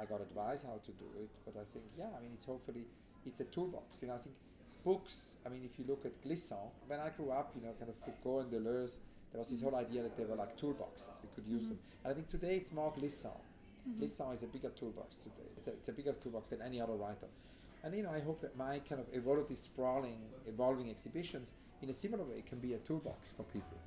I 0.00 0.04
got 0.06 0.20
advice 0.20 0.62
how 0.62 0.80
to 0.80 0.92
do 0.92 1.08
it. 1.20 1.30
But 1.44 1.60
I 1.60 1.64
think, 1.72 1.84
yeah, 1.98 2.12
I 2.16 2.22
mean, 2.22 2.32
it's 2.34 2.46
hopefully 2.46 2.86
it's 3.26 3.40
a 3.40 3.44
toolbox. 3.44 4.00
You 4.00 4.08
know, 4.08 4.14
I 4.14 4.18
think 4.18 4.36
books. 4.84 5.34
I 5.44 5.48
mean, 5.48 5.62
if 5.64 5.78
you 5.78 5.84
look 5.86 6.04
at 6.06 6.22
Glissant, 6.22 6.72
when 6.86 7.00
I 7.00 7.10
grew 7.10 7.30
up, 7.30 7.52
you 7.54 7.62
know, 7.62 7.72
kind 7.78 7.90
of 7.90 7.96
Foucault 7.96 8.40
and 8.40 8.50
Deleuze, 8.52 8.96
there 9.32 9.38
was 9.38 9.48
this 9.48 9.62
whole 9.62 9.76
idea 9.76 10.02
that 10.02 10.16
they 10.16 10.24
were 10.24 10.34
like 10.34 10.58
toolboxes. 10.58 11.22
We 11.22 11.28
could 11.34 11.46
use 11.46 11.62
mm-hmm. 11.62 11.70
them, 11.70 11.78
and 12.04 12.12
I 12.12 12.14
think 12.14 12.28
today 12.28 12.56
it's 12.56 12.72
more 12.72 12.92
Glissant. 12.96 13.34
Mm-hmm. 13.88 14.00
Glissant 14.00 14.34
is 14.34 14.42
a 14.42 14.46
bigger 14.46 14.70
toolbox 14.70 15.16
today. 15.16 15.48
It's 15.56 15.68
a, 15.68 15.70
it's 15.72 15.88
a 15.88 15.92
bigger 15.92 16.12
toolbox 16.12 16.50
than 16.50 16.62
any 16.62 16.80
other 16.80 16.94
writer. 16.94 17.28
And 17.82 17.94
you 17.94 18.02
know, 18.02 18.10
I 18.10 18.20
hope 18.20 18.40
that 18.42 18.56
my 18.56 18.80
kind 18.80 19.00
of 19.00 19.10
evolutive, 19.12 19.58
sprawling, 19.58 20.18
evolving 20.46 20.90
exhibitions, 20.90 21.52
in 21.80 21.88
a 21.88 21.92
similar 21.92 22.24
way, 22.24 22.42
can 22.46 22.58
be 22.58 22.74
a 22.74 22.78
toolbox 22.78 23.28
for 23.36 23.44
people. 23.44 23.78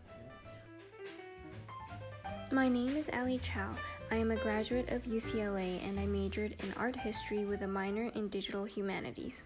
My 2.52 2.70
name 2.70 2.96
is 2.96 3.10
Ali 3.14 3.40
Chow. 3.40 3.76
I 4.12 4.16
am 4.18 4.32
a 4.32 4.36
graduate 4.36 4.90
of 4.90 5.04
UCLA 5.04 5.84
and 5.88 6.00
I 6.00 6.06
majored 6.06 6.56
in 6.64 6.74
art 6.78 6.96
history 6.96 7.46
with 7.46 7.64
a 7.64 7.68
minor 7.68 8.12
in 8.16 8.30
digital 8.30 8.64
humanities. 8.64 9.44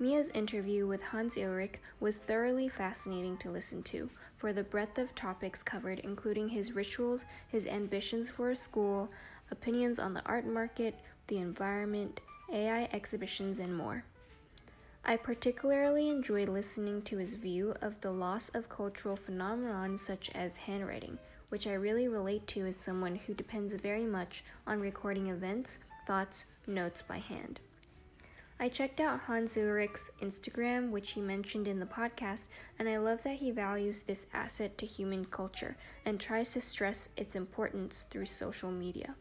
Mia's 0.00 0.30
interview 0.30 0.86
with 0.86 1.02
Hans 1.02 1.36
Ulrich 1.36 1.78
was 2.00 2.16
thoroughly 2.16 2.68
fascinating 2.68 3.36
to 3.38 3.50
listen 3.50 3.82
to 3.84 4.08
for 4.40 4.54
the 4.54 4.64
breadth 4.64 4.96
of 4.96 5.14
topics 5.14 5.62
covered, 5.62 5.98
including 5.98 6.48
his 6.48 6.72
rituals, 6.72 7.26
his 7.48 7.66
ambitions 7.66 8.30
for 8.30 8.48
a 8.48 8.56
school, 8.56 9.10
opinions 9.50 9.98
on 9.98 10.14
the 10.14 10.24
art 10.24 10.46
market, 10.46 10.98
the 11.26 11.36
environment, 11.36 12.22
AI 12.50 12.88
exhibitions, 12.90 13.58
and 13.58 13.76
more. 13.76 14.02
I 15.04 15.18
particularly 15.18 16.08
enjoyed 16.08 16.48
listening 16.48 17.02
to 17.02 17.18
his 17.18 17.34
view 17.34 17.74
of 17.82 18.00
the 18.00 18.12
loss 18.12 18.48
of 18.50 18.70
cultural 18.70 19.14
phenomenon 19.14 19.98
such 19.98 20.30
as 20.30 20.56
handwriting, 20.56 21.18
which 21.50 21.66
I 21.66 21.74
really 21.74 22.08
relate 22.08 22.46
to 22.48 22.66
as 22.66 22.76
someone 22.76 23.16
who 23.16 23.34
depends 23.34 23.74
very 23.74 24.06
much 24.06 24.42
on 24.66 24.80
recording 24.80 25.28
events, 25.28 25.80
thoughts, 26.06 26.46
notes 26.66 27.02
by 27.02 27.18
hand. 27.18 27.60
I 28.62 28.68
checked 28.68 29.00
out 29.00 29.20
Hans 29.20 29.56
Ulrich's 29.56 30.10
Instagram, 30.20 30.90
which 30.90 31.12
he 31.12 31.22
mentioned 31.22 31.66
in 31.66 31.80
the 31.80 31.86
podcast, 31.86 32.50
and 32.78 32.90
I 32.90 32.98
love 32.98 33.22
that 33.22 33.36
he 33.36 33.50
values 33.50 34.02
this 34.02 34.26
asset 34.34 34.76
to 34.76 34.84
human 34.84 35.24
culture 35.24 35.78
and 36.04 36.20
tries 36.20 36.52
to 36.52 36.60
stress 36.60 37.08
its 37.16 37.34
importance 37.34 38.04
through 38.10 38.26
social 38.26 38.70
media. 38.70 39.14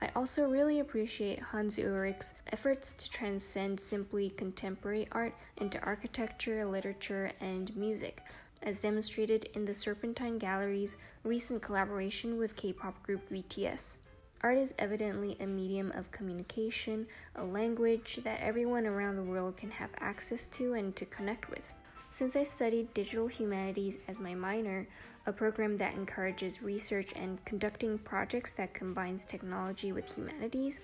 I 0.00 0.10
also 0.14 0.48
really 0.48 0.78
appreciate 0.78 1.40
Hans 1.40 1.80
Ulrich's 1.80 2.32
efforts 2.52 2.92
to 2.92 3.10
transcend 3.10 3.80
simply 3.80 4.30
contemporary 4.30 5.08
art 5.10 5.34
into 5.56 5.80
architecture, 5.80 6.64
literature, 6.64 7.32
and 7.40 7.76
music, 7.76 8.22
as 8.62 8.82
demonstrated 8.82 9.48
in 9.54 9.64
the 9.64 9.74
Serpentine 9.74 10.38
Gallery's 10.38 10.96
recent 11.24 11.60
collaboration 11.60 12.38
with 12.38 12.54
K 12.54 12.72
pop 12.72 13.02
group 13.02 13.28
BTS. 13.28 13.96
Art 14.44 14.58
is 14.58 14.74
evidently 14.78 15.38
a 15.40 15.46
medium 15.46 15.90
of 15.92 16.10
communication, 16.10 17.06
a 17.34 17.42
language 17.42 18.20
that 18.24 18.42
everyone 18.42 18.84
around 18.84 19.16
the 19.16 19.22
world 19.22 19.56
can 19.56 19.70
have 19.70 19.88
access 20.00 20.46
to 20.48 20.74
and 20.74 20.94
to 20.96 21.06
connect 21.06 21.48
with. 21.48 21.72
Since 22.10 22.36
I 22.36 22.42
studied 22.42 22.92
digital 22.92 23.26
humanities 23.26 23.96
as 24.06 24.20
my 24.20 24.34
minor, 24.34 24.86
a 25.24 25.32
program 25.32 25.78
that 25.78 25.94
encourages 25.94 26.62
research 26.62 27.14
and 27.16 27.42
conducting 27.46 27.96
projects 27.96 28.52
that 28.52 28.74
combines 28.74 29.24
technology 29.24 29.92
with 29.92 30.14
humanities, 30.14 30.78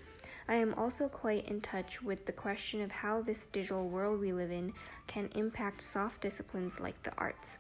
I 0.49 0.55
am 0.55 0.73
also 0.73 1.07
quite 1.07 1.47
in 1.47 1.61
touch 1.61 2.01
with 2.01 2.25
the 2.25 2.33
question 2.33 2.81
of 2.81 2.91
how 2.91 3.21
this 3.21 3.45
digital 3.45 3.91
world 3.91 4.21
we 4.21 4.33
live 4.33 4.51
in 4.51 4.73
can 5.07 5.29
impact 5.35 5.83
soft 5.83 6.23
disciplines 6.23 6.81
like 6.81 7.03
the 7.03 7.13
arts. 7.19 7.59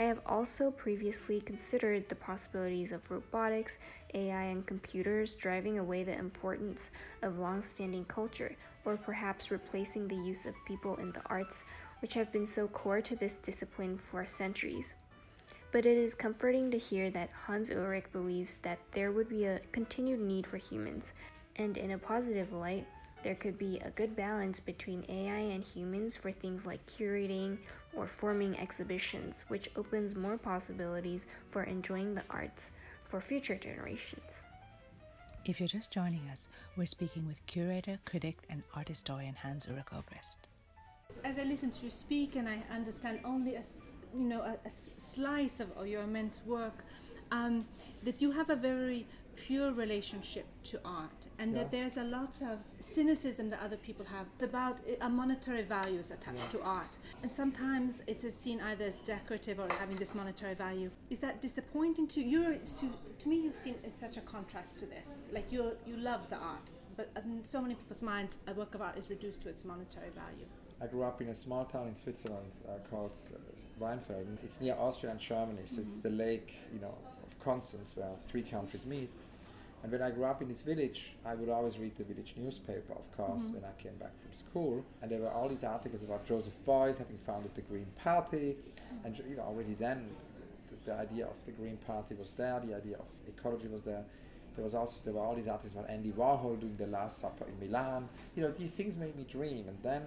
I 0.00 0.04
have 0.04 0.20
also 0.24 0.70
previously 0.70 1.42
considered 1.42 2.08
the 2.08 2.14
possibilities 2.14 2.90
of 2.90 3.10
robotics, 3.10 3.76
AI, 4.14 4.44
and 4.44 4.66
computers 4.66 5.34
driving 5.34 5.78
away 5.78 6.04
the 6.04 6.18
importance 6.18 6.90
of 7.20 7.38
long 7.38 7.60
standing 7.60 8.06
culture, 8.06 8.56
or 8.86 8.96
perhaps 8.96 9.50
replacing 9.50 10.08
the 10.08 10.16
use 10.16 10.46
of 10.46 10.54
people 10.66 10.96
in 10.96 11.12
the 11.12 11.20
arts, 11.26 11.64
which 12.00 12.14
have 12.14 12.32
been 12.32 12.46
so 12.46 12.66
core 12.66 13.02
to 13.02 13.14
this 13.14 13.34
discipline 13.34 13.98
for 13.98 14.24
centuries. 14.24 14.94
But 15.70 15.84
it 15.84 15.98
is 15.98 16.14
comforting 16.14 16.70
to 16.70 16.78
hear 16.78 17.10
that 17.10 17.32
Hans 17.46 17.70
Ulrich 17.70 18.10
believes 18.10 18.56
that 18.62 18.78
there 18.92 19.12
would 19.12 19.28
be 19.28 19.44
a 19.44 19.60
continued 19.70 20.20
need 20.20 20.46
for 20.46 20.56
humans, 20.56 21.12
and 21.56 21.76
in 21.76 21.90
a 21.90 21.98
positive 21.98 22.54
light, 22.54 22.86
there 23.22 23.34
could 23.34 23.58
be 23.58 23.78
a 23.80 23.90
good 23.90 24.16
balance 24.16 24.60
between 24.60 25.04
AI 25.10 25.52
and 25.52 25.62
humans 25.62 26.16
for 26.16 26.32
things 26.32 26.64
like 26.64 26.86
curating 26.86 27.58
or 27.94 28.06
forming 28.06 28.58
exhibitions, 28.58 29.44
which 29.48 29.70
opens 29.76 30.14
more 30.14 30.38
possibilities 30.38 31.26
for 31.50 31.64
enjoying 31.64 32.14
the 32.14 32.22
arts 32.30 32.70
for 33.08 33.20
future 33.20 33.56
generations. 33.56 34.44
If 35.44 35.58
you're 35.58 35.66
just 35.66 35.90
joining 35.90 36.28
us, 36.30 36.48
we're 36.76 36.86
speaking 36.86 37.26
with 37.26 37.44
curator, 37.46 37.98
critic, 38.04 38.36
and 38.48 38.62
art 38.74 38.88
historian 38.88 39.34
Hans 39.34 39.66
Ulrich 39.68 39.86
Obrist. 39.86 40.36
As 41.24 41.38
I 41.38 41.44
listen 41.44 41.70
to 41.70 41.84
you 41.84 41.90
speak, 41.90 42.36
and 42.36 42.48
I 42.48 42.62
understand 42.72 43.20
only 43.24 43.54
a 43.56 43.62
you 44.14 44.24
know 44.24 44.42
a, 44.42 44.56
a 44.66 44.70
slice 44.70 45.60
of 45.60 45.68
your 45.86 46.02
immense 46.02 46.40
work, 46.44 46.84
um, 47.32 47.66
that 48.02 48.20
you 48.20 48.30
have 48.30 48.50
a 48.50 48.56
very 48.56 49.06
pure 49.36 49.72
relationship 49.72 50.46
to 50.64 50.80
art 50.84 51.10
and 51.38 51.52
Yeah. 51.52 51.62
that 51.62 51.70
there's 51.70 51.96
a 51.96 52.04
lot 52.04 52.40
of 52.42 52.58
cynicism 52.80 53.50
that 53.50 53.60
other 53.62 53.76
people 53.76 54.04
have 54.06 54.26
about 54.40 54.78
uh, 55.00 55.08
monetary 55.08 55.62
values 55.62 56.10
attached 56.10 56.50
to 56.50 56.60
art. 56.62 56.98
And 57.22 57.32
sometimes 57.32 58.02
it 58.06 58.24
is 58.24 58.34
seen 58.34 58.60
either 58.60 58.84
as 58.84 58.98
decorative 58.98 59.58
or 59.58 59.68
having 59.72 59.96
this 59.96 60.14
monetary 60.14 60.54
value. 60.54 60.90
Is 61.08 61.20
that 61.20 61.40
disappointing 61.40 62.08
to 62.08 62.20
you? 62.20 62.58
To, 62.80 62.90
to 63.20 63.28
me 63.28 63.36
you 63.36 63.52
seem 63.54 63.76
it's 63.84 64.00
such 64.00 64.16
a 64.16 64.20
contrast 64.20 64.78
to 64.80 64.86
this. 64.86 65.08
Like 65.32 65.50
you 65.50 65.72
you 65.86 65.96
love 65.96 66.28
the 66.28 66.36
art 66.36 66.70
but 66.96 67.08
in 67.24 67.44
so 67.44 67.60
many 67.62 67.74
people's 67.74 68.02
minds 68.02 68.38
a 68.46 68.52
work 68.52 68.74
of 68.74 68.82
art 68.82 68.96
is 68.98 69.08
reduced 69.08 69.40
to 69.42 69.48
its 69.48 69.64
monetary 69.64 70.10
value. 70.14 70.46
I 70.82 70.86
grew 70.86 71.02
up 71.02 71.20
in 71.20 71.28
a 71.28 71.34
small 71.34 71.64
town 71.64 71.88
in 71.88 71.96
Switzerland 71.96 72.50
uh, 72.68 72.72
called 72.90 73.12
uh, 73.34 73.38
Weinfelden. 73.82 74.42
It's 74.42 74.60
near 74.60 74.74
Austria 74.78 75.12
and 75.12 75.20
Germany, 75.20 75.62
so 75.64 75.80
it's 75.80 75.98
the 75.98 76.08
lake, 76.10 76.56
you 76.72 76.80
know, 76.80 76.94
Constance, 77.44 77.92
where 77.96 78.10
three 78.28 78.42
countries 78.42 78.86
meet. 78.86 79.10
And 79.82 79.90
when 79.90 80.02
I 80.02 80.10
grew 80.10 80.24
up 80.24 80.42
in 80.42 80.48
this 80.48 80.60
village, 80.60 81.14
I 81.24 81.34
would 81.34 81.48
always 81.48 81.78
read 81.78 81.96
the 81.96 82.04
village 82.04 82.34
newspaper, 82.36 82.92
of 82.92 83.10
course, 83.16 83.44
mm-hmm. 83.44 83.54
when 83.54 83.64
I 83.64 83.82
came 83.82 83.94
back 83.94 84.12
from 84.18 84.32
school. 84.32 84.84
And 85.00 85.10
there 85.10 85.20
were 85.20 85.30
all 85.30 85.48
these 85.48 85.64
articles 85.64 86.04
about 86.04 86.26
Joseph 86.26 86.54
Beuys 86.66 86.98
having 86.98 87.16
founded 87.16 87.54
the 87.54 87.62
Green 87.62 87.86
Party, 87.96 88.56
and 89.04 89.18
you 89.18 89.36
know, 89.36 89.42
already 89.42 89.74
then, 89.74 90.08
the, 90.68 90.90
the 90.90 90.98
idea 90.98 91.24
of 91.26 91.44
the 91.46 91.52
Green 91.52 91.78
Party 91.78 92.14
was 92.14 92.30
there, 92.36 92.60
the 92.60 92.76
idea 92.76 92.96
of 92.96 93.06
ecology 93.26 93.68
was 93.68 93.82
there. 93.82 94.04
There 94.54 94.64
was 94.64 94.74
also 94.74 94.98
there 95.04 95.14
were 95.14 95.20
all 95.20 95.34
these 95.34 95.48
articles 95.48 95.72
about 95.72 95.88
Andy 95.88 96.10
Warhol 96.10 96.60
doing 96.60 96.76
the 96.76 96.86
Last 96.86 97.20
Supper 97.20 97.46
in 97.46 97.58
Milan. 97.66 98.08
You 98.36 98.42
know, 98.42 98.50
these 98.50 98.72
things 98.72 98.96
made 98.96 99.16
me 99.16 99.24
dream, 99.30 99.68
and 99.68 99.78
then 99.82 100.02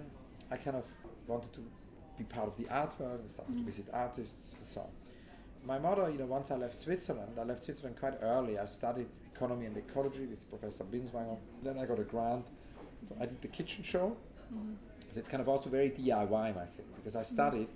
I 0.50 0.56
kind 0.56 0.76
of 0.76 0.84
wanted 1.26 1.52
to 1.54 1.60
be 2.16 2.24
part 2.24 2.46
of 2.46 2.56
the 2.56 2.68
art 2.68 2.94
world 3.00 3.20
and 3.20 3.30
started 3.30 3.52
to 3.52 3.58
mm-hmm. 3.58 3.66
visit 3.66 3.86
artists 3.92 4.54
and 4.56 4.68
so 4.68 4.82
on. 4.82 4.90
My 5.66 5.78
mother, 5.78 6.10
you 6.10 6.18
know, 6.18 6.26
once 6.26 6.50
I 6.50 6.56
left 6.56 6.78
Switzerland, 6.78 7.38
I 7.40 7.44
left 7.44 7.64
Switzerland 7.64 7.96
quite 7.98 8.18
early. 8.20 8.58
I 8.58 8.66
studied 8.66 9.06
economy 9.34 9.64
and 9.64 9.74
ecology 9.74 10.26
with 10.26 10.46
Professor 10.50 10.84
Binswanger. 10.84 11.38
Then 11.62 11.78
I 11.78 11.86
got 11.86 11.98
a 11.98 12.02
grant. 12.02 12.46
For, 13.08 13.16
I 13.22 13.24
did 13.24 13.40
the 13.40 13.48
kitchen 13.48 13.82
show. 13.82 14.14
Mm-hmm. 14.52 14.74
So 15.12 15.20
it's 15.20 15.28
kind 15.28 15.40
of 15.40 15.48
also 15.48 15.70
very 15.70 15.88
DIY, 15.88 16.34
I 16.34 16.66
think, 16.66 16.94
because 16.96 17.16
I 17.16 17.20
mm-hmm. 17.20 17.34
studied, 17.34 17.68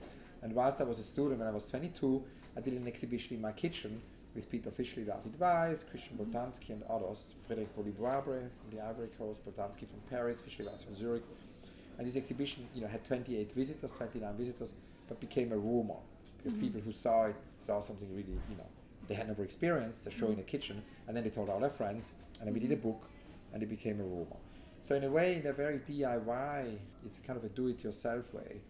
and 0.43 0.55
whilst 0.55 0.83
I 0.83 0.85
was 0.85 0.99
a 0.99 1.03
student 1.03 1.39
when 1.39 1.49
I 1.49 1.51
was 1.51 1.65
22, 1.65 2.23
I 2.59 2.61
did 2.61 2.75
an 2.75 2.87
exhibition 2.87 3.37
in 3.37 3.41
my 3.41 3.53
kitchen 3.53 4.03
with 4.35 4.51
Peter 4.51 4.71
Fischli, 4.71 5.07
David 5.07 5.41
Weiss, 5.41 5.83
Christian 5.83 6.19
mm-hmm. 6.19 6.31
Boltanski, 6.31 6.71
and 6.71 6.83
others. 6.91 7.37
Frédéric 7.49 7.69
Bruly 7.75 7.93
Bouabré 7.93 8.51
from 8.61 8.71
the 8.71 8.85
Ivory 8.85 9.09
Coast, 9.17 9.41
Boltanski 9.47 9.89
from 9.89 10.01
Paris, 10.11 10.43
Fischli 10.47 10.67
Weiss 10.67 10.83
from 10.83 10.95
Zurich. 10.95 11.23
And 11.97 12.07
this 12.07 12.17
exhibition, 12.17 12.69
you 12.75 12.83
know, 12.83 12.89
had 12.89 13.03
28 13.03 13.51
visitors, 13.53 13.93
29 13.93 14.37
visitors, 14.37 14.75
but 15.09 15.19
became 15.21 15.53
a 15.53 15.57
rumor 15.57 15.97
because 16.39 16.53
mm-hmm. 16.53 16.63
people 16.63 16.81
who 16.81 16.93
saw 16.93 17.27
it 17.27 17.37
saw 17.57 17.81
something 17.81 18.09
really, 18.11 18.39
you 18.49 18.57
know, 18.57 18.67
they 19.07 19.15
had 19.15 19.29
never 19.29 19.45
experienced 19.45 20.07
a 20.07 20.11
show 20.11 20.27
in 20.27 20.33
a 20.33 20.37
mm-hmm. 20.37 20.47
kitchen, 20.47 20.83
and 21.07 21.17
then 21.17 21.25
they 21.25 21.31
told 21.31 21.51
all 21.51 21.61
their 21.61 21.71
friends, 21.71 22.13
and 22.39 22.47
then 22.47 22.55
we 22.55 22.61
did 22.61 22.73
a 22.73 22.77
mm-hmm. 22.77 22.89
book, 22.91 23.03
and 23.53 23.63
it 23.63 23.69
became 23.69 24.01
a 24.01 24.05
rumor. 24.05 24.37
So 24.83 24.95
in 24.95 25.05
a 25.05 25.11
way, 25.11 25.37
in 25.37 25.47
a 25.47 25.53
very 25.53 25.81
DIY, 25.81 26.79
it's 27.05 27.19
kind 27.27 27.37
of 27.37 27.45
a 27.45 27.49
do-it-yourself 27.49 28.33
way. 28.33 28.61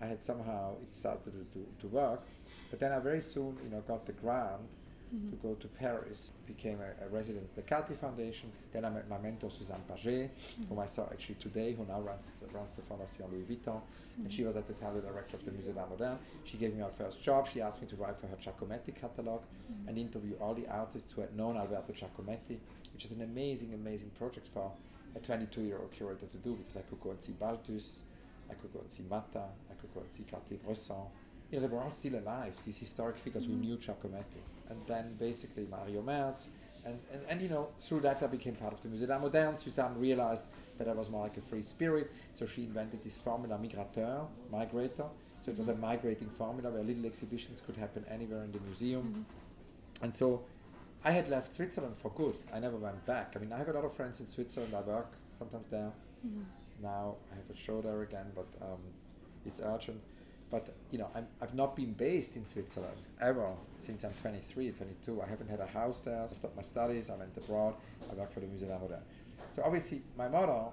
I 0.00 0.06
had 0.06 0.20
somehow 0.20 0.72
it 0.82 0.98
started 0.98 1.24
to, 1.24 1.30
to, 1.30 1.66
to 1.80 1.86
work, 1.86 2.22
but 2.70 2.80
then 2.80 2.90
I 2.90 2.98
very 2.98 3.20
soon, 3.20 3.56
you 3.62 3.70
know, 3.70 3.80
got 3.82 4.04
the 4.04 4.12
grant 4.12 4.62
Mm-hmm. 5.14 5.30
to 5.30 5.36
go 5.36 5.54
to 5.54 5.68
Paris, 5.68 6.32
became 6.44 6.80
a, 6.80 7.04
a 7.04 7.08
resident 7.08 7.44
of 7.44 7.54
the 7.54 7.62
Cartier 7.62 7.94
Foundation. 7.94 8.50
Then 8.72 8.84
I 8.84 8.90
met 8.90 9.08
my 9.08 9.18
mentor 9.18 9.48
Suzanne 9.48 9.82
Pagé, 9.88 10.28
mm-hmm. 10.28 10.68
whom 10.68 10.78
I 10.80 10.86
saw 10.86 11.04
actually 11.04 11.36
today, 11.36 11.72
who 11.72 11.84
now 11.84 12.00
runs, 12.00 12.32
runs 12.52 12.72
the 12.72 12.82
Fondation 12.82 13.30
Louis 13.30 13.44
Vuitton, 13.44 13.80
and 14.16 14.26
mm-hmm. 14.26 14.28
she 14.28 14.42
was 14.42 14.56
at 14.56 14.66
the 14.66 14.72
time 14.74 14.94
the 14.94 15.02
director 15.02 15.36
of 15.36 15.44
the 15.44 15.52
Musée 15.52 15.72
d'Art 15.72 15.90
Moderne. 15.90 16.18
She 16.42 16.56
gave 16.56 16.74
me 16.74 16.82
my 16.82 16.90
first 16.90 17.22
job. 17.22 17.46
She 17.46 17.60
asked 17.60 17.80
me 17.80 17.86
to 17.88 17.96
write 17.96 18.16
for 18.16 18.26
her 18.26 18.36
Giacometti 18.36 18.92
catalog 18.92 19.42
and 19.86 19.96
interview 19.96 20.34
all 20.40 20.54
the 20.54 20.66
artists 20.68 21.12
who 21.12 21.20
had 21.20 21.36
known 21.36 21.56
Alberto 21.56 21.92
Giacometti, 21.92 22.58
which 22.92 23.04
is 23.04 23.12
an 23.12 23.22
amazing, 23.22 23.72
amazing 23.72 24.10
project 24.18 24.48
for 24.48 24.72
a 25.14 25.20
22-year-old 25.20 25.92
curator 25.92 26.26
to 26.26 26.36
do 26.38 26.56
because 26.56 26.76
I 26.76 26.80
could 26.80 27.00
go 27.00 27.10
and 27.10 27.22
see 27.22 27.32
Balthus, 27.32 28.02
I 28.50 28.54
could 28.54 28.72
go 28.72 28.80
and 28.80 28.90
see 28.90 29.04
Matta, 29.08 29.44
I 29.70 29.74
could 29.80 29.94
go 29.94 30.00
and 30.00 30.10
see 30.10 30.24
Cartier-Bresson. 30.28 30.96
You 31.54 31.60
know, 31.60 31.68
they 31.68 31.72
were 31.72 31.82
all 31.82 31.92
still 31.92 32.16
alive, 32.16 32.56
these 32.64 32.78
historic 32.78 33.16
figures 33.16 33.44
who 33.44 33.52
knew 33.52 33.76
mm-hmm. 33.76 33.92
Giacometti. 33.92 34.42
And 34.70 34.80
then 34.88 35.14
basically 35.16 35.68
Mario 35.70 36.02
Merz. 36.02 36.48
And, 36.84 36.98
and, 37.12 37.22
and 37.28 37.40
you 37.40 37.48
know, 37.48 37.68
through 37.78 38.00
that 38.00 38.20
I 38.24 38.26
became 38.26 38.56
part 38.56 38.72
of 38.72 38.80
the 38.82 38.88
Musée 38.88 39.06
d'Art 39.06 39.22
Moderne. 39.22 39.56
Suzanne 39.56 39.96
realized 39.96 40.48
that 40.78 40.88
I 40.88 40.92
was 40.92 41.08
more 41.08 41.22
like 41.22 41.36
a 41.36 41.40
free 41.40 41.62
spirit, 41.62 42.10
so 42.32 42.44
she 42.44 42.64
invented 42.64 43.04
this 43.04 43.16
formula 43.16 43.56
migrateur, 43.56 44.26
migrator. 44.52 45.08
So 45.38 45.52
it 45.52 45.56
was 45.56 45.68
a 45.68 45.72
mm-hmm. 45.74 45.82
migrating 45.82 46.28
formula 46.28 46.72
where 46.72 46.82
little 46.82 47.06
exhibitions 47.06 47.62
could 47.64 47.76
happen 47.76 48.04
anywhere 48.10 48.42
in 48.42 48.50
the 48.50 48.58
museum. 48.58 49.04
Mm-hmm. 49.04 50.04
And 50.04 50.12
so 50.12 50.42
I 51.04 51.12
had 51.12 51.28
left 51.28 51.52
Switzerland 51.52 51.96
for 51.96 52.10
good. 52.10 52.34
I 52.52 52.58
never 52.58 52.78
went 52.78 53.06
back. 53.06 53.34
I 53.36 53.38
mean, 53.38 53.52
I 53.52 53.58
have 53.58 53.68
a 53.68 53.72
lot 53.74 53.84
of 53.84 53.94
friends 53.94 54.18
in 54.18 54.26
Switzerland. 54.26 54.74
I 54.74 54.80
work 54.80 55.12
sometimes 55.38 55.68
there. 55.68 55.92
Now 56.82 57.14
I 57.30 57.36
have 57.36 57.48
a 57.48 57.56
show 57.56 57.80
there 57.80 58.02
again, 58.02 58.32
but 58.34 58.48
um, 58.60 58.80
it's 59.46 59.60
urgent. 59.60 60.00
But 60.50 60.68
you 60.90 60.98
know, 60.98 61.08
I'm, 61.14 61.26
I've 61.40 61.54
not 61.54 61.74
been 61.74 61.92
based 61.92 62.36
in 62.36 62.44
Switzerland 62.44 62.96
ever 63.20 63.50
since 63.80 64.04
I'm 64.04 64.12
23, 64.20 64.70
22. 64.70 65.22
I 65.22 65.26
haven't 65.26 65.50
had 65.50 65.60
a 65.60 65.66
house 65.66 66.00
there. 66.00 66.26
I 66.30 66.32
stopped 66.32 66.56
my 66.56 66.62
studies. 66.62 67.10
I 67.10 67.16
went 67.16 67.36
abroad. 67.36 67.74
I 68.10 68.14
worked 68.14 68.34
for 68.34 68.40
the 68.40 68.46
Musée 68.46 68.68
Moderne. 68.68 69.02
So 69.50 69.62
obviously, 69.64 70.02
my 70.16 70.28
mother, 70.28 70.64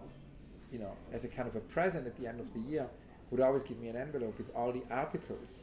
you 0.72 0.80
know, 0.80 0.92
as 1.12 1.26
a 1.26 1.28
kind 1.28 1.48
of 1.48 1.56
a 1.56 1.60
present 1.62 2.06
at 2.08 2.16
the 2.16 2.28
end 2.28 2.40
of 2.40 2.54
the 2.54 2.60
year, 2.60 2.88
would 3.32 3.42
always 3.42 3.64
give 3.64 3.80
me 3.80 3.88
an 3.88 3.96
envelope 3.96 4.38
with 4.38 4.52
all 4.56 4.72
the 4.72 4.84
articles 4.92 5.62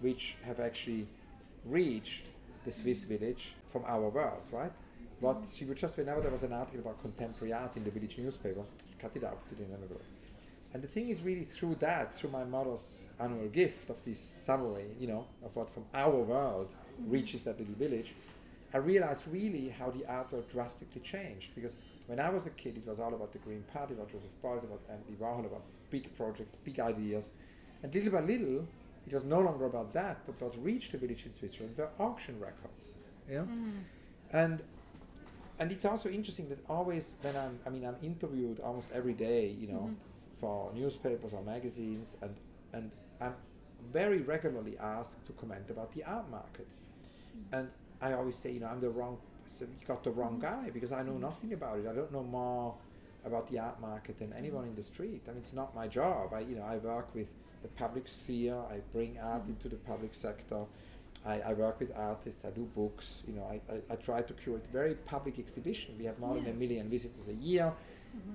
which 0.00 0.36
have 0.44 0.60
actually 0.60 1.06
reached 1.64 2.26
the 2.64 2.72
Swiss 2.72 3.04
village 3.04 3.52
from 3.66 3.84
our 3.86 4.08
world, 4.08 4.42
right? 4.52 4.72
but 5.20 5.36
mm-hmm. 5.36 5.54
she 5.54 5.64
would 5.64 5.76
just 5.76 5.96
whenever 5.96 6.20
there 6.20 6.30
was 6.30 6.42
an 6.42 6.52
article 6.52 6.80
about 6.80 7.00
contemporary 7.00 7.52
art 7.52 7.76
in 7.76 7.84
the 7.84 7.90
village 7.90 8.16
newspaper, 8.18 8.62
cut 8.98 9.14
it 9.14 9.24
out, 9.24 9.38
put 9.48 9.58
it 9.58 9.64
in 9.64 9.70
an 9.70 9.82
envelope. 9.82 10.02
And 10.72 10.82
the 10.82 10.88
thing 10.88 11.08
is 11.08 11.20
really 11.20 11.44
through 11.44 11.76
that, 11.76 12.14
through 12.14 12.30
my 12.30 12.44
mother's 12.44 13.10
annual 13.18 13.48
gift 13.48 13.90
of 13.90 14.02
this 14.04 14.20
summary, 14.20 14.86
you 14.98 15.08
know, 15.08 15.26
of 15.44 15.54
what 15.56 15.68
from 15.68 15.84
our 15.94 16.16
world 16.16 16.68
mm-hmm. 16.68 17.10
reaches 17.10 17.42
that 17.42 17.58
little 17.58 17.74
village, 17.74 18.14
I 18.72 18.76
realized 18.76 19.24
really 19.28 19.68
how 19.68 19.90
the 19.90 20.06
art 20.06 20.32
world 20.32 20.48
drastically 20.48 21.00
changed. 21.00 21.54
Because 21.56 21.74
when 22.06 22.20
I 22.20 22.30
was 22.30 22.46
a 22.46 22.50
kid, 22.50 22.76
it 22.76 22.86
was 22.86 23.00
all 23.00 23.12
about 23.14 23.32
the 23.32 23.38
Green 23.38 23.64
Party, 23.72 23.94
about 23.94 24.12
Joseph 24.12 24.30
Beuys, 24.42 24.62
about 24.62 24.80
Andy 24.88 25.16
Warhol, 25.20 25.46
about 25.46 25.62
big 25.90 26.16
projects, 26.16 26.56
big 26.64 26.78
ideas. 26.78 27.30
And 27.82 27.92
little 27.92 28.12
by 28.12 28.20
little, 28.20 28.66
it 29.06 29.12
was 29.12 29.24
no 29.24 29.40
longer 29.40 29.64
about 29.64 29.92
that, 29.94 30.24
but 30.24 30.40
what 30.40 30.56
reached 30.62 30.92
the 30.92 30.98
village 30.98 31.26
in 31.26 31.32
Switzerland 31.32 31.76
were 31.76 31.90
auction 31.98 32.38
records. 32.38 32.92
You 33.28 33.34
know? 33.38 33.42
Mm-hmm. 33.42 33.70
And 34.32 34.62
and 35.58 35.70
it's 35.70 35.84
also 35.84 36.08
interesting 36.08 36.48
that 36.48 36.58
always 36.70 37.16
when 37.20 37.36
I'm, 37.36 37.58
I 37.66 37.68
mean, 37.68 37.84
I'm 37.84 37.96
interviewed 38.02 38.60
almost 38.60 38.90
every 38.92 39.12
day, 39.12 39.46
you 39.46 39.68
know, 39.68 39.74
mm-hmm. 39.74 40.09
For 40.40 40.72
newspapers 40.74 41.32
or 41.32 41.42
magazines, 41.42 42.16
and 42.22 42.34
and 42.72 42.90
I'm 43.20 43.34
very 43.92 44.22
regularly 44.22 44.76
asked 44.78 45.24
to 45.26 45.32
comment 45.32 45.70
about 45.70 45.92
the 45.92 46.04
art 46.04 46.30
market, 46.30 46.66
mm. 47.36 47.58
and 47.58 47.68
I 48.00 48.12
always 48.14 48.36
say, 48.36 48.52
you 48.52 48.60
know, 48.60 48.68
I'm 48.68 48.80
the 48.80 48.90
wrong, 48.90 49.18
so 49.46 49.64
you 49.64 49.86
got 49.86 50.02
the 50.02 50.10
wrong 50.10 50.38
mm. 50.38 50.42
guy 50.42 50.70
because 50.70 50.92
I 50.92 51.02
know 51.02 51.12
mm. 51.12 51.20
nothing 51.20 51.52
about 51.52 51.78
it. 51.78 51.86
I 51.86 51.92
don't 51.92 52.12
know 52.12 52.22
more 52.22 52.74
about 53.24 53.50
the 53.50 53.58
art 53.58 53.80
market 53.80 54.18
than 54.18 54.32
anyone 54.32 54.64
in 54.64 54.74
the 54.74 54.82
street. 54.82 55.22
I 55.26 55.32
mean, 55.32 55.40
it's 55.40 55.52
not 55.52 55.74
my 55.74 55.86
job. 55.86 56.32
I, 56.32 56.40
you 56.40 56.56
know, 56.56 56.64
I 56.64 56.76
work 56.78 57.14
with 57.14 57.30
the 57.62 57.68
public 57.68 58.08
sphere. 58.08 58.56
I 58.56 58.80
bring 58.92 59.18
art 59.22 59.46
into 59.46 59.68
the 59.68 59.76
public 59.76 60.14
sector. 60.14 60.64
I, 61.26 61.40
I 61.40 61.52
work 61.52 61.80
with 61.80 61.92
artists. 61.94 62.44
I 62.46 62.50
do 62.50 62.62
books. 62.62 63.22
You 63.26 63.34
know, 63.34 63.44
I, 63.44 63.60
I, 63.70 63.92
I 63.92 63.96
try 63.96 64.22
to 64.22 64.32
curate 64.32 64.66
very 64.72 64.94
public 64.94 65.38
exhibition. 65.38 65.94
We 65.98 66.06
have 66.06 66.18
more 66.18 66.34
than 66.34 66.46
a 66.46 66.54
million 66.54 66.88
visitors 66.88 67.28
a 67.28 67.34
year. 67.34 67.72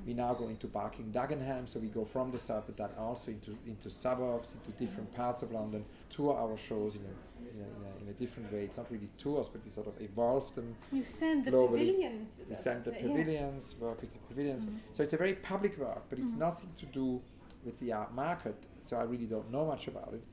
We 0.06 0.14
now 0.14 0.34
go 0.34 0.48
into 0.48 0.68
Barking 0.68 1.12
Dagenham, 1.12 1.68
so 1.68 1.80
we 1.80 1.88
go 1.88 2.06
from 2.06 2.32
the 2.32 2.38
Serpentine 2.38 2.92
also 2.98 3.32
into 3.32 3.58
into 3.66 3.90
suburbs, 3.90 4.56
into 4.56 4.72
different 4.78 5.12
mm-hmm. 5.12 5.22
parts 5.22 5.42
of 5.42 5.52
London. 5.52 5.84
Tour 6.10 6.34
our 6.38 6.58
shows 6.58 6.96
in 6.96 7.02
a, 7.02 7.50
in 7.50 7.60
a, 7.60 7.64
in 7.64 7.82
a, 7.84 8.04
in 8.04 8.10
a 8.10 8.14
different 8.14 8.54
way. 8.54 8.64
It's 8.64 8.78
not 8.78 8.90
really 8.92 9.10
tours, 9.18 9.48
but 9.48 9.66
we 9.66 9.72
sort 9.72 9.88
of 9.88 10.00
evolve 10.00 10.54
them 10.56 10.76
You 10.92 11.04
send 11.04 11.46
the 11.46 11.52
Globally, 11.52 11.88
pavilions. 11.88 12.30
Uh, 12.40 12.44
we 12.50 12.56
uh, 12.56 12.58
send 12.58 12.84
the 12.86 12.92
yes. 12.92 13.02
pavilions, 13.02 13.76
work 13.80 14.00
with 14.02 14.14
the 14.14 14.20
pavilions. 14.20 14.66
Mm-hmm. 14.66 14.78
So 14.94 15.04
it's 15.04 15.14
a 15.14 15.18
very 15.18 15.34
public 15.34 15.78
work, 15.78 16.04
but 16.10 16.20
it's 16.20 16.32
mm-hmm. 16.32 16.40
nothing 16.40 16.70
to 16.78 16.86
do 16.86 17.22
with 17.66 17.80
the 17.80 17.92
art 17.94 18.14
market. 18.14 18.56
So 18.82 18.98
I 18.98 19.04
really 19.04 19.26
don't 19.26 19.52
know 19.52 19.66
much 19.66 19.88
about 19.88 20.12
it. 20.14 20.24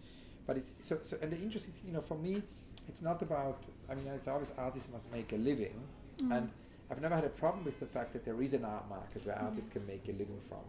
But 0.47 0.59
it's 0.59 0.75
so, 0.81 0.99
so 1.03 1.17
and 1.23 1.33
the 1.33 1.39
interesting 1.39 1.73
thing, 1.73 1.85
you 1.87 1.95
know, 1.95 2.03
for 2.03 2.19
me, 2.19 2.43
it's 2.89 3.01
not 3.01 3.23
about. 3.23 3.63
I 3.89 3.95
mean, 3.95 4.07
it's 4.09 4.29
always 4.29 4.53
artists 4.59 4.89
must 4.93 5.11
make 5.13 5.33
a 5.33 5.37
living, 5.37 5.81
and 6.31 6.51
I've 6.91 7.01
never 7.01 7.15
had 7.15 7.25
a 7.25 7.31
problem 7.31 7.65
with 7.65 7.81
the 7.81 7.87
fact 7.87 8.13
that 8.13 8.25
there 8.25 8.41
is 8.43 8.55
an 8.55 8.65
art 8.65 8.89
market 8.89 9.25
where 9.25 9.35
mm-hmm. 9.35 9.47
artists 9.47 9.71
can 9.71 9.87
make 9.87 10.09
a 10.09 10.13
living 10.13 10.41
from. 10.49 10.65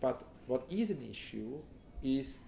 But 0.00 0.22
what 0.46 0.64
is 0.70 0.90
an 0.90 1.02
issue 1.08 1.58
is 2.02 2.38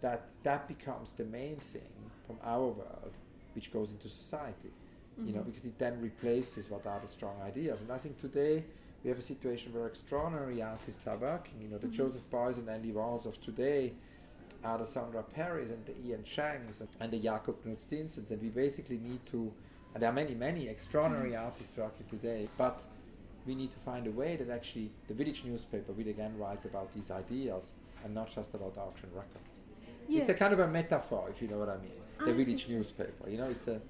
that 0.00 0.26
that 0.42 0.68
becomes 0.68 1.12
the 1.12 1.24
main 1.24 1.56
thing 1.56 2.10
from 2.26 2.36
our 2.44 2.66
world, 2.66 3.16
which 3.54 3.72
goes 3.72 3.92
into 3.92 4.08
society. 4.08 4.70
You 5.16 5.32
know, 5.32 5.40
mm-hmm. 5.40 5.50
because 5.50 5.64
it 5.64 5.76
then 5.80 6.00
replaces 6.00 6.70
what 6.70 6.86
are 6.86 7.00
the 7.00 7.08
strong 7.08 7.42
ideas. 7.42 7.82
And 7.82 7.90
I 7.90 7.98
think 7.98 8.18
today 8.18 8.62
we 9.02 9.10
have 9.10 9.18
a 9.18 9.22
situation 9.22 9.72
where 9.72 9.88
extraordinary 9.88 10.62
artists 10.62 11.04
are 11.08 11.16
working. 11.16 11.54
You 11.60 11.68
know, 11.68 11.78
the 11.78 11.88
mm-hmm. 11.88 11.96
Joseph 11.96 12.22
Beuys 12.30 12.58
and 12.58 12.68
Andy 12.68 12.92
Warhols 12.92 13.26
of 13.26 13.40
today 13.40 13.94
are 14.62 14.78
the 14.78 14.84
Sondra 14.84 15.24
Perrys 15.24 15.70
and 15.70 15.84
the 15.86 15.94
Ian 16.06 16.22
Chengs 16.22 16.82
and 17.00 17.10
the 17.10 17.18
Jakob 17.18 17.64
Kudsk. 17.64 18.30
And 18.30 18.42
we 18.42 18.48
basically 18.48 18.98
need 18.98 19.26
to 19.26 19.52
And 19.94 20.02
there 20.02 20.10
are 20.10 20.14
many, 20.14 20.34
many 20.34 20.68
extraordinary 20.68 21.32
mm. 21.32 21.44
artists 21.44 21.76
working 21.76 22.06
today, 22.08 22.48
but 22.56 22.82
we 23.46 23.54
need 23.54 23.70
to 23.70 23.78
find 23.78 24.06
a 24.06 24.10
way 24.10 24.36
that 24.36 24.50
actually 24.50 24.90
the 25.06 25.14
village 25.14 25.42
newspaper 25.44 25.92
will 25.92 26.08
again 26.08 26.36
write 26.38 26.64
about 26.64 26.92
these 26.92 27.10
ideas 27.10 27.72
and 28.04 28.14
not 28.14 28.32
just 28.34 28.54
about 28.54 28.76
auction 28.76 29.08
records. 29.14 29.58
It's 30.08 30.28
a 30.28 30.34
kind 30.34 30.52
of 30.54 30.60
a 30.60 30.68
metaphor, 30.68 31.28
if 31.30 31.42
you 31.42 31.48
know 31.48 31.58
what 31.58 31.68
I 31.68 31.76
mean. 31.78 31.92
The 32.24 32.30
I 32.30 32.32
village 32.32 32.68
newspaper, 32.68 33.28
you 33.28 33.36
know, 33.38 33.48
it's 33.48 33.68
a 33.68 33.80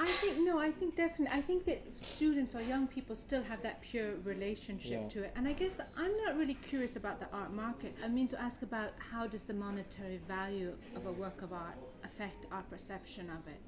I 0.00 0.06
think 0.06 0.38
no, 0.38 0.60
I 0.60 0.70
think 0.70 0.94
definitely. 0.94 1.36
I 1.36 1.42
think 1.42 1.64
that 1.64 1.80
students 1.98 2.54
or 2.54 2.62
young 2.62 2.86
people 2.86 3.16
still 3.16 3.42
have 3.42 3.62
that 3.62 3.80
pure 3.80 4.14
relationship 4.22 5.00
Yeah. 5.02 5.08
to 5.08 5.22
it. 5.24 5.32
And 5.34 5.48
I 5.48 5.54
guess 5.54 5.80
I'm 5.96 6.16
not 6.18 6.36
really 6.36 6.54
curious 6.54 6.94
about 6.94 7.18
the 7.18 7.26
art 7.32 7.52
market. 7.52 7.96
I 8.04 8.06
mean 8.06 8.28
to 8.28 8.40
ask 8.40 8.62
about 8.62 8.92
how 9.10 9.26
does 9.26 9.42
the 9.42 9.54
monetary 9.54 10.20
value 10.28 10.76
of 10.94 11.06
a 11.06 11.12
work 11.12 11.42
of 11.42 11.52
art 11.52 11.78
affect 12.04 12.46
our 12.52 12.62
perception 12.62 13.28
of 13.28 13.48
it, 13.48 13.60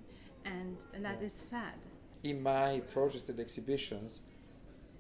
and 0.44 0.76
and 0.94 1.04
that 1.04 1.22
is 1.22 1.32
sad. 1.32 1.74
in 2.22 2.42
my 2.42 2.80
projects 2.92 3.28
and 3.30 3.40
exhibitions, 3.40 4.20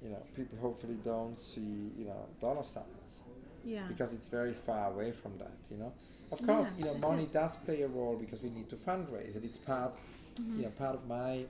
you 0.02 0.08
know, 0.10 0.22
people 0.34 0.56
hopefully 0.58 0.96
don't 1.04 1.38
see, 1.38 1.90
you 1.98 2.06
know, 2.06 2.26
dollar 2.40 2.62
signs 2.62 3.20
Yeah. 3.64 3.86
because 3.88 4.14
it's 4.14 4.28
very 4.28 4.54
far 4.54 4.90
away 4.92 5.12
from 5.12 5.36
that, 5.38 5.56
you 5.70 5.76
know. 5.76 5.92
Of 6.32 6.40
course, 6.46 6.68
Yeah, 6.70 6.78
you 6.78 6.84
know, 6.86 6.94
money 7.08 7.24
is. 7.24 7.30
does 7.32 7.56
play 7.56 7.82
a 7.82 7.88
role 7.88 8.16
because 8.16 8.40
we 8.42 8.48
need 8.50 8.68
to 8.70 8.76
fundraise, 8.76 9.34
and 9.36 9.44
it's 9.44 9.58
part, 9.58 9.92
Mm-hmm. 10.36 10.56
you 10.58 10.62
know, 10.64 10.70
part 10.84 10.94
of 10.94 11.06
my 11.06 11.44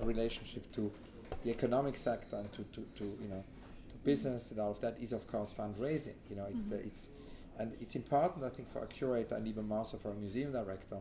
relationship 0.00 0.70
to 0.72 0.90
the 1.44 1.50
economic 1.50 1.96
sector 1.96 2.36
and 2.36 2.52
to, 2.52 2.62
to, 2.74 2.80
to 2.98 3.04
you 3.22 3.28
know, 3.28 3.42
to 3.90 3.94
business 4.04 4.50
and 4.50 4.60
all 4.60 4.72
of 4.72 4.80
that 4.80 4.98
is 5.00 5.12
of 5.12 5.26
course 5.32 5.54
fundraising. 5.54 6.16
You 6.28 6.36
know, 6.36 6.46
it's 6.50 6.64
the 6.64 6.76
Mm-hmm. 6.76 6.88
it's 6.88 7.08
and 7.58 7.72
it's 7.80 7.94
important 7.94 8.44
I 8.44 8.50
think 8.50 8.68
for 8.72 8.80
a 8.80 8.86
curator 8.86 9.36
and 9.36 9.46
even 9.46 9.66
more 9.68 9.84
so 9.84 9.96
for 9.96 10.10
a 10.10 10.14
museum 10.14 10.50
director 10.52 10.98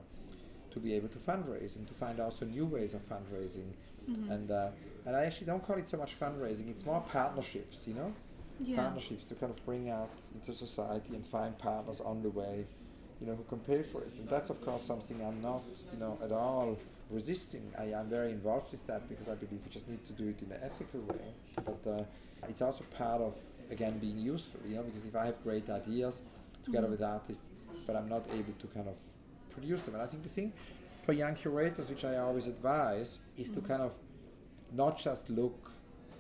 to 0.73 0.79
be 0.79 0.93
able 0.93 1.07
to 1.09 1.19
fundraise 1.19 1.75
and 1.75 1.87
to 1.87 1.93
find 1.93 2.19
also 2.19 2.45
new 2.45 2.65
ways 2.65 2.93
of 2.93 3.01
fundraising. 3.07 3.69
Mm-hmm. 4.09 4.31
And 4.31 4.51
uh, 4.51 4.69
and 5.05 5.15
I 5.15 5.25
actually 5.25 5.47
don't 5.47 5.65
call 5.65 5.77
it 5.77 5.87
so 5.89 5.97
much 5.97 6.19
fundraising; 6.19 6.69
it's 6.69 6.85
more 6.85 7.01
partnerships. 7.01 7.87
You 7.87 7.95
know, 7.95 8.13
Yeah. 8.59 8.77
partnerships 8.83 9.27
to 9.29 9.35
kind 9.35 9.51
of 9.55 9.65
bring 9.65 9.89
out 9.89 10.11
into 10.35 10.51
society 10.53 11.15
and 11.15 11.25
find 11.25 11.57
partners 11.57 11.99
on 12.01 12.21
the 12.21 12.29
way, 12.29 12.65
you 13.19 13.27
know, 13.27 13.35
who 13.35 13.43
can 13.43 13.59
pay 13.59 13.81
for 13.91 14.01
it. 14.01 14.13
And 14.19 14.27
that's 14.29 14.49
of 14.49 14.59
course 14.61 14.83
something 14.83 15.17
I'm 15.27 15.41
not, 15.41 15.63
you 15.93 15.99
know, 15.99 16.17
at 16.25 16.31
all 16.31 16.77
resisting. 17.09 17.65
I 17.77 17.85
am 17.99 18.09
very 18.09 18.31
involved 18.31 18.71
with 18.71 18.85
that 18.87 19.01
because 19.09 19.27
I 19.33 19.35
believe 19.35 19.61
we 19.65 19.71
just 19.71 19.87
need 19.87 20.03
to 20.05 20.13
do 20.13 20.25
it 20.33 20.39
in 20.45 20.51
an 20.51 20.61
ethical 20.69 21.01
way. 21.01 21.25
But 21.69 21.81
uh, 21.89 22.03
it's 22.49 22.61
also 22.61 22.83
part 22.97 23.21
of 23.21 23.35
again 23.71 23.97
being 23.99 24.19
useful, 24.19 24.59
you 24.67 24.75
know, 24.75 24.83
because 24.83 25.05
if 25.05 25.15
I 25.15 25.25
have 25.25 25.41
great 25.43 25.69
ideas 25.69 26.21
together 26.65 26.87
with 26.87 27.01
artists, 27.01 27.49
but 27.87 27.95
I'm 27.95 28.09
not 28.09 28.25
able 28.39 28.53
to 28.63 28.67
kind 28.67 28.87
of 28.87 28.97
produce 29.53 29.81
them. 29.83 29.93
And 29.95 30.03
I 30.03 30.07
think 30.07 30.23
the 30.23 30.29
thing 30.29 30.53
for 31.03 31.13
young 31.13 31.35
curators, 31.35 31.89
which 31.89 32.05
I 32.05 32.17
always 32.17 32.47
advise, 32.47 33.19
is 33.37 33.51
to 33.51 33.59
mm-hmm. 33.59 33.67
kind 33.67 33.81
of 33.81 33.93
not 34.71 34.97
just 34.97 35.29
look 35.29 35.71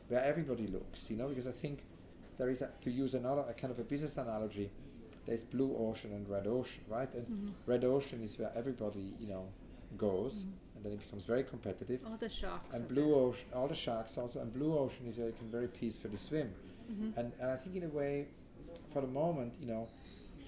where 0.09 0.23
everybody 0.23 0.67
looks, 0.67 1.09
you 1.09 1.17
know, 1.17 1.27
because 1.27 1.47
I 1.47 1.51
think 1.51 1.83
there 2.37 2.49
is, 2.49 2.61
a, 2.61 2.69
to 2.81 2.91
use 2.91 3.13
another 3.13 3.43
a 3.49 3.53
kind 3.53 3.71
of 3.71 3.79
a 3.79 3.83
business 3.83 4.17
analogy, 4.17 4.69
there's 5.25 5.41
blue 5.41 5.75
ocean 5.77 6.11
and 6.13 6.27
red 6.27 6.47
ocean, 6.47 6.83
right? 6.87 7.11
And 7.13 7.25
mm-hmm. 7.25 7.49
red 7.65 7.83
ocean 7.85 8.21
is 8.21 8.37
where 8.37 8.51
everybody, 8.55 9.13
you 9.19 9.27
know, 9.27 9.47
goes, 9.97 10.39
mm-hmm. 10.39 10.75
and 10.75 10.85
then 10.85 10.93
it 10.93 10.99
becomes 10.99 11.23
very 11.23 11.43
competitive. 11.43 12.01
All 12.05 12.17
the 12.17 12.29
sharks. 12.29 12.75
And 12.75 12.87
blue 12.87 13.15
ocean, 13.15 13.47
all 13.55 13.67
the 13.67 13.75
sharks 13.75 14.17
also, 14.17 14.41
and 14.41 14.53
blue 14.53 14.77
ocean 14.77 15.07
is 15.07 15.17
where 15.17 15.27
you 15.27 15.33
can 15.33 15.49
very 15.49 15.67
peacefully 15.67 16.17
swim. 16.17 16.51
And, 17.17 17.31
and 17.39 17.49
I 17.49 17.55
think 17.55 17.75
in 17.75 17.83
a 17.83 17.87
way, 17.87 18.27
for 18.89 19.01
the 19.01 19.07
moment, 19.07 19.55
you 19.59 19.67
know, 19.67 19.87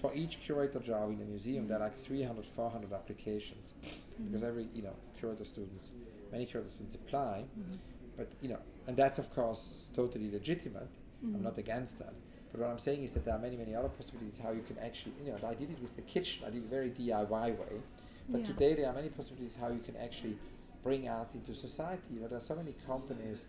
for 0.00 0.12
each 0.14 0.40
curator 0.40 0.78
job 0.80 1.10
in 1.10 1.20
a 1.20 1.24
museum, 1.24 1.68
there 1.68 1.78
are 1.78 1.80
like 1.80 1.94
300, 1.94 2.44
400 2.44 2.92
applications 2.92 3.74
because 3.80 4.42
mm-hmm. 4.42 4.48
every, 4.48 4.68
you 4.74 4.82
know, 4.82 4.94
curator 5.18 5.44
students, 5.44 5.90
many 6.30 6.46
curator 6.46 6.70
students 6.70 6.94
apply. 6.94 7.44
Mm-hmm. 7.58 7.76
But, 8.16 8.32
you 8.40 8.48
know, 8.48 8.58
and 8.86 8.96
that's 8.96 9.18
of 9.18 9.34
course 9.34 9.90
totally 9.94 10.30
legitimate. 10.30 10.88
I'm 11.22 11.32
mm-hmm. 11.32 11.44
not 11.44 11.58
against 11.58 11.98
that. 11.98 12.14
But 12.52 12.60
what 12.60 12.70
I'm 12.70 12.78
saying 12.78 13.02
is 13.02 13.12
that 13.12 13.24
there 13.24 13.34
are 13.34 13.38
many, 13.38 13.56
many 13.56 13.74
other 13.74 13.88
possibilities 13.88 14.40
how 14.42 14.52
you 14.52 14.62
can 14.62 14.78
actually, 14.78 15.12
you 15.24 15.30
know, 15.30 15.38
I 15.46 15.54
did 15.54 15.70
it 15.70 15.80
with 15.80 15.96
the 15.96 16.02
kitchen, 16.02 16.44
I 16.46 16.50
did 16.50 16.64
it 16.64 16.70
very 16.70 16.90
DIY 16.90 17.58
way. 17.58 17.80
But 18.28 18.40
Yeah. 18.40 18.46
today 18.46 18.74
there 18.74 18.88
are 18.88 18.94
many 18.94 19.08
possibilities 19.08 19.56
how 19.56 19.68
you 19.68 19.80
can 19.80 19.96
actually 19.96 20.38
bring 20.82 21.08
art 21.08 21.28
into 21.34 21.54
society. 21.54 22.14
You 22.14 22.20
know, 22.20 22.28
there 22.28 22.38
are 22.38 22.48
so 22.52 22.54
many 22.54 22.74
companies, 22.86 23.46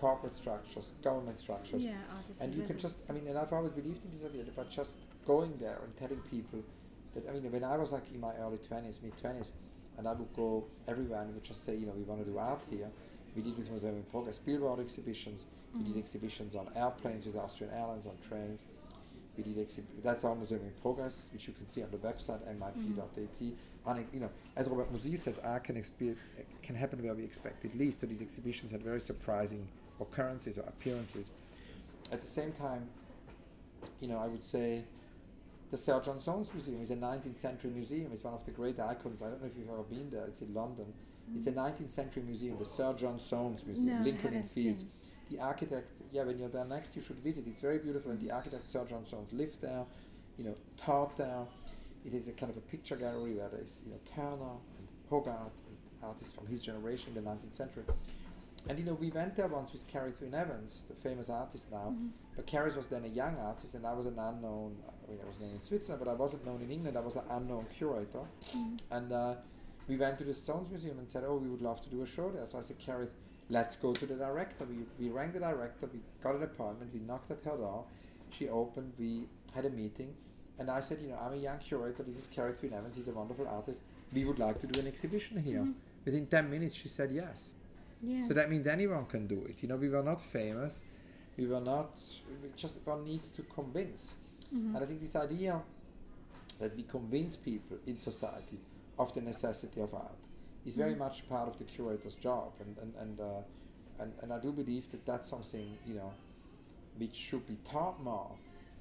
corporate 0.00 0.34
structures, 0.34 0.92
government 1.02 1.38
structures, 1.38 1.82
Yeah, 1.82 1.92
artists 2.16 2.40
and 2.42 2.54
you 2.54 2.62
can 2.62 2.78
just, 2.78 2.98
I 3.08 3.12
mean, 3.12 3.26
and 3.28 3.36
I've 3.38 3.52
always 3.52 3.72
believed 3.72 4.02
in 4.04 4.10
this 4.18 4.28
idea, 4.30 4.44
but 4.56 4.70
just 4.70 4.96
going 5.26 5.52
there 5.58 5.78
and 5.84 5.94
telling 5.96 6.20
people 6.30 6.60
that, 7.14 7.28
I 7.28 7.32
mean, 7.32 7.50
when 7.52 7.64
I 7.64 7.76
was 7.76 7.92
like 7.92 8.04
in 8.14 8.20
my 8.20 8.32
early 8.36 8.58
20s, 8.58 9.02
mid 9.02 9.16
20s, 9.22 9.50
and 9.98 10.08
I 10.08 10.12
would 10.12 10.32
go 10.34 10.64
everywhere 10.88 11.20
and 11.22 11.34
would 11.34 11.44
just 11.44 11.64
say, 11.66 11.74
you 11.76 11.86
know, 11.86 11.92
we 11.92 12.02
want 12.04 12.24
to 12.24 12.30
do 12.30 12.38
art 12.38 12.60
here. 12.70 12.88
We 13.36 13.42
did 13.42 13.56
with 13.58 13.70
Museum 13.70 13.96
in 13.96 14.02
Progress 14.04 14.38
billboard 14.38 14.80
exhibitions. 14.80 15.44
We 15.44 15.80
Mm-hmm. 15.80 15.92
did 15.92 15.98
exhibitions 15.98 16.56
on 16.56 16.66
airplanes 16.74 17.26
with 17.26 17.36
Austrian 17.36 17.72
Airlines, 17.72 18.04
on 18.06 18.16
trains. 18.28 18.60
We 19.36 19.44
did 19.44 19.56
exhib- 19.58 19.84
that's 20.02 20.24
our 20.24 20.34
Museum 20.34 20.62
in 20.62 20.72
Progress, 20.82 21.28
which 21.32 21.46
you 21.46 21.52
can 21.52 21.64
see 21.66 21.82
on 21.84 21.90
the 21.92 21.98
website 21.98 22.40
mip.at. 22.46 23.52
And, 23.86 24.06
you 24.12 24.20
know, 24.20 24.30
as 24.56 24.68
Robert 24.68 24.92
Musil 24.92 25.20
says, 25.20 25.38
art 25.38 25.64
can, 25.64 25.76
expe- 25.76 26.16
can 26.62 26.74
happen 26.74 27.02
where 27.02 27.14
we 27.14 27.22
expect 27.24 27.64
it 27.64 27.74
least. 27.76 28.00
So 28.00 28.06
these 28.06 28.20
exhibitions 28.22 28.72
had 28.72 28.82
very 28.82 29.00
surprising 29.00 29.66
occurrences 30.00 30.58
or 30.58 30.62
appearances. 30.62 31.30
At 32.12 32.20
the 32.20 32.28
same 32.28 32.52
time, 32.52 32.88
you 34.00 34.08
know, 34.08 34.18
I 34.18 34.26
would 34.26 34.44
say 34.44 34.82
the 35.70 35.76
Sir 35.76 36.00
John 36.00 36.20
Soane's 36.20 36.52
Museum 36.52 36.82
is 36.82 36.90
a 36.90 36.96
19th 36.96 37.36
century 37.36 37.70
museum. 37.70 38.10
It's 38.12 38.24
one 38.24 38.34
of 38.34 38.44
the 38.44 38.50
great 38.50 38.80
icons. 38.80 39.22
I 39.22 39.26
don't 39.26 39.40
know 39.40 39.46
if 39.46 39.56
you've 39.56 39.70
ever 39.70 39.82
been 39.82 40.10
there. 40.10 40.24
It's 40.26 40.40
in 40.40 40.52
London. 40.52 40.92
It's 41.36 41.46
a 41.46 41.52
mm. 41.52 41.78
19th 41.78 41.90
century 41.90 42.22
museum, 42.22 42.56
the 42.58 42.64
Sir 42.64 42.92
John 42.94 43.18
Soane's 43.18 43.64
Museum, 43.64 43.98
No, 43.98 44.04
Lincoln 44.04 44.32
haven't 44.32 44.52
Fields. 44.52 44.80
seen. 44.80 44.90
The 45.30 45.40
architect, 45.40 45.86
yeah, 46.10 46.24
when 46.24 46.38
you're 46.38 46.48
there 46.48 46.64
next, 46.64 46.96
you 46.96 47.02
should 47.02 47.18
visit. 47.18 47.44
It's 47.46 47.60
very 47.60 47.78
beautiful, 47.78 48.10
and 48.10 48.20
the 48.20 48.32
architect 48.32 48.70
Sir 48.70 48.84
John 48.84 49.04
Soanes 49.04 49.32
lived 49.32 49.60
there, 49.60 49.84
you 50.36 50.44
know, 50.44 50.56
taught 50.76 51.16
there. 51.16 51.44
It 52.04 52.14
is 52.14 52.26
a 52.26 52.32
kind 52.32 52.50
of 52.50 52.56
a 52.56 52.62
picture 52.62 52.96
gallery 52.96 53.34
where 53.34 53.48
there's, 53.48 53.82
you 53.84 53.92
know, 53.92 53.98
Turner 54.12 54.56
and 54.78 54.88
Hogarth 55.08 55.52
and 55.68 55.76
artists 56.02 56.32
from 56.32 56.46
his 56.48 56.60
generation 56.60 57.12
in 57.14 57.22
the 57.22 57.30
19th 57.30 57.52
century. 57.52 57.84
And 58.68 58.78
you 58.78 58.84
know, 58.84 58.94
we 58.94 59.10
went 59.10 59.36
there 59.36 59.46
once 59.48 59.72
with 59.72 59.90
Cerith 59.90 60.20
Wyn 60.20 60.34
Evans, 60.34 60.84
the 60.88 60.94
famous 60.94 61.30
artist 61.30 61.70
now. 61.70 61.92
Mm-hmm. 61.92 62.08
But 62.36 62.46
Cerith 62.46 62.76
was 62.76 62.86
then 62.86 63.04
a 63.04 63.08
young 63.08 63.36
artist, 63.38 63.74
and 63.74 63.86
I 63.86 63.92
was 63.92 64.06
an 64.06 64.18
unknown. 64.18 64.76
I 64.86 65.10
mean, 65.10 65.20
I 65.22 65.26
was 65.26 65.40
known 65.40 65.50
in 65.50 65.60
Switzerland, 65.60 66.02
but 66.04 66.10
I 66.10 66.14
wasn't 66.14 66.44
known 66.44 66.60
in 66.62 66.70
England. 66.70 66.96
I 66.96 67.00
was 67.00 67.16
an 67.16 67.24
unknown 67.30 67.66
curator. 67.76 68.24
Mm-hmm. 68.54 68.76
And 68.90 69.12
uh, 69.12 69.34
we 69.88 69.96
went 69.96 70.18
to 70.18 70.24
the 70.24 70.34
Soane's 70.34 70.68
Museum 70.68 70.98
and 70.98 71.08
said, 71.08 71.24
"Oh, 71.26 71.36
we 71.36 71.48
would 71.48 71.62
love 71.62 71.82
to 71.82 71.90
do 71.90 72.02
a 72.02 72.06
show 72.06 72.30
there." 72.30 72.46
So 72.46 72.58
I 72.58 72.62
said, 72.62 72.78
"Cerith, 72.78 73.10
let's 73.48 73.76
go 73.76 73.92
to 73.92 74.06
the 74.06 74.14
director." 74.14 74.64
We 74.64 74.78
we 74.98 75.10
rang 75.10 75.32
the 75.32 75.40
director. 75.40 75.88
We 75.92 76.00
got 76.22 76.36
an 76.36 76.42
appointment. 76.42 76.92
We 76.94 77.00
knocked 77.00 77.30
at 77.30 77.44
her 77.44 77.56
door. 77.56 77.84
She 78.30 78.48
opened. 78.48 78.92
We 78.98 79.24
had 79.54 79.64
a 79.64 79.70
meeting, 79.70 80.14
and 80.58 80.70
I 80.70 80.80
said, 80.80 80.98
"You 81.02 81.08
know, 81.08 81.18
I'm 81.20 81.32
a 81.32 81.42
young 81.48 81.58
curator. 81.58 82.02
This 82.02 82.18
is 82.18 82.28
Cerith 82.28 82.62
Wyn 82.62 82.74
Evans. 82.74 82.94
He's 82.96 83.08
a 83.08 83.12
wonderful 83.12 83.48
artist. 83.48 83.82
We 84.12 84.24
would 84.24 84.38
like 84.38 84.60
to 84.60 84.66
do 84.66 84.80
an 84.80 84.86
exhibition 84.86 85.42
here." 85.42 85.60
Mm-hmm. 85.60 85.72
Within 86.04 86.26
ten 86.26 86.48
minutes, 86.48 86.74
she 86.74 86.88
said 86.88 87.10
yes. 87.10 87.50
Yeah. 88.02 88.26
So 88.28 88.34
that 88.34 88.48
means 88.50 88.66
anyone 88.66 89.06
can 89.06 89.26
do 89.26 89.44
it. 89.48 89.56
You 89.62 89.68
know, 89.68 89.76
we 89.76 89.88
were 89.88 90.02
not 90.02 90.20
famous. 90.20 90.82
We 91.36 91.46
were 91.46 91.60
not. 91.60 91.98
We 92.42 92.48
just 92.56 92.78
one 92.84 93.04
needs 93.04 93.30
to 93.32 93.42
convince. 93.42 94.14
Mm-hmm. 94.54 94.74
And 94.74 94.84
I 94.84 94.86
think 94.86 95.00
this 95.00 95.16
idea 95.16 95.60
that 96.58 96.76
we 96.76 96.82
convince 96.84 97.36
people 97.36 97.78
in 97.86 97.98
society 97.98 98.58
of 98.98 99.12
the 99.14 99.20
necessity 99.20 99.80
of 99.80 99.94
art 99.94 100.16
is 100.66 100.74
very 100.74 100.90
Mm-hmm. 100.90 100.98
much 100.98 101.28
part 101.28 101.48
of 101.48 101.56
the 101.58 101.64
curator's 101.64 102.14
job. 102.14 102.52
And 102.60 102.76
and 102.82 102.94
and, 103.02 103.20
uh, 103.20 104.02
and 104.02 104.12
and 104.22 104.32
I 104.32 104.38
do 104.38 104.50
believe 104.52 104.90
that 104.92 105.04
that's 105.06 105.28
something 105.28 105.76
you 105.86 105.94
know 105.94 106.12
which 106.98 107.14
should 107.14 107.46
be 107.46 107.56
taught 107.70 108.02
more 108.02 108.32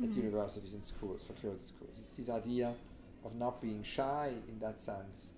at 0.01 0.07
Mm-hmm. 0.09 0.22
universities 0.22 0.74
and 0.74 0.84
schools 0.84 1.24
for 1.26 1.34
curator 1.34 1.61
schools. 1.74 1.99
It's 1.99 2.15
this 2.15 2.30
idea 2.30 2.74
of 3.26 3.36
not 3.36 3.61
being 3.61 3.84
shy 3.84 4.32
in 4.47 4.59
that 4.59 4.80
sense 4.80 5.32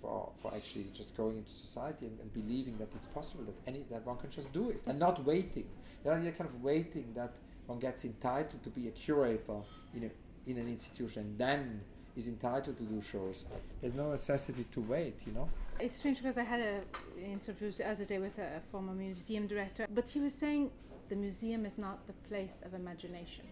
for, 0.00 0.30
for 0.40 0.54
actually 0.54 0.86
just 0.94 1.16
going 1.16 1.36
into 1.38 1.52
society 1.52 2.06
and, 2.06 2.18
and 2.20 2.32
believing 2.32 2.76
that 2.78 2.88
it's 2.94 3.06
possible 3.06 3.44
that 3.44 3.56
any 3.66 3.84
that 3.90 4.06
one 4.06 4.16
can 4.16 4.30
just 4.30 4.52
do 4.52 4.70
it 4.70 4.80
and 4.86 4.98
not 4.98 5.24
waiting. 5.24 5.66
The 6.04 6.10
idea 6.10 6.32
kind 6.32 6.48
of 6.48 6.62
waiting 6.62 7.12
that 7.14 7.34
one 7.66 7.78
gets 7.78 8.04
entitled 8.04 8.62
to 8.62 8.70
be 8.70 8.88
a 8.88 8.90
curator 8.90 9.60
in 9.94 10.04
a, 10.04 10.50
in 10.50 10.56
an 10.56 10.68
institution 10.68 11.22
and 11.22 11.38
then 11.38 11.80
is 12.16 12.28
entitled 12.28 12.76
to 12.76 12.82
do 12.82 13.00
shows. 13.02 13.44
There's 13.80 13.94
no 13.94 14.10
necessity 14.10 14.64
to 14.72 14.80
wait, 14.80 15.20
you 15.26 15.32
know. 15.32 15.48
It's 15.78 15.96
strange 15.96 16.18
because 16.18 16.36
I 16.36 16.42
had 16.42 16.60
an 16.60 16.82
interview 17.22 17.70
the 17.70 17.88
other 17.88 18.04
day 18.04 18.18
with 18.18 18.38
a 18.38 18.60
former 18.70 18.92
museum 18.92 19.46
director, 19.46 19.86
but 19.94 20.08
he 20.08 20.20
was 20.20 20.34
saying 20.34 20.70
the 21.08 21.16
museum 21.16 21.64
is 21.64 21.78
not 21.78 22.06
the 22.06 22.12
place 22.28 22.60
of 22.64 22.74
imagination. 22.74 23.46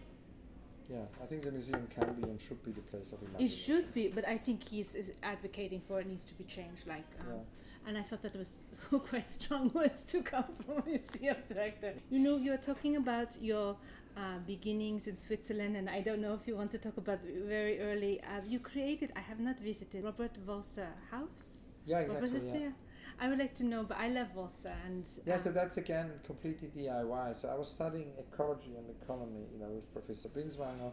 Yeah, 0.91 0.97
I 1.21 1.25
think 1.27 1.43
the 1.43 1.51
museum 1.51 1.87
can 1.93 2.13
be 2.13 2.23
and 2.23 2.41
should 2.41 2.63
be 2.65 2.71
the 2.71 2.81
place 2.81 3.11
of 3.11 3.19
imagination. 3.21 3.45
It 3.45 3.49
should 3.55 3.93
be, 3.93 4.07
but 4.07 4.27
I 4.27 4.37
think 4.37 4.63
he's 4.67 4.95
is 4.95 5.11
advocating 5.21 5.81
for 5.81 5.99
it 5.99 6.07
needs 6.07 6.23
to 6.23 6.33
be 6.33 6.43
changed. 6.45 6.87
Like, 6.87 7.05
um, 7.19 7.27
Yeah. 7.27 7.87
and 7.89 7.97
I 7.97 8.01
thought 8.01 8.23
that 8.23 8.35
was 8.35 8.63
quite 9.09 9.29
strong 9.29 9.69
words 9.75 10.03
to 10.05 10.23
come 10.23 10.45
from 10.65 10.79
a 10.79 10.85
museum 10.89 11.37
director. 11.47 11.93
You 12.09 12.19
know, 12.19 12.37
you're 12.37 12.57
talking 12.57 12.95
about 12.95 13.37
your 13.39 13.77
uh, 14.17 14.39
beginnings 14.47 15.07
in 15.07 15.15
Switzerland, 15.15 15.77
and 15.77 15.87
I 15.89 16.01
don't 16.01 16.21
know 16.21 16.33
if 16.33 16.47
you 16.47 16.55
want 16.55 16.71
to 16.71 16.79
talk 16.79 16.97
about 16.97 17.19
very 17.23 17.79
early. 17.79 18.19
Uh, 18.23 18.41
you 18.47 18.59
created. 18.59 19.11
I 19.15 19.19
have 19.21 19.39
not 19.39 19.59
visited 19.59 20.03
Robert 20.03 20.37
Walser 20.47 20.87
House. 21.11 21.61
Yeah, 21.89 21.99
exactly. 22.01 22.29
let's 22.39 22.53
Yeah. 22.53 22.71
I 23.19 23.27
would 23.27 23.39
like 23.39 23.55
to 23.55 23.65
know, 23.65 23.83
but 23.83 23.97
I 23.97 24.09
love 24.09 24.27
Walser 24.35 24.71
and 24.85 25.05
Yeah, 25.25 25.33
uh, 25.33 25.37
so 25.39 25.51
that's 25.51 25.77
again 25.77 26.11
completely 26.23 26.69
DIY. 26.69 27.33
So 27.41 27.49
I 27.49 27.55
was 27.55 27.67
studying 27.69 28.13
ecology 28.17 28.75
and 28.77 28.85
economy, 29.01 29.43
you 29.51 29.59
know, 29.59 29.69
with 29.69 29.91
Professor 29.91 30.29
Binswanger. 30.29 30.91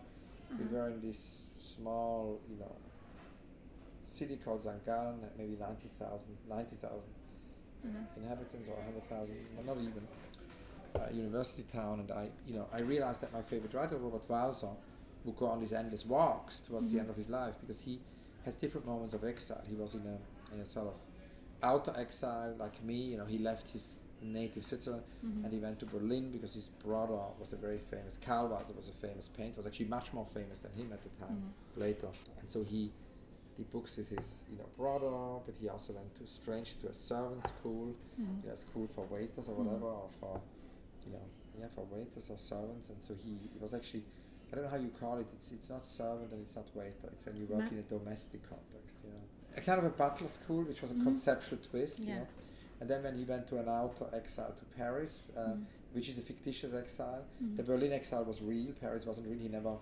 We 0.59 0.64
Uh-huh. 0.64 0.74
were 0.74 0.88
in 0.88 1.01
this 1.03 1.44
small, 1.59 2.40
you 2.51 2.57
know, 2.59 2.74
city 4.05 4.36
called. 4.42 4.66
Gallen, 4.86 5.20
maybe 5.36 5.57
90,000 5.57 6.36
90,000 6.49 7.03
Mhm. 7.86 8.07
inhabitants 8.16 8.70
or 8.70 8.76
100,000, 8.76 9.36
well, 9.55 9.76
not 9.76 9.82
even, 9.82 10.09
uh, 10.97 11.09
university 11.12 11.64
town. 11.64 12.01
And 12.01 12.11
I, 12.11 12.30
you 12.47 12.55
know, 12.55 12.66
I 12.72 12.80
realized 12.80 13.20
that 13.20 13.32
my 13.32 13.42
favorite 13.42 13.74
writer, 13.74 13.97
Robert 13.99 14.26
Walser, 14.28 14.74
would 15.24 15.36
go 15.36 15.47
on 15.47 15.61
these 15.61 15.72
endless 15.74 16.07
walks 16.07 16.61
towards 16.61 16.90
the 16.90 16.97
Mhm. 16.97 17.01
end 17.01 17.11
of 17.11 17.16
his 17.16 17.28
life 17.28 17.55
because 17.61 17.80
he 17.80 18.01
has 18.44 18.57
different 18.57 18.86
moments 18.86 19.12
of 19.12 19.24
exile. 19.24 19.62
He 19.68 19.74
was 19.74 19.94
in 19.94 20.07
a, 20.07 20.18
in 20.53 20.61
a 20.61 20.68
sort 20.68 20.88
of 20.88 20.94
outer 21.62 21.92
exile 21.97 22.55
like 22.59 22.82
me, 22.82 22.94
you 22.94 23.16
know, 23.16 23.24
he 23.24 23.38
left 23.38 23.68
his 23.70 24.01
native 24.22 24.64
Switzerland 24.64 25.05
Mhm. 25.24 25.44
and 25.44 25.53
he 25.53 25.59
went 25.59 25.78
to 25.80 25.86
Berlin 25.86 26.30
because 26.30 26.55
his 26.55 26.68
brother 26.84 27.18
was 27.38 27.53
a 27.53 27.57
very 27.57 27.78
famous, 27.78 28.16
Karl 28.16 28.49
Walser 28.49 28.74
was 28.76 28.88
a 28.88 28.92
famous 28.92 29.28
painter, 29.28 29.57
was 29.59 29.66
actually 29.66 29.88
much 29.88 30.12
more 30.12 30.26
famous 30.26 30.61
than 30.61 30.72
him 30.72 30.92
at 30.92 31.03
the 31.03 31.11
time 31.24 31.53
Mhm. 31.76 31.80
later. 31.80 32.09
And 32.40 32.49
so 32.49 32.62
he 32.62 32.92
did 33.57 33.70
books 33.70 33.97
with 33.97 34.09
his, 34.11 34.44
you 34.51 34.59
know, 34.59 34.68
brother, 34.76 35.40
but 35.47 35.55
he 35.57 35.68
also 35.68 35.92
went 35.94 36.14
to 36.16 36.26
strange 36.26 36.78
to 36.80 36.88
a 36.88 36.92
servant 36.92 37.47
school, 37.49 37.94
Mhm. 38.18 38.42
you 38.42 38.49
know, 38.49 38.55
school 38.55 38.86
for 38.86 39.05
waiters 39.07 39.49
or 39.49 39.55
Mhm. 39.55 39.64
whatever, 39.64 39.86
or 39.86 40.11
for, 40.20 40.40
you 41.07 41.12
know, 41.12 41.22
yeah, 41.59 41.68
for 41.68 41.84
waiters 41.86 42.28
or 42.30 42.36
servants. 42.38 42.90
And 42.90 43.01
so 43.01 43.14
he, 43.14 43.38
he 43.53 43.59
was 43.59 43.72
actually, 43.72 44.05
I 44.53 44.57
don't 44.57 44.64
know 44.64 44.70
how 44.70 44.76
you 44.76 44.90
call 44.90 45.16
it. 45.18 45.26
It's 45.34 45.53
it's 45.53 45.68
not 45.70 45.82
servant 45.82 46.32
and 46.32 46.42
it's 46.42 46.55
not 46.55 46.66
waiter. 46.74 47.09
It's 47.12 47.24
when 47.24 47.36
you 47.36 47.47
work 47.47 47.64
No. 47.70 47.72
in 47.72 47.78
a 47.78 47.82
domestic 47.82 48.42
context. 48.42 48.97
You 49.05 49.11
know, 49.11 49.24
a 49.57 49.61
kind 49.61 49.79
of 49.79 49.85
a 49.85 49.91
butler 49.91 50.29
school, 50.29 50.63
which 50.65 50.83
was 50.83 50.91
a 50.91 50.95
Mhm. 50.95 51.03
conceptual 51.05 51.59
twist. 51.59 52.01
You 52.01 52.15
know, 52.17 52.27
and 52.81 52.91
then 52.91 53.03
when 53.03 53.17
he 53.17 53.25
went 53.25 53.47
to 53.49 53.59
an 53.59 53.69
outer 53.69 54.07
exile 54.13 54.53
to 54.53 54.65
Paris, 54.77 55.21
uh, 55.37 55.41
Mhm. 55.55 55.65
which 55.93 56.09
is 56.09 56.19
a 56.19 56.23
fictitious 56.23 56.75
exile. 56.75 57.25
Mhm. 57.43 57.57
The 57.57 57.63
Berlin 57.63 57.93
exile 57.93 58.25
was 58.25 58.43
real. 58.43 58.73
Paris 58.75 59.07
wasn't 59.07 59.27
real. 59.29 59.39
He 59.39 59.49
never, 59.49 59.79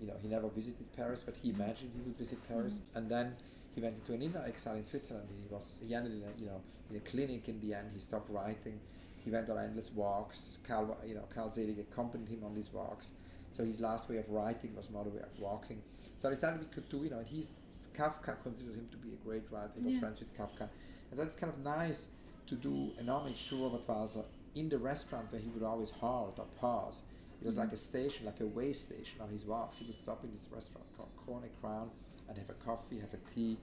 you 0.00 0.06
know, 0.06 0.16
he 0.18 0.28
never 0.28 0.48
visited 0.48 0.92
Paris, 0.92 1.22
but 1.24 1.34
he 1.36 1.50
Mhm. 1.50 1.54
imagined 1.56 1.92
he 1.94 2.00
would 2.02 2.16
visit 2.16 2.38
Paris. 2.46 2.74
Mhm. 2.74 2.96
And 2.96 3.10
then 3.10 3.36
he 3.74 3.80
went 3.80 3.96
into 3.96 4.12
an 4.14 4.22
inner 4.22 4.42
exile 4.44 4.76
in 4.76 4.84
Switzerland. 4.84 5.28
He 5.30 5.52
was 5.52 5.80
he 5.84 5.94
ended 5.94 6.12
in 6.12 6.22
a 6.22 6.32
you 6.40 6.46
know 6.46 6.60
in 6.90 6.96
a 6.96 7.00
clinic. 7.00 7.48
In 7.48 7.60
the 7.60 7.74
end, 7.74 7.90
he 7.92 7.98
stopped 7.98 8.30
writing. 8.30 8.78
He 9.24 9.30
went 9.30 9.48
on 9.50 9.58
endless 9.58 9.90
walks. 9.92 10.58
Carl, 10.64 10.96
you 11.06 11.14
know, 11.14 11.24
Carl 11.30 11.48
Seelig 11.48 11.80
accompanied 11.80 12.28
him 12.28 12.44
on 12.44 12.54
these 12.54 12.70
walks. 12.72 13.10
So 13.54 13.64
his 13.64 13.80
last 13.80 14.08
way 14.08 14.18
of 14.18 14.28
writing 14.28 14.74
was 14.76 14.90
more 14.90 15.02
the 15.04 15.10
way 15.10 15.22
of 15.22 15.38
walking. 15.40 15.82
So 16.18 16.28
I 16.28 16.32
decided 16.32 16.60
we 16.60 16.66
could 16.66 16.88
do, 16.90 17.02
you 17.04 17.10
know, 17.10 17.18
and 17.20 17.26
he's 17.26 17.54
Kafka 17.94 18.42
considered 18.42 18.74
him 18.74 18.88
to 18.90 18.96
be 18.96 19.12
a 19.12 19.16
great 19.24 19.44
writer. 19.50 19.72
He 19.74 19.80
was 19.80 19.94
Yeah. 19.94 20.00
friends 20.00 20.18
with 20.20 20.34
Kafka, 20.36 20.68
and 21.10 21.18
so 21.18 21.22
it's 21.22 21.34
kind 21.36 21.52
of 21.52 21.58
nice 21.60 22.08
to 22.46 22.54
do 22.56 22.92
an 22.98 23.08
homage 23.08 23.48
to 23.48 23.62
Robert 23.62 23.86
Walser 23.86 24.24
in 24.54 24.68
the 24.68 24.78
restaurant 24.78 25.30
where 25.32 25.40
he 25.40 25.48
would 25.50 25.62
always 25.62 25.90
halt 25.90 26.38
or 26.38 26.46
pause. 26.56 27.02
It 27.40 27.46
was 27.46 27.54
Mhm. 27.54 27.58
like 27.58 27.72
a 27.72 27.76
station, 27.76 28.26
like 28.26 28.40
a 28.40 28.46
way 28.46 28.72
station 28.72 29.20
on 29.20 29.30
his 29.30 29.44
walks. 29.44 29.78
He 29.78 29.86
would 29.86 29.96
stop 29.96 30.24
in 30.24 30.32
this 30.34 30.50
restaurant 30.50 30.86
called 30.96 31.14
Corner 31.16 31.48
Crown 31.60 31.90
and 32.28 32.36
have 32.38 32.50
a 32.50 32.54
coffee, 32.54 32.98
have 32.98 33.14
a 33.14 33.20
tea, 33.34 33.58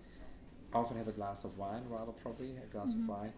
often 0.73 0.97
have 0.97 1.07
a 1.07 1.11
glass 1.11 1.43
of 1.43 1.57
wine, 1.57 1.87
rather 1.89 2.11
probably 2.11 2.57
a 2.57 2.65
glass 2.67 2.93
Mhm. 2.93 3.03
of 3.03 3.09
wine, 3.09 3.33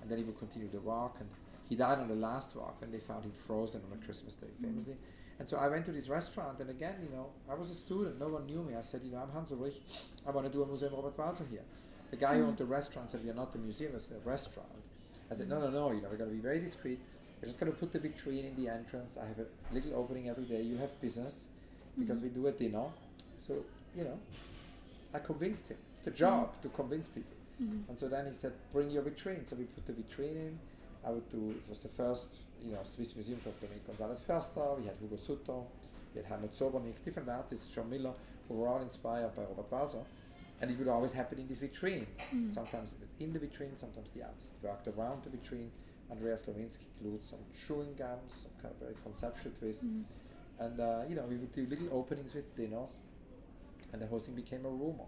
and 0.00 0.10
then 0.10 0.18
he 0.18 0.24
would 0.24 0.38
continue 0.38 0.68
the 0.68 0.80
walk. 0.80 1.20
And 1.20 1.28
he 1.70 1.76
died 1.76 1.98
on 1.98 2.08
the 2.08 2.14
last 2.16 2.54
walk 2.54 2.80
when 2.82 2.90
they 2.90 2.98
found 2.98 3.24
him 3.24 3.32
frozen 3.32 3.80
on 3.90 3.96
a 3.98 4.04
Christmas 4.04 4.34
day, 4.34 4.48
Mhm. 4.58 4.62
famously. 4.64 4.96
And 5.38 5.48
so 5.48 5.56
I 5.56 5.68
went 5.68 5.86
to 5.86 5.92
this 5.92 6.08
restaurant, 6.08 6.60
and 6.60 6.68
again, 6.68 6.96
you 7.02 7.08
know, 7.16 7.30
I 7.48 7.54
was 7.54 7.70
a 7.70 7.74
student. 7.74 8.18
No 8.18 8.28
one 8.28 8.44
knew 8.44 8.62
me. 8.62 8.74
I 8.74 8.82
said, 8.82 9.02
you 9.04 9.12
know, 9.12 9.18
I'm 9.18 9.30
Hans 9.30 9.52
Ulrich. 9.52 9.80
I 10.26 10.30
want 10.32 10.46
to 10.46 10.52
do 10.52 10.62
a 10.62 10.66
Museum 10.66 10.92
Robert 10.94 11.16
Walser 11.16 11.48
here. 11.48 11.64
The 12.10 12.16
guy 12.18 12.36
who 12.36 12.42
Mhm. 12.42 12.48
owned 12.48 12.58
the 12.58 12.66
restaurant 12.66 13.08
said, 13.08 13.24
we 13.24 13.30
are 13.30 13.34
not 13.42 13.52
the 13.52 13.58
museum, 13.58 13.94
it's 13.94 14.06
the 14.06 14.18
restaurant. 14.20 14.68
I 15.30 15.34
said, 15.36 15.48
no, 15.48 15.60
no, 15.60 15.70
no, 15.70 15.92
you 15.92 16.02
know, 16.02 16.08
we're 16.10 16.16
going 16.18 16.28
to 16.30 16.36
be 16.36 16.42
very 16.42 16.58
discreet. 16.60 16.98
We're 17.40 17.46
just 17.48 17.60
going 17.60 17.72
to 17.72 17.78
put 17.78 17.92
the 17.92 18.00
vitrine 18.00 18.44
in 18.44 18.56
the 18.56 18.68
entrance. 18.68 19.16
I 19.16 19.24
have 19.26 19.38
a 19.38 19.46
little 19.72 19.94
opening 19.94 20.28
every 20.28 20.44
day. 20.44 20.60
You 20.60 20.76
have 20.78 21.00
business 21.00 21.46
because 21.98 22.18
Mhm. 22.18 22.22
we 22.24 22.28
do 22.30 22.46
a 22.48 22.52
dinner. 22.52 22.86
So, 23.38 23.64
you 23.96 24.04
know, 24.04 24.18
I 25.14 25.20
convinced 25.20 25.68
him. 25.68 25.78
It's 25.92 26.02
the 26.02 26.10
job 26.10 26.60
to 26.62 26.68
convince 26.70 27.08
people. 27.08 27.36
Mhm. 27.62 27.88
And 27.88 27.98
so 27.98 28.08
then 28.08 28.26
he 28.26 28.32
said, 28.32 28.52
bring 28.72 28.90
your 28.90 29.02
vitrine. 29.04 29.46
So 29.46 29.56
we 29.56 29.64
put 29.64 29.86
the 29.86 29.92
vitrine 29.94 30.36
in. 30.36 30.58
I 31.04 31.10
would 31.10 31.28
do, 31.30 31.50
it 31.50 31.68
was 31.68 31.78
the 31.78 31.88
first, 31.88 32.36
you 32.62 32.72
know, 32.72 32.80
Swiss 32.84 33.14
Museum 33.14 33.40
of 33.46 33.58
Dominique 33.60 33.86
Gonzalez 33.86 34.20
Foerster. 34.20 34.74
We 34.78 34.84
had 34.86 34.96
Hugo 35.00 35.16
Suter. 35.16 35.60
We 36.14 36.20
had 36.20 36.26
Helmut 36.26 36.52
Sobernik, 36.52 37.02
different 37.04 37.28
artists, 37.28 37.66
John 37.74 37.88
Miller, 37.88 38.12
who 38.48 38.54
were 38.54 38.68
all 38.68 38.82
inspired 38.82 39.34
by 39.34 39.42
Robert 39.42 39.70
Walser. 39.70 40.04
And 40.60 40.70
it 40.70 40.78
would 40.78 40.88
always 40.88 41.12
happen 41.12 41.38
in 41.38 41.46
this 41.48 41.58
vitrine. 41.58 42.06
Mhm. 42.32 42.52
Sometimes 42.52 42.92
in 43.18 43.32
the 43.32 43.38
vitrine, 43.38 43.74
sometimes 43.76 44.10
the 44.10 44.22
artist 44.24 44.54
worked 44.62 44.88
around 44.88 45.22
the 45.24 45.30
vitrine. 45.30 45.70
Andreas 46.10 46.44
Lewinsky 46.44 46.86
glued 47.00 47.24
some 47.24 47.38
chewing 47.54 47.94
gums, 47.94 48.32
some 48.42 48.52
kind 48.60 48.74
of 48.74 48.80
very 48.80 48.94
conceptual 49.02 49.52
twist. 49.58 49.86
Mhm. 49.86 50.04
And, 50.58 50.80
uh, 50.80 51.04
you 51.08 51.14
know, 51.14 51.24
we 51.26 51.38
would 51.38 51.52
do 51.52 51.64
little 51.66 51.88
openings 51.92 52.34
with 52.34 52.54
dinners. 52.56 52.96
And 53.92 54.02
the 54.02 54.06
whole 54.06 54.18
thing 54.18 54.34
became 54.34 54.66
a 54.66 54.70
room, 54.70 55.00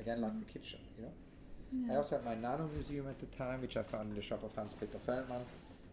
again, 0.00 0.20
like 0.20 0.36
the 0.38 0.44
kitchen, 0.46 0.80
you 0.96 1.02
know. 1.04 1.12
I 1.90 1.96
also 1.96 2.16
had 2.16 2.24
my 2.24 2.34
nano 2.34 2.68
museum 2.72 3.08
at 3.08 3.18
the 3.18 3.26
time, 3.26 3.60
which 3.60 3.76
I 3.76 3.82
found 3.82 4.10
in 4.10 4.14
the 4.16 4.22
shop 4.22 4.42
of 4.44 4.54
Hans 4.54 4.72
Peter 4.72 4.98
Feldmann, 4.98 5.42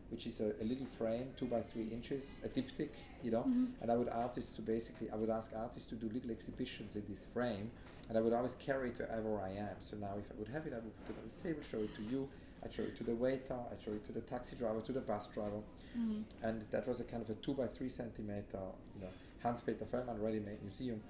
which 0.10 0.28
is 0.28 0.40
a, 0.40 0.54
a 0.62 0.64
little 0.64 0.86
frame, 0.86 1.30
two 1.38 1.46
by 1.46 1.62
three 1.62 1.88
inches, 1.88 2.40
a 2.44 2.48
diptych, 2.50 2.90
you 3.24 3.32
know. 3.32 3.44
Mhm. 3.44 3.72
And 3.82 3.92
I 3.92 3.96
would 3.96 4.10
artists 4.10 4.52
to 4.58 4.62
basically, 4.62 5.10
I 5.10 5.16
would 5.16 5.30
ask 5.30 5.52
artists 5.56 5.90
to 5.90 5.96
do 5.96 6.08
little 6.10 6.32
exhibitions 6.32 6.96
in 6.96 7.04
this 7.10 7.26
frame, 7.34 7.72
and 8.10 8.18
I 8.18 8.22
would 8.22 8.34
always 8.34 8.56
carry 8.56 8.90
it 8.90 9.00
wherever 9.00 9.40
I 9.40 9.50
am. 9.50 9.76
So 9.80 9.98
now, 9.98 10.14
if 10.18 10.32
I 10.32 10.36
would 10.38 10.48
have 10.50 10.68
it, 10.68 10.74
I 10.74 10.78
would 10.78 11.06
put 11.08 11.16
it 11.16 11.20
on 11.20 11.26
this 11.28 11.38
table, 11.38 11.62
show 11.70 11.80
it 11.80 11.96
to 11.96 12.04
you. 12.04 12.30
I'd 12.64 12.74
show 12.74 12.84
it 12.84 12.96
to 12.98 13.04
the 13.04 13.16
waiter. 13.16 13.58
I'd 13.72 13.82
show 13.82 13.92
it 13.92 14.06
to 14.06 14.12
the 14.14 14.22
taxi 14.22 14.56
driver, 14.56 14.80
to 14.82 14.92
the 14.94 15.02
bus 15.02 15.28
driver, 15.28 15.62
Mhm. 15.98 16.24
and 16.44 16.62
that 16.72 16.88
was 16.88 17.02
a 17.02 17.04
kind 17.04 17.22
of 17.22 17.30
a 17.30 17.36
two 17.36 17.54
by 17.54 17.68
three 17.68 17.90
centimeter, 17.90 18.60
you 18.96 19.02
know, 19.02 19.10
Hans 19.42 19.60
Peter 19.62 19.84
Feldmann 19.86 20.22
ready-made 20.22 20.62
museum. 20.62 21.02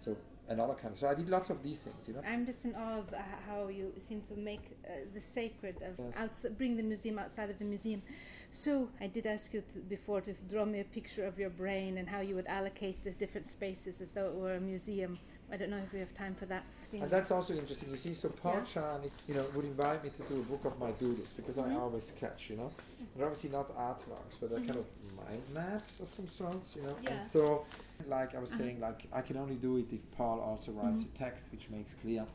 So 0.00 0.16
another 0.52 0.74
kind 0.74 0.92
of. 0.94 0.98
So 1.00 1.08
I 1.08 1.14
did 1.14 1.28
lots 1.28 1.50
of 1.50 1.62
these 1.62 1.78
things, 1.78 2.06
you 2.08 2.14
know. 2.14 2.22
I'm 2.26 2.46
just 2.46 2.64
in 2.64 2.74
awe 2.74 2.98
of 2.98 3.12
uh, 3.12 3.18
how 3.48 3.68
you 3.68 3.92
seem 3.98 4.20
to 4.30 4.36
make 4.36 4.60
uh, 4.86 4.90
the 5.14 5.20
sacred 5.20 5.76
of 5.82 5.94
Yes. 5.98 6.14
outs- 6.16 6.46
bring 6.56 6.76
the 6.76 6.82
museum 6.82 7.18
outside 7.18 7.50
of 7.50 7.58
the 7.58 7.64
museum. 7.64 8.02
So 8.50 8.88
I 9.00 9.06
did 9.06 9.26
ask 9.26 9.54
you 9.54 9.62
to, 9.72 9.78
before 9.80 10.20
to 10.20 10.32
draw 10.48 10.64
me 10.64 10.80
a 10.80 10.84
picture 10.84 11.24
of 11.24 11.38
your 11.38 11.50
brain 11.50 11.96
and 11.98 12.08
how 12.08 12.20
you 12.20 12.34
would 12.34 12.46
allocate 12.46 13.02
the 13.02 13.10
different 13.12 13.46
spaces 13.46 14.00
as 14.00 14.10
though 14.12 14.26
it 14.28 14.34
were 14.34 14.54
a 14.56 14.60
museum. 14.60 15.18
I 15.50 15.56
don't 15.58 15.68
know 15.70 15.78
if 15.86 15.92
we 15.92 15.98
have 16.00 16.14
time 16.14 16.34
for 16.34 16.46
that. 16.46 16.64
And 16.92 17.10
that's 17.10 17.30
also 17.30 17.52
interesting. 17.54 17.90
You 17.90 17.96
see, 17.98 18.14
so 18.14 18.28
Paul 18.30 18.54
Yeah. 18.56 18.64
Chan, 18.64 19.00
you 19.28 19.34
know, 19.34 19.44
would 19.54 19.64
invite 19.66 20.02
me 20.04 20.10
to 20.10 20.22
do 20.24 20.40
a 20.40 20.44
book 20.44 20.64
of 20.64 20.78
my 20.78 20.92
doodles 20.92 21.32
because 21.34 21.58
I 21.58 21.68
Mhm. 21.68 21.80
always 21.80 22.06
sketch, 22.06 22.48
you 22.50 22.56
know. 22.56 22.70
They're 23.16 23.26
obviously 23.26 23.50
not 23.50 23.68
artworks, 23.76 24.34
but 24.40 24.48
they're 24.50 24.60
kind 24.60 24.76
of 24.78 24.86
mind 25.16 25.42
maps 25.52 26.00
of 26.00 26.08
some 26.16 26.28
sorts, 26.28 26.74
you 26.76 26.82
know. 26.82 26.90
Mm-hmm. 26.94 27.04
Yeah. 27.04 27.20
And 27.20 27.30
so, 27.30 27.66
like 28.08 28.34
I 28.34 28.38
was 28.38 28.50
Uh-huh. 28.50 28.58
saying, 28.62 28.80
like 28.80 29.06
I 29.12 29.20
can 29.22 29.36
only 29.36 29.56
do 29.56 29.76
it 29.78 29.92
if 29.92 30.02
Paul 30.12 30.40
also 30.40 30.72
writes 30.72 31.02
Mhm. 31.04 31.14
a 31.14 31.18
text 31.18 31.44
which 31.52 31.68
makes 31.70 31.94
clear 31.94 32.26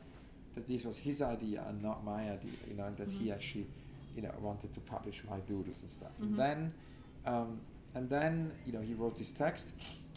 that 0.54 0.66
this 0.66 0.84
was 0.84 0.98
his 0.98 1.22
idea 1.22 1.64
and 1.68 1.82
not 1.82 2.04
my 2.04 2.30
idea, 2.30 2.52
you 2.68 2.74
know, 2.74 2.84
and 2.84 2.96
that 2.96 3.10
he 3.10 3.26
Mhm. 3.26 3.34
actually, 3.34 3.66
you 4.16 4.22
know, 4.22 4.32
wanted 4.40 4.72
to 4.74 4.80
publish 4.80 5.22
my 5.30 5.38
doodles 5.40 5.80
and 5.82 5.90
stuff. 5.90 6.16
Mhm. 6.18 6.22
And 6.26 6.36
then, 6.38 6.74
um, 7.26 7.60
and 7.94 8.08
then, 8.10 8.52
you 8.66 8.72
know, 8.72 8.80
he 8.80 8.94
wrote 8.94 9.16
this 9.16 9.32
text. 9.32 9.68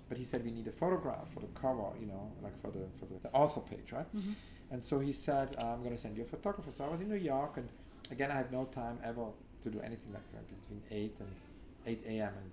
But 0.09 0.17
he 0.17 0.25
said 0.25 0.43
we 0.43 0.51
need 0.51 0.67
a 0.67 0.71
photograph 0.71 1.29
for 1.33 1.39
the 1.39 1.47
cover, 1.47 1.89
you 1.99 2.05
know, 2.05 2.31
like 2.43 2.57
for 2.57 2.69
the 2.69 2.87
for 2.99 3.05
the, 3.05 3.17
the 3.19 3.31
author 3.31 3.61
page, 3.61 3.93
right? 3.93 4.11
Mhm. 4.13 4.35
And 4.69 4.83
so 4.83 4.99
he 4.99 5.13
said, 5.13 5.55
I'm 5.57 5.79
going 5.83 5.95
to 5.95 5.97
send 5.97 6.17
you 6.17 6.23
a 6.23 6.25
photographer. 6.25 6.71
So 6.71 6.83
I 6.85 6.89
was 6.89 7.01
in 7.01 7.07
New 7.09 7.15
York, 7.33 7.57
and 7.57 7.69
again, 8.09 8.29
I 8.31 8.35
have 8.35 8.51
no 8.51 8.65
time 8.65 8.99
ever 9.03 9.27
to 9.63 9.69
do 9.69 9.79
anything 9.81 10.11
like 10.13 10.29
that 10.33 10.45
between 10.49 10.81
8 10.89 11.17
and 11.19 11.29
8 11.85 12.01
a.m. 12.05 12.33
and 12.41 12.51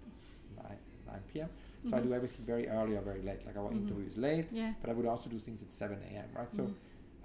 9, 0.69 0.79
9 1.07 1.21
p.m. 1.33 1.49
So 1.85 1.97
I 1.97 2.01
Mhm. 2.01 2.05
do 2.09 2.13
everything 2.15 2.45
very 2.45 2.69
early 2.69 2.97
or 2.97 3.03
very 3.03 3.23
late. 3.23 3.47
Like 3.47 3.57
our 3.57 3.71
Mhm. 3.71 3.77
interview 3.83 4.07
is 4.07 4.17
late, 4.17 4.49
Yeah. 4.51 4.75
but 4.81 4.91
I 4.91 4.93
would 4.93 5.07
also 5.07 5.31
do 5.31 5.39
things 5.39 5.63
at 5.63 5.71
7 5.71 5.99
a.m., 6.03 6.29
right? 6.35 6.53
So 6.53 6.65
Mhm. 6.65 6.75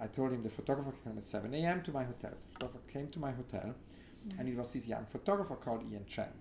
I 0.00 0.06
told 0.06 0.32
him 0.32 0.42
the 0.42 0.50
photographer 0.50 0.92
can 0.92 1.02
come 1.10 1.18
at 1.18 1.26
7 1.26 1.52
a.m. 1.54 1.82
to 1.82 1.92
my 1.92 2.04
hotel. 2.04 2.32
So 2.38 2.44
the 2.46 2.52
photographer 2.54 2.80
came 2.92 3.08
to 3.08 3.18
my 3.18 3.32
hotel, 3.32 3.74
and 4.38 4.48
it 4.48 4.56
was 4.56 4.72
this 4.72 4.86
young 4.86 5.06
photographer 5.06 5.56
called 5.56 5.82
Ian 5.90 6.06
Cheng. 6.06 6.32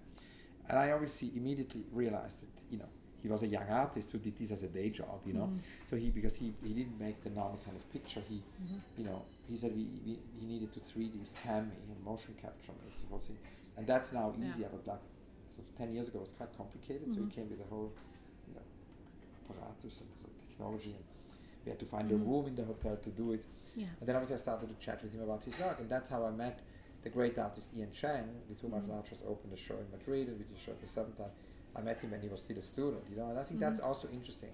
And 0.70 0.80
I 0.80 0.92
obviously 0.92 1.32
immediately 1.36 1.84
realized 1.92 2.42
that, 2.42 2.64
you 2.72 2.78
know, 2.78 2.90
he 3.22 3.28
was 3.30 3.44
a 3.44 3.48
young 3.48 3.70
artist 3.70 4.12
who 4.12 4.18
did 4.18 4.38
this 4.38 4.52
as 4.52 4.64
a 4.64 4.68
day 4.68 4.90
job, 4.90 5.22
you 5.26 5.34
know. 5.34 5.48
Mhm. 5.54 5.60
So 5.86 5.96
he, 5.96 6.10
because 6.10 6.36
he, 6.36 6.54
he 6.62 6.74
didn't 6.74 7.00
make 7.00 7.22
the 7.24 7.30
normal 7.30 7.60
kind 7.66 7.76
of 7.76 7.90
picture, 7.92 8.22
he, 8.28 8.36
Mhm. 8.36 8.80
you 8.98 9.04
know, 9.06 9.26
he 9.48 9.58
said 9.58 9.76
we, 9.76 9.86
we 10.06 10.20
he 10.40 10.46
needed 10.46 10.72
to 10.74 10.80
3D 10.80 11.26
scan 11.26 11.70
me 11.70 11.76
and 11.90 12.04
motion 12.04 12.34
capture 12.42 12.72
me. 12.74 12.92
And 13.78 13.88
that's 13.88 14.12
now 14.14 14.34
Yeah. 14.38 14.48
easier, 14.48 14.70
but 14.72 14.86
like 14.88 15.00
so 15.64 15.78
10 15.78 15.94
years 15.94 16.08
ago 16.08 16.20
it 16.20 16.24
was 16.24 16.32
quite 16.34 16.56
complicated. 16.58 17.14
So 17.14 17.20
Mhm. 17.22 17.30
he 17.30 17.36
came 17.36 17.50
with 17.50 17.62
a 17.62 17.66
whole, 17.66 17.92
you 18.48 18.54
know, 18.56 18.62
apparatus 19.50 20.02
and 20.02 20.10
the 20.24 20.30
technology. 20.48 20.92
And 20.96 21.04
we 21.66 21.70
had 21.72 21.80
to 21.80 21.86
find 21.86 22.10
Mhm. 22.10 22.16
a 22.16 22.18
room 22.18 22.46
in 22.48 22.56
the 22.56 22.66
hotel 22.66 22.98
to 22.98 23.10
do 23.10 23.32
it. 23.34 23.44
Yeah. 23.76 23.88
And 24.00 24.08
then 24.08 24.16
obviously 24.16 24.36
I 24.36 24.40
started 24.40 24.70
to 24.70 24.76
chat 24.76 25.02
with 25.04 25.14
him 25.14 25.22
about 25.22 25.44
his 25.44 25.58
work. 25.60 25.80
And 25.80 25.90
that's 25.90 26.10
how 26.10 26.26
I 26.26 26.32
met 26.32 26.60
the 27.04 27.10
great 27.10 27.38
artist 27.38 27.74
Ian 27.76 27.92
Cheng, 27.92 28.42
with 28.50 28.62
whom 28.62 28.74
I've 28.74 28.84
Mhm. 28.84 28.90
now 28.90 29.02
just 29.02 29.24
opened 29.26 29.54
a 29.54 29.58
show 29.58 29.78
in 29.78 29.90
Madrid 29.92 30.30
and 30.30 30.38
we 30.38 30.44
did 30.46 30.56
a 30.56 30.60
show 30.60 30.72
at 30.72 30.82
the 30.82 30.88
seventh 30.88 31.18
time. 31.18 31.32
I 31.76 31.82
met 31.82 32.00
him 32.02 32.12
when 32.12 32.22
he 32.22 32.30
was 32.30 32.42
still 32.42 32.58
a 32.58 32.62
student, 32.62 33.10
you 33.10 33.16
know, 33.16 33.30
and 33.30 33.40
I 33.40 33.44
think 33.44 33.60
that's 33.60 33.80
Mhm. 33.80 33.86
also 33.88 34.08
interesting 34.10 34.54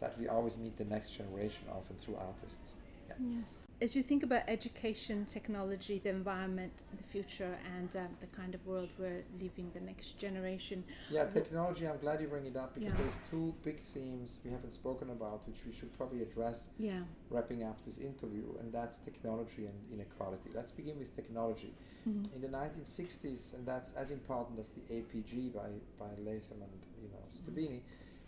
that 0.00 0.18
we 0.18 0.26
always 0.28 0.56
meet 0.58 0.76
the 0.76 0.84
next 0.84 1.10
generation 1.10 1.68
often 1.70 1.96
through 1.96 2.16
artists. 2.16 2.74
Yeah. 3.08 3.14
Yes. 3.20 3.65
As 3.78 3.94
you 3.94 4.02
think 4.02 4.22
about 4.22 4.44
education, 4.48 5.26
technology, 5.26 5.98
the 6.02 6.08
environment, 6.08 6.82
the 6.96 7.02
future, 7.02 7.58
and 7.76 7.94
um, 7.94 8.08
the 8.20 8.26
kind 8.28 8.54
of 8.54 8.64
world 8.66 8.88
we're 8.98 9.22
leaving 9.38 9.70
the 9.74 9.80
next 9.80 10.16
generation. 10.18 10.82
Yeah, 11.10 11.26
technology. 11.26 11.86
I'm 11.86 11.98
glad 11.98 12.22
you 12.22 12.28
bring 12.28 12.46
it 12.46 12.56
up 12.56 12.72
because 12.74 12.94
Yeah. 12.94 13.00
there's 13.00 13.18
two 13.28 13.54
big 13.62 13.78
themes 13.80 14.40
we 14.42 14.50
haven't 14.50 14.72
spoken 14.72 15.10
about, 15.10 15.46
which 15.46 15.60
we 15.66 15.72
should 15.74 15.92
probably 15.92 16.22
address 16.22 16.70
Yeah. 16.78 17.02
wrapping 17.28 17.64
up 17.64 17.84
this 17.84 17.98
interview, 17.98 18.46
and 18.60 18.72
that's 18.72 18.98
technology 19.00 19.66
and 19.66 19.78
inequality. 19.92 20.48
Let's 20.54 20.70
begin 20.72 20.98
with 20.98 21.14
technology. 21.14 21.74
Mhm. 22.06 22.32
In 22.34 22.40
the 22.40 22.48
1960s, 22.48 23.52
and 23.52 23.66
that's 23.66 23.92
as 23.92 24.10
important 24.10 24.58
as 24.58 24.68
the 24.70 24.84
APG 24.90 25.50
by, 25.50 25.68
by 25.98 26.14
Latham 26.22 26.62
and 26.62 26.86
you 27.02 27.08
know 27.10 27.24
Steveni. 27.34 27.82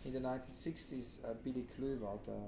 In 0.05 0.13
the 0.13 0.21
1960s, 0.21 1.21
uh, 1.25 1.33
Billy 1.43 1.67
Klüver, 1.75 2.19
the 2.27 2.39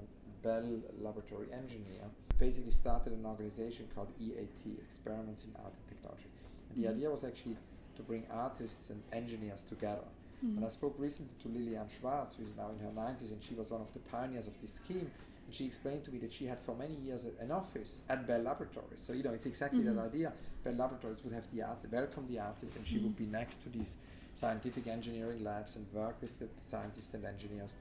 Bell 0.43 0.81
Laboratory 0.99 1.51
engineer, 1.51 2.09
basically 2.41 2.71
started 2.71 3.13
an 3.13 3.23
organization 3.23 3.87
called 3.93 4.09
EAT, 4.19 4.61
Experiments 4.87 5.43
in 5.45 5.51
Art 5.63 5.73
and 5.77 5.87
Technology. 5.87 6.29
And 6.69 6.75
the 6.83 6.87
Mhm. 6.87 6.93
idea 6.95 7.11
was 7.11 7.23
actually 7.23 7.55
to 7.95 8.01
bring 8.01 8.25
artists 8.31 8.89
and 8.89 8.99
engineers 9.11 9.61
together. 9.61 10.07
Mhm. 10.43 10.57
And 10.57 10.65
I 10.65 10.69
spoke 10.69 10.95
recently 10.97 11.35
to 11.43 11.47
Lillian 11.49 11.87
Schwartz, 11.87 12.35
who 12.35 12.43
is 12.43 12.55
now 12.57 12.71
in 12.71 12.79
her 12.79 12.91
90s, 12.91 13.31
and 13.31 13.43
she 13.43 13.53
was 13.53 13.69
one 13.69 13.81
of 13.81 13.93
the 13.93 13.99
pioneers 13.99 14.47
of 14.47 14.59
this 14.59 14.73
scheme. 14.73 15.11
And 15.45 15.53
she 15.53 15.65
explained 15.65 16.03
to 16.05 16.11
me 16.11 16.17
that 16.17 16.31
she 16.31 16.45
had 16.47 16.59
for 16.59 16.73
many 16.75 16.95
years 16.95 17.25
an 17.39 17.51
office 17.51 18.01
at 18.09 18.25
Bell 18.25 18.41
Laboratories. 18.41 19.01
So, 19.01 19.13
you 19.13 19.21
know, 19.21 19.33
it's 19.33 19.45
exactly 19.45 19.83
Mhm. 19.83 19.95
that 19.95 19.99
idea. 19.99 20.33
Bell 20.63 20.73
Laboratories 20.73 21.23
would 21.23 21.33
have 21.33 21.47
the 21.51 21.61
art, 21.61 21.85
welcome 21.91 22.25
the 22.27 22.39
artist, 22.39 22.75
and 22.75 22.87
she 22.87 22.97
would 22.97 23.15
be 23.15 23.27
next 23.27 23.61
to 23.63 23.69
these 23.69 23.97
scientific 24.33 24.87
engineering 24.87 25.43
labs 25.43 25.75
and 25.75 25.85
work 25.93 26.19
with 26.19 26.39
the 26.39 26.47
scientists 26.65 27.13
and 27.13 27.23
engineers. 27.23 27.71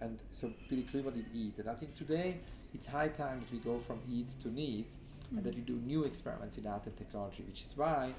And 0.00 0.18
so 0.30 0.54
Billy 0.70 0.84
Klüver 0.84 1.12
did 1.12 1.26
EAT. 1.34 1.58
And 1.58 1.68
I 1.68 1.74
think 1.74 1.92
today 1.92 2.40
it's 2.74 2.86
high 2.86 3.08
time 3.08 3.40
that 3.40 3.52
we 3.52 3.58
go 3.58 3.78
from 3.78 3.98
EAT 4.10 4.28
to 4.42 4.48
NEAT 4.48 4.86
and 5.32 5.44
that 5.44 5.54
we 5.54 5.60
do 5.60 5.74
new 5.86 6.04
experiments 6.04 6.58
in 6.58 6.66
art 6.66 6.86
and 6.86 6.96
technology, 6.96 7.42
which 7.46 7.62
is 7.62 7.76
why 7.76 8.12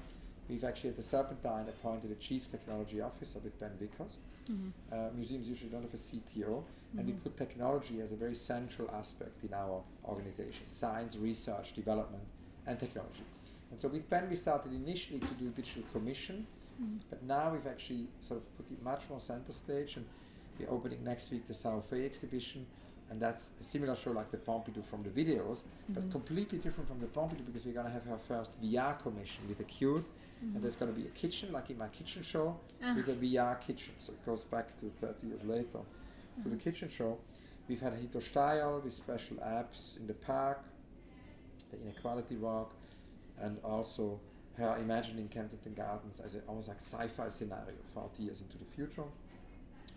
we've 0.48 0.64
actually 0.64 0.90
at 0.90 0.96
the 0.96 1.02
Serpentine 1.02 1.68
appointed 1.68 2.10
a 2.10 2.14
chief 2.16 2.50
technology 2.50 3.00
officer 3.00 3.38
with 3.40 3.58
Ben 3.60 3.72
Vickers. 3.78 4.16
Mhm. 4.48 4.72
Uh, 4.90 5.10
museums 5.14 5.48
usually 5.48 5.70
don't 5.70 5.82
have 5.82 5.94
a 5.94 5.98
CTO, 5.98 6.64
and 6.96 7.06
we 7.06 7.12
Mhm. 7.12 7.22
put 7.22 7.36
technology 7.36 8.00
as 8.00 8.12
a 8.12 8.16
very 8.16 8.34
central 8.34 8.90
aspect 8.90 9.44
in 9.44 9.52
our 9.54 9.82
organization 10.04 10.66
science, 10.68 11.16
research, 11.16 11.74
development, 11.74 12.24
and 12.66 12.78
technology. 12.78 13.24
And 13.70 13.78
so 13.78 13.88
with 13.88 14.08
Ben, 14.10 14.28
we 14.28 14.36
started 14.36 14.72
initially 14.72 15.20
to 15.20 15.34
do 15.34 15.48
digital 15.50 15.84
commission, 15.92 16.46
Mhm. 16.80 17.00
but 17.08 17.22
now 17.22 17.52
we've 17.52 17.66
actually 17.66 18.08
sort 18.20 18.40
of 18.40 18.56
put 18.56 18.70
it 18.70 18.82
much 18.82 19.08
more 19.08 19.20
center 19.20 19.52
stage, 19.52 19.96
and 19.96 20.06
we're 20.58 20.70
opening 20.70 21.02
next 21.04 21.30
week 21.30 21.46
the 21.46 21.54
Sao 21.54 21.80
Fe 21.80 22.04
exhibition. 22.04 22.66
And 23.12 23.20
that's 23.20 23.52
a 23.60 23.62
similar 23.62 23.94
show 23.94 24.10
like 24.12 24.30
the 24.30 24.38
Pompidou 24.38 24.82
from 24.82 25.02
the 25.02 25.10
videos, 25.10 25.64
but 25.90 26.02
Mhm. 26.08 26.12
completely 26.12 26.56
different 26.58 26.88
from 26.88 26.98
the 26.98 27.06
Pompidou 27.06 27.44
because 27.44 27.66
we're 27.66 27.74
going 27.74 27.84
to 27.84 27.92
have 27.92 28.08
our 28.10 28.16
first 28.16 28.58
VR 28.62 28.94
commission 29.02 29.46
with 29.48 29.60
a 29.60 29.64
Cute, 29.64 30.06
Mhm. 30.06 30.54
and 30.54 30.62
there's 30.64 30.76
going 30.76 30.90
to 30.94 30.98
be 30.98 31.06
a 31.06 31.10
kitchen, 31.10 31.52
like 31.52 31.68
in 31.68 31.76
my 31.76 31.88
kitchen 31.88 32.22
show, 32.22 32.58
Ah. 32.82 32.94
with 32.96 33.08
a 33.08 33.14
VR 33.14 33.56
kitchen. 33.56 33.92
So 33.98 34.14
it 34.14 34.24
goes 34.24 34.44
back 34.44 34.78
to 34.80 34.88
30 34.88 35.26
years 35.26 35.44
later 35.44 35.80
to 36.42 36.48
the 36.48 36.56
kitchen 36.56 36.88
show. 36.88 37.18
We've 37.68 37.82
had 37.82 37.92
a 37.92 37.96
Hito 37.96 38.18
Steyerl 38.18 38.82
with 38.82 38.94
special 38.94 39.36
apps 39.36 39.98
in 39.98 40.06
the 40.06 40.14
park, 40.14 40.64
the 41.70 41.78
inequality 41.82 42.36
walk, 42.38 42.72
and 43.38 43.58
also 43.62 44.20
her 44.56 44.78
imagining 44.78 45.28
Kensington 45.28 45.74
Gardens 45.74 46.18
as 46.18 46.34
a, 46.34 46.40
almost 46.46 46.68
like 46.68 46.80
sci-fi 46.80 47.28
scenario 47.28 47.76
40 47.88 48.22
years 48.22 48.40
into 48.40 48.56
the 48.56 48.64
future. 48.64 49.04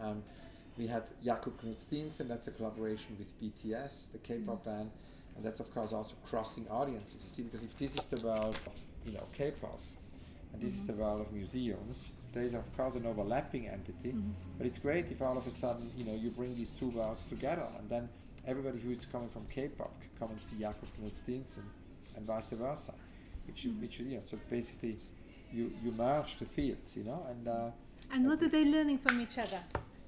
Um, 0.01 0.21
we 0.77 0.87
had 0.87 1.03
Jakob 1.23 1.59
Kudsk-Steensen, 1.61 2.27
that's 2.27 2.47
a 2.47 2.51
collaboration 2.51 3.15
with 3.17 3.29
BTS, 3.41 4.11
the 4.11 4.17
K-pop 4.19 4.63
band, 4.65 4.91
and 5.35 5.45
that's 5.45 5.59
of 5.59 5.73
course 5.73 5.93
also 5.93 6.15
crossing 6.25 6.67
audiences. 6.69 7.15
You 7.23 7.29
see, 7.35 7.41
because 7.43 7.63
if 7.63 7.77
this 7.77 7.95
is 7.95 8.05
the 8.05 8.17
world 8.17 8.59
of 8.65 8.73
you 9.05 9.13
know 9.13 9.23
K-pop, 9.33 9.79
and 10.53 10.61
this 10.61 10.73
is 10.73 10.85
the 10.85 10.93
world 10.93 11.21
of 11.21 11.31
museums, 11.31 12.09
there's 12.33 12.53
of 12.53 12.65
course 12.77 12.95
an 12.95 13.05
overlapping 13.05 13.67
entity, 13.67 14.11
Mhm. 14.13 14.33
but 14.57 14.65
it's 14.67 14.79
great 14.79 15.11
if 15.11 15.21
all 15.21 15.37
of 15.37 15.47
a 15.47 15.51
sudden 15.51 15.89
you 15.97 16.05
know 16.05 16.13
you 16.15 16.29
bring 16.31 16.55
these 16.55 16.71
two 16.79 16.89
worlds 16.89 17.23
together, 17.29 17.67
and 17.79 17.89
then 17.89 18.09
everybody 18.45 18.79
who 18.79 18.91
is 18.91 19.05
coming 19.05 19.29
from 19.29 19.45
K-pop 19.47 19.91
can 20.01 20.09
come 20.19 20.31
and 20.31 20.41
see 20.41 20.57
Jakob 20.57 20.89
Kudsk-Steensen, 20.99 21.63
and 22.15 22.25
vice 22.25 22.49
versa, 22.51 22.93
which 23.47 23.63
you, 23.63 23.71
Mhm. 23.71 23.81
which 23.81 23.99
you 23.99 24.05
know 24.17 24.23
so 24.29 24.37
basically 24.49 24.97
you 25.53 25.71
you 25.83 25.91
merge 25.93 26.37
the 26.39 26.45
fields, 26.45 26.97
you 26.97 27.03
know, 27.03 27.25
and. 27.29 27.47
Uh, 27.47 27.71
And 28.11 28.25
what 28.27 28.41
are 28.43 28.49
they 28.49 28.63
learning 28.65 28.99
from 28.99 29.19
each 29.21 29.37
other? 29.37 29.61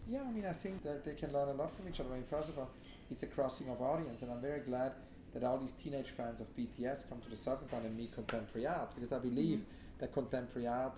Yeah, 0.09 0.21
I 0.27 0.31
mean, 0.31 0.45
I 0.45 0.53
think 0.53 0.83
that 0.83 1.03
they 1.05 1.13
can 1.13 1.31
learn 1.33 1.49
a 1.49 1.53
lot 1.53 1.75
from 1.75 1.87
each 1.87 1.99
other. 1.99 2.09
I 2.11 2.15
mean, 2.15 2.23
first 2.23 2.49
of 2.49 2.57
all, 2.57 2.69
it's 3.11 3.23
a 3.23 3.27
crossing 3.27 3.69
of 3.69 3.81
audience, 3.81 4.21
and 4.21 4.31
I'm 4.31 4.41
very 4.41 4.59
glad 4.59 4.93
that 5.33 5.43
all 5.43 5.57
these 5.57 5.73
teenage 5.73 6.09
fans 6.09 6.39
of 6.41 6.47
BTS 6.55 7.07
come 7.09 7.19
to 7.21 7.29
the 7.29 7.35
Serpentine 7.35 7.85
and 7.85 7.97
meet 7.97 8.11
contemporary 8.13 8.65
art, 8.67 8.93
because 8.95 9.11
I 9.11 9.19
believe 9.19 9.65
that 9.99 10.13
contemporary 10.13 10.67
art 10.67 10.93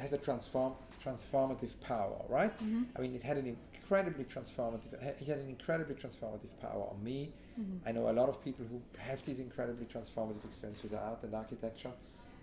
has 0.00 0.12
a- 0.12 0.18
transform 0.18 0.74
transformative 1.04 1.78
power, 1.80 2.20
right? 2.28 2.56
Mhm. 2.58 2.86
I 2.96 3.00
mean, 3.00 3.14
it 3.14 3.22
had 3.22 3.36
an 3.36 3.46
incredibly 3.46 4.24
transformative. 4.24 4.92
It 4.94 5.26
had 5.26 5.38
an 5.38 5.48
incredibly 5.48 5.94
transformative 5.94 6.50
power 6.60 6.88
on 6.90 7.02
me. 7.02 7.32
Mhm. 7.58 7.80
I 7.86 7.92
know 7.92 8.10
a 8.10 8.12
lot 8.12 8.28
of 8.28 8.42
people 8.42 8.64
who 8.66 8.80
have 8.98 9.22
this 9.24 9.38
incredibly 9.38 9.86
transformative 9.86 10.44
experience 10.44 10.82
with 10.82 10.94
art 10.94 11.22
and 11.22 11.34
architecture. 11.34 11.92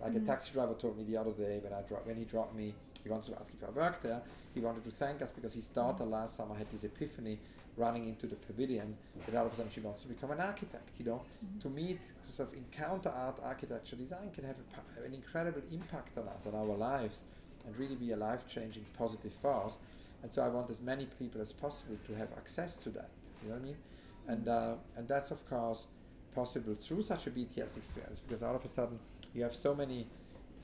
Like 0.00 0.14
a 0.14 0.20
Mhm. 0.20 0.26
taxi 0.26 0.52
driver 0.52 0.74
told 0.74 0.96
me 0.96 1.04
the 1.04 1.16
other 1.16 1.32
day 1.32 1.58
when 1.58 1.72
I 1.72 1.82
dro- 1.82 2.00
when 2.04 2.16
he 2.16 2.24
dropped 2.24 2.54
me, 2.54 2.74
he 3.06 3.12
wanted 3.12 3.32
to 3.32 3.40
ask 3.40 3.52
if 3.54 3.62
I 3.62 3.70
worked 3.70 4.02
there. 4.02 4.20
He 4.52 4.60
wanted 4.60 4.84
to 4.84 4.90
thank 4.90 5.22
us 5.22 5.30
because 5.30 5.54
his 5.54 5.68
daughter 5.68 6.04
mm. 6.04 6.10
last 6.10 6.36
summer 6.36 6.56
had 6.56 6.70
this 6.72 6.82
epiphany 6.82 7.38
running 7.76 8.08
into 8.08 8.26
the 8.26 8.34
pavilion 8.34 8.96
that 9.26 9.36
all 9.36 9.46
of 9.46 9.52
a 9.52 9.56
sudden 9.56 9.70
she 9.70 9.80
wants 9.80 10.02
to 10.02 10.08
become 10.08 10.32
an 10.32 10.40
architect. 10.40 10.88
You 10.98 11.04
know, 11.04 11.22
mm-hmm. 11.44 11.58
to 11.60 11.68
meet, 11.68 12.00
to 12.26 12.32
sort 12.32 12.48
of 12.50 12.56
encounter 12.56 13.10
art, 13.10 13.38
architecture, 13.44 13.96
design 13.96 14.30
can 14.34 14.44
have 14.44 14.56
a, 14.58 15.04
an 15.06 15.14
incredible 15.14 15.62
impact 15.70 16.18
on 16.18 16.26
us, 16.28 16.46
on 16.46 16.54
our 16.54 16.76
lives, 16.76 17.22
and 17.64 17.76
really 17.78 17.94
be 17.94 18.10
a 18.12 18.16
life-changing 18.16 18.84
positive 18.98 19.32
force. 19.34 19.76
And 20.22 20.32
so 20.32 20.42
I 20.42 20.48
want 20.48 20.68
as 20.70 20.80
many 20.80 21.06
people 21.18 21.40
as 21.40 21.52
possible 21.52 21.96
to 22.08 22.14
have 22.14 22.28
access 22.36 22.76
to 22.78 22.90
that. 22.90 23.10
You 23.42 23.50
know 23.50 23.54
what 23.54 23.62
I 23.62 23.66
mean? 23.66 23.76
Mm-hmm. 23.76 24.32
And 24.32 24.48
uh, 24.48 24.74
and 24.96 25.06
that's 25.06 25.30
of 25.30 25.48
course 25.48 25.86
possible 26.34 26.74
through 26.74 27.02
such 27.02 27.28
a 27.28 27.30
BTS 27.30 27.76
experience 27.76 28.18
because 28.18 28.42
all 28.42 28.56
of 28.56 28.64
a 28.64 28.68
sudden 28.68 28.98
you 29.32 29.42
have 29.42 29.54
so 29.54 29.74
many 29.74 30.06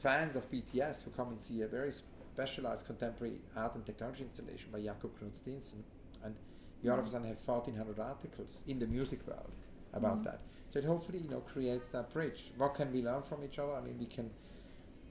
fans 0.03 0.35
of 0.35 0.51
BTS 0.51 1.05
who 1.05 1.11
come 1.13 1.29
and 1.29 1.41
see 1.41 1.63
a 1.63 1.67
very 1.69 1.93
specialized 2.37 2.87
contemporary 2.87 3.39
art 3.57 3.75
and 3.75 3.85
technology 3.85 4.23
installation 4.23 4.71
by 4.73 4.81
Jakob 4.81 5.11
Kudsk-Steensen, 5.21 5.83
and 6.25 6.35
you 6.83 6.91
all 6.91 6.99
of 6.99 7.07
a 7.07 7.11
sudden 7.11 7.27
have 7.29 7.39
1,400 7.39 7.99
articles 7.99 8.63
in 8.67 8.79
the 8.79 8.87
music 8.87 9.21
world 9.27 9.55
about 9.93 10.19
Mhm. 10.21 10.25
that. 10.25 10.41
So 10.71 10.79
it 10.79 10.85
hopefully 10.87 11.19
you 11.19 11.29
know 11.29 11.41
creates 11.55 11.91
that 11.91 12.09
bridge. 12.11 12.53
What 12.57 12.75
can 12.75 12.91
we 12.93 13.03
learn 13.03 13.23
from 13.23 13.45
each 13.45 13.59
other? 13.59 13.75
I 13.75 13.83
mean, 13.83 13.99
we 13.99 14.07
can 14.07 14.31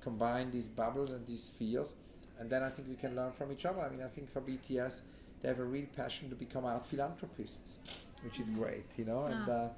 combine 0.07 0.49
these 0.51 0.67
bubbles 0.67 1.11
and 1.11 1.24
these 1.28 1.43
spheres, 1.43 1.93
and 2.39 2.49
then 2.49 2.63
I 2.63 2.69
think 2.72 2.88
we 2.88 2.95
can 2.95 3.15
learn 3.15 3.32
from 3.34 3.51
each 3.51 3.65
other. 3.65 3.82
I 3.82 3.89
mean, 3.89 4.01
I 4.01 4.07
think 4.15 4.28
for 4.30 4.41
BTS, 4.41 5.01
they 5.41 5.47
have 5.47 5.59
a 5.59 5.69
real 5.76 5.88
passion 5.95 6.30
to 6.32 6.36
become 6.36 6.65
art 6.65 6.86
philanthropists, 6.88 7.78
which 8.24 8.39
is 8.39 8.49
great, 8.49 8.88
you 8.97 9.05
know, 9.05 9.26
and, 9.26 9.47
Ah. 9.49 9.53
uh, 9.59 9.69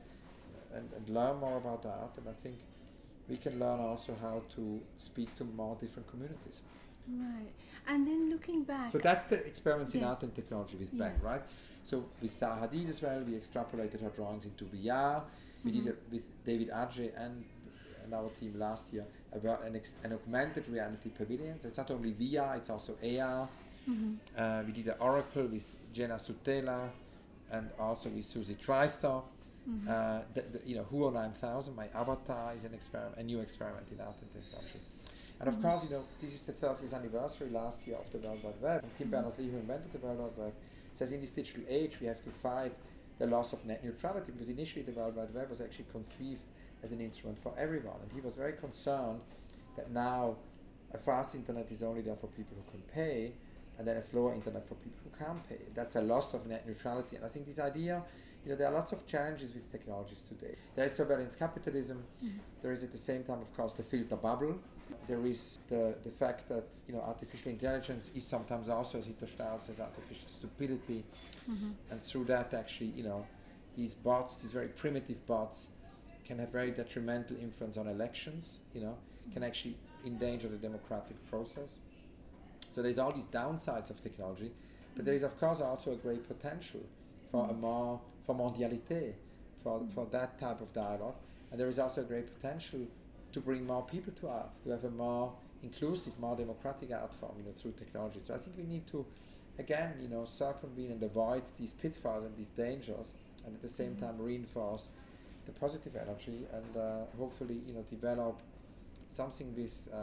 and 0.78 0.88
and 0.98 1.10
learn 1.10 1.36
more 1.46 1.58
about 1.58 1.86
art. 1.86 2.18
And 2.18 2.28
I 2.30 2.34
think 2.44 2.58
we 3.28 3.38
can 3.38 3.60
learn 3.60 3.80
also 3.92 4.16
how 4.16 4.38
to 4.56 4.64
speak 4.98 5.30
to 5.40 5.44
more 5.44 5.76
different 5.84 6.08
communities. 6.14 6.62
Right. 7.08 7.52
And 7.88 8.08
then 8.08 8.30
looking 8.30 8.64
back. 8.64 8.92
So 8.92 8.98
that's 8.98 9.26
the 9.26 9.36
experiments 9.46 9.94
in 9.94 10.04
art 10.04 10.24
and 10.24 10.34
technology 10.34 10.78
with 10.78 10.92
Ben, 10.98 11.12
Yes. 11.16 11.22
right? 11.24 11.42
So 11.84 12.06
with 12.22 12.32
Zaha 12.32 12.62
Hadid 12.70 12.88
as 12.90 13.02
well, 13.02 13.22
we 13.22 13.34
extrapolated 13.34 14.02
her 14.02 14.10
drawings 14.10 14.46
into 14.46 14.64
VR. 14.66 15.24
We 15.66 15.72
did 15.72 15.84
Mhm. 15.84 15.88
it 15.90 16.02
with 16.12 16.24
David 16.46 16.70
Adjaye 16.70 17.12
and, 17.18 17.44
and 18.04 18.14
our 18.14 18.30
team 18.40 18.58
last 18.58 18.94
year 18.94 19.06
about 19.34 19.64
an, 19.66 19.76
ex- 19.76 19.96
an 20.04 20.14
augmented 20.14 20.68
reality 20.70 21.10
pavilion. 21.10 21.60
So 21.62 21.68
it's 21.68 21.78
not 21.78 21.92
only 21.92 22.14
VR, 22.14 22.56
it's 22.58 22.70
also 22.70 22.94
AR. 23.04 23.50
Mhm. 23.90 24.18
Uh, 24.38 24.64
we 24.66 24.72
did 24.72 24.88
an 24.88 24.96
Oracle 25.00 25.46
with 25.48 25.76
Jenna 25.94 26.16
Sutela 26.16 26.90
and 27.52 27.70
also 27.78 28.10
with 28.10 28.26
Susie 28.26 28.56
Tristar. 28.56 29.24
Mhm. 29.70 29.88
Uh, 29.88 30.22
the, 30.34 30.42
the, 30.42 30.62
you 30.66 30.76
know, 30.76 30.86
Huo 30.86 31.12
9000, 31.14 31.76
my 31.76 31.88
avatar, 31.94 32.54
is 32.56 32.64
an 32.64 32.74
experiment, 32.74 33.18
a 33.18 33.24
new 33.24 33.40
experiment 33.42 33.88
in 33.92 34.00
art 34.00 34.16
and 34.22 34.32
technology. 34.34 34.80
And 35.44 35.54
of 35.54 35.60
Mhm. 35.60 35.62
course, 35.70 35.84
you 35.84 35.90
know, 35.90 36.04
this 36.22 36.34
is 36.34 36.46
the 36.46 36.54
30th 36.54 36.94
anniversary 36.94 37.50
last 37.50 37.86
year 37.86 37.98
of 37.98 38.10
the 38.14 38.18
World 38.20 38.42
Wide 38.42 38.62
Web. 38.62 38.84
And 38.84 38.98
Tim 38.98 39.08
Mhm. 39.08 39.12
Berners-Lee, 39.12 39.50
who 39.50 39.58
invented 39.58 39.92
the 39.92 40.00
World 40.00 40.20
Wide 40.20 40.38
Web, 40.38 40.54
says 40.96 41.12
in 41.12 41.20
this 41.20 41.32
digital 41.32 41.64
age 41.68 42.00
we 42.00 42.08
have 42.08 42.24
to 42.24 42.30
fight 42.32 42.74
the 43.20 43.28
loss 43.28 43.52
of 43.52 43.66
net 43.66 43.84
neutrality 43.84 44.32
because 44.32 44.48
initially 44.48 44.84
the 44.84 44.94
World 44.94 45.18
Wide 45.18 45.34
Web 45.34 45.50
was 45.50 45.60
actually 45.60 45.88
conceived 45.92 46.46
as 46.82 46.94
an 46.94 47.02
instrument 47.02 47.38
for 47.40 47.54
everyone. 47.58 48.00
And 48.04 48.10
he 48.14 48.22
was 48.22 48.36
very 48.38 48.54
concerned 48.54 49.20
that 49.76 49.92
now 49.92 50.38
a 50.94 50.98
fast 50.98 51.36
internet 51.36 51.70
is 51.74 51.84
only 51.84 52.00
there 52.02 52.16
for 52.16 52.28
people 52.28 52.56
who 52.56 52.72
can 52.72 52.82
pay, 52.84 53.34
and 53.78 53.86
then 53.86 53.98
a 53.98 54.02
slower 54.02 54.34
internet 54.34 54.66
for 54.66 54.76
people 54.76 55.02
who 55.04 55.10
can't 55.26 55.44
pay. 55.50 55.60
That's 55.74 55.98
a 55.98 56.02
loss 56.02 56.34
of 56.34 56.48
net 56.48 56.66
neutrality. 56.66 57.18
And 57.18 57.26
I 57.26 57.28
think 57.28 57.48
this 57.48 57.60
idea, 57.60 58.02
you 58.46 58.52
know, 58.52 58.56
there 58.56 58.68
are 58.70 58.74
lots 58.74 58.94
of 58.94 59.06
challenges 59.06 59.54
with 59.54 59.70
technologies 59.70 60.24
today. 60.24 60.56
There 60.76 60.86
is 60.86 60.94
surveillance 60.96 61.36
capitalism. 61.36 62.06
Mhm. 62.24 62.40
There 62.62 62.72
is 62.72 62.82
at 62.84 62.94
the 62.94 62.98
same 62.98 63.24
time, 63.26 63.42
of 63.42 63.54
course, 63.58 63.74
the 63.74 63.84
filter 63.84 64.16
bubble. 64.16 64.58
There 65.08 65.26
is 65.26 65.60
the, 65.70 65.96
the 66.04 66.10
fact 66.10 66.50
that 66.50 66.66
you 66.88 66.94
know 66.94 67.02
artificial 67.02 67.52
intelligence 67.52 68.12
is 68.16 68.26
sometimes 68.26 68.70
also, 68.70 68.98
as 68.98 69.06
Hito 69.06 69.26
Steyerl 69.26 69.62
says, 69.62 69.80
artificial 69.80 70.28
stupidity, 70.28 71.04
Mhm. 71.50 71.74
and 71.92 72.02
through 72.02 72.26
that, 72.26 72.54
actually, 72.54 72.92
you 72.96 73.04
know, 73.04 73.26
these 73.76 73.94
bots, 73.94 74.36
these 74.42 74.52
very 74.52 74.70
primitive 74.70 75.26
bots, 75.26 75.68
can 76.26 76.40
have 76.40 76.50
very 76.50 76.72
detrimental 76.72 77.38
influence 77.38 77.78
on 77.78 77.88
elections, 77.88 78.60
you 78.74 78.82
know, 78.82 78.98
can 79.24 79.34
mm-hmm. 79.34 79.44
actually 79.44 79.76
endanger 80.06 80.48
the 80.48 80.58
democratic 80.58 81.18
process. 81.30 81.78
So 82.72 82.82
there's 82.82 82.98
all 82.98 83.12
these 83.12 83.28
downsides 83.28 83.90
of 83.90 84.02
technology, 84.02 84.52
but 84.96 85.06
there 85.06 85.16
is 85.16 85.24
of 85.24 85.38
course 85.40 85.60
also 85.62 85.92
a 85.92 85.96
great 85.96 86.28
potential 86.28 86.82
for 87.32 87.46
a 87.46 87.48
mm-hmm. 87.50 87.62
more 87.62 88.02
for 88.26 88.36
mondialité, 88.36 89.14
for, 89.62 89.80
mm-hmm. 89.80 89.90
for 89.90 90.06
that 90.08 90.40
type 90.40 90.62
of 90.62 90.72
dialogue. 90.74 91.16
And 91.52 91.60
there 91.60 91.68
is 91.68 91.78
also 91.78 92.02
a 92.02 92.06
great 92.06 92.34
potential 92.34 92.88
to 93.34 93.40
bring 93.40 93.66
more 93.66 93.84
people 93.84 94.14
to 94.22 94.28
art, 94.30 94.52
to 94.64 94.70
have 94.72 94.84
a 94.86 94.90
more 94.90 95.34
inclusive, 95.64 96.18
more 96.20 96.36
democratic 96.36 96.92
art 96.92 97.14
form, 97.14 97.34
you 97.38 97.44
know, 97.46 97.52
through 97.52 97.74
technology. 97.74 98.20
So 98.24 98.36
I 98.36 98.38
think 98.38 98.58
we 98.58 98.64
need 98.64 98.86
to, 98.88 99.06
again, 99.60 99.94
you 100.02 100.08
know, 100.08 100.26
circumvene 100.26 100.92
and 100.92 101.04
avoid 101.04 101.44
these 101.60 101.74
pitfalls 101.74 102.26
and 102.26 102.36
these 102.38 102.50
dangers, 102.50 103.14
and 103.46 103.56
at 103.56 103.62
the 103.62 103.70
same 103.70 103.96
time 103.96 104.16
reinforce 104.20 104.88
the 105.46 105.52
positive 105.52 105.96
energy 105.96 106.46
and 106.54 106.78
uh, 106.78 107.06
hopefully, 107.18 107.62
you 107.68 107.74
know, 107.74 107.84
develop 107.90 108.40
something 109.10 109.54
with 109.56 109.76
uh, 109.94 109.98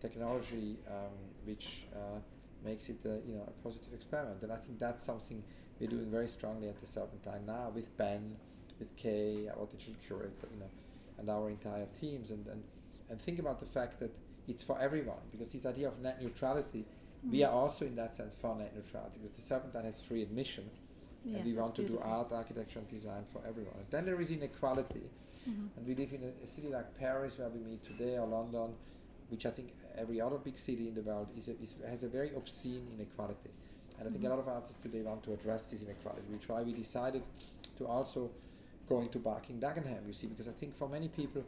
technology 0.00 0.76
um, 0.88 1.12
which 1.44 1.84
uh, 1.94 2.18
makes 2.64 2.88
it, 2.88 2.98
a, 3.04 3.20
you 3.26 3.34
know, 3.34 3.46
a 3.46 3.62
positive 3.62 3.92
experiment. 3.94 4.42
And 4.42 4.52
I 4.52 4.56
think 4.56 4.78
that's 4.78 5.02
something 5.02 5.42
we're 5.80 5.88
doing 5.88 6.10
very 6.10 6.28
strongly 6.28 6.68
at 6.68 6.80
the 6.80 6.86
Serpentine 6.86 7.44
now 7.46 7.72
with 7.74 7.96
Ben, 7.96 8.36
with 8.78 8.94
Kay, 8.96 9.48
our 9.48 9.66
digital 9.66 9.94
curator, 10.06 10.48
you 10.52 10.60
know, 10.60 10.70
and 11.18 11.28
our 11.28 11.50
entire 11.50 11.86
teams. 12.00 12.30
And, 12.30 12.46
and, 12.46 12.62
and 13.10 13.20
think 13.20 13.38
about 13.38 13.60
the 13.60 13.66
fact 13.66 14.00
that 14.00 14.10
it's 14.48 14.62
for 14.62 14.78
everyone 14.80 15.22
because 15.30 15.52
this 15.52 15.66
idea 15.66 15.88
of 15.88 15.98
net 16.00 16.22
neutrality, 16.22 16.80
mm-hmm. 16.80 17.32
we 17.32 17.44
are 17.44 17.52
also 17.52 17.84
in 17.84 17.94
that 17.96 18.14
sense 18.14 18.34
for 18.34 18.56
net 18.56 18.74
neutrality 18.74 19.18
because 19.20 19.36
the 19.36 19.42
Serpentine 19.42 19.84
has 19.84 20.00
free 20.00 20.22
admission. 20.22 20.64
Yes, 21.24 21.36
and 21.36 21.44
we 21.46 21.54
want 21.54 21.76
to 21.76 21.82
beautiful. 21.82 22.04
do 22.04 22.18
art, 22.18 22.32
architecture, 22.32 22.80
and 22.80 22.88
design 22.88 23.22
for 23.32 23.40
everyone. 23.46 23.74
And 23.76 23.86
then 23.90 24.04
there 24.04 24.20
is 24.20 24.32
inequality. 24.32 25.08
Mm-hmm. 25.48 25.66
And 25.76 25.86
we 25.86 25.94
live 25.94 26.12
in 26.12 26.22
a, 26.24 26.44
a, 26.44 26.48
city 26.48 26.68
like 26.68 26.98
Paris, 26.98 27.38
where 27.38 27.48
we 27.48 27.60
meet 27.60 27.82
today, 27.84 28.18
or 28.18 28.26
London, 28.26 28.74
which 29.28 29.46
I 29.46 29.50
think 29.50 29.72
every 29.96 30.20
other 30.20 30.36
big 30.36 30.58
city 30.58 30.88
in 30.88 30.94
the 30.94 31.02
world 31.02 31.28
is, 31.36 31.46
a, 31.46 31.52
is 31.62 31.76
has 31.88 32.02
a 32.02 32.08
very 32.08 32.30
obscene 32.34 32.88
inequality. 32.96 33.50
And 33.98 34.08
I 34.08 34.10
think 34.10 34.24
mm-hmm. 34.24 34.32
a 34.32 34.36
lot 34.36 34.40
of 34.40 34.48
artists 34.48 34.82
today 34.82 35.02
want 35.02 35.22
to 35.24 35.32
address 35.32 35.70
this 35.70 35.82
inequality. 35.82 36.22
We 36.30 36.38
try. 36.38 36.62
We 36.62 36.72
decided 36.72 37.22
to 37.78 37.86
also 37.86 38.30
go 38.92 39.00
into 39.00 39.18
Barking 39.18 39.58
Dagenham. 39.58 40.06
You 40.06 40.12
see, 40.12 40.26
because 40.26 40.48
I 40.48 40.52
think 40.52 40.74
for 40.74 40.88
many 40.88 41.08
people, 41.08 41.42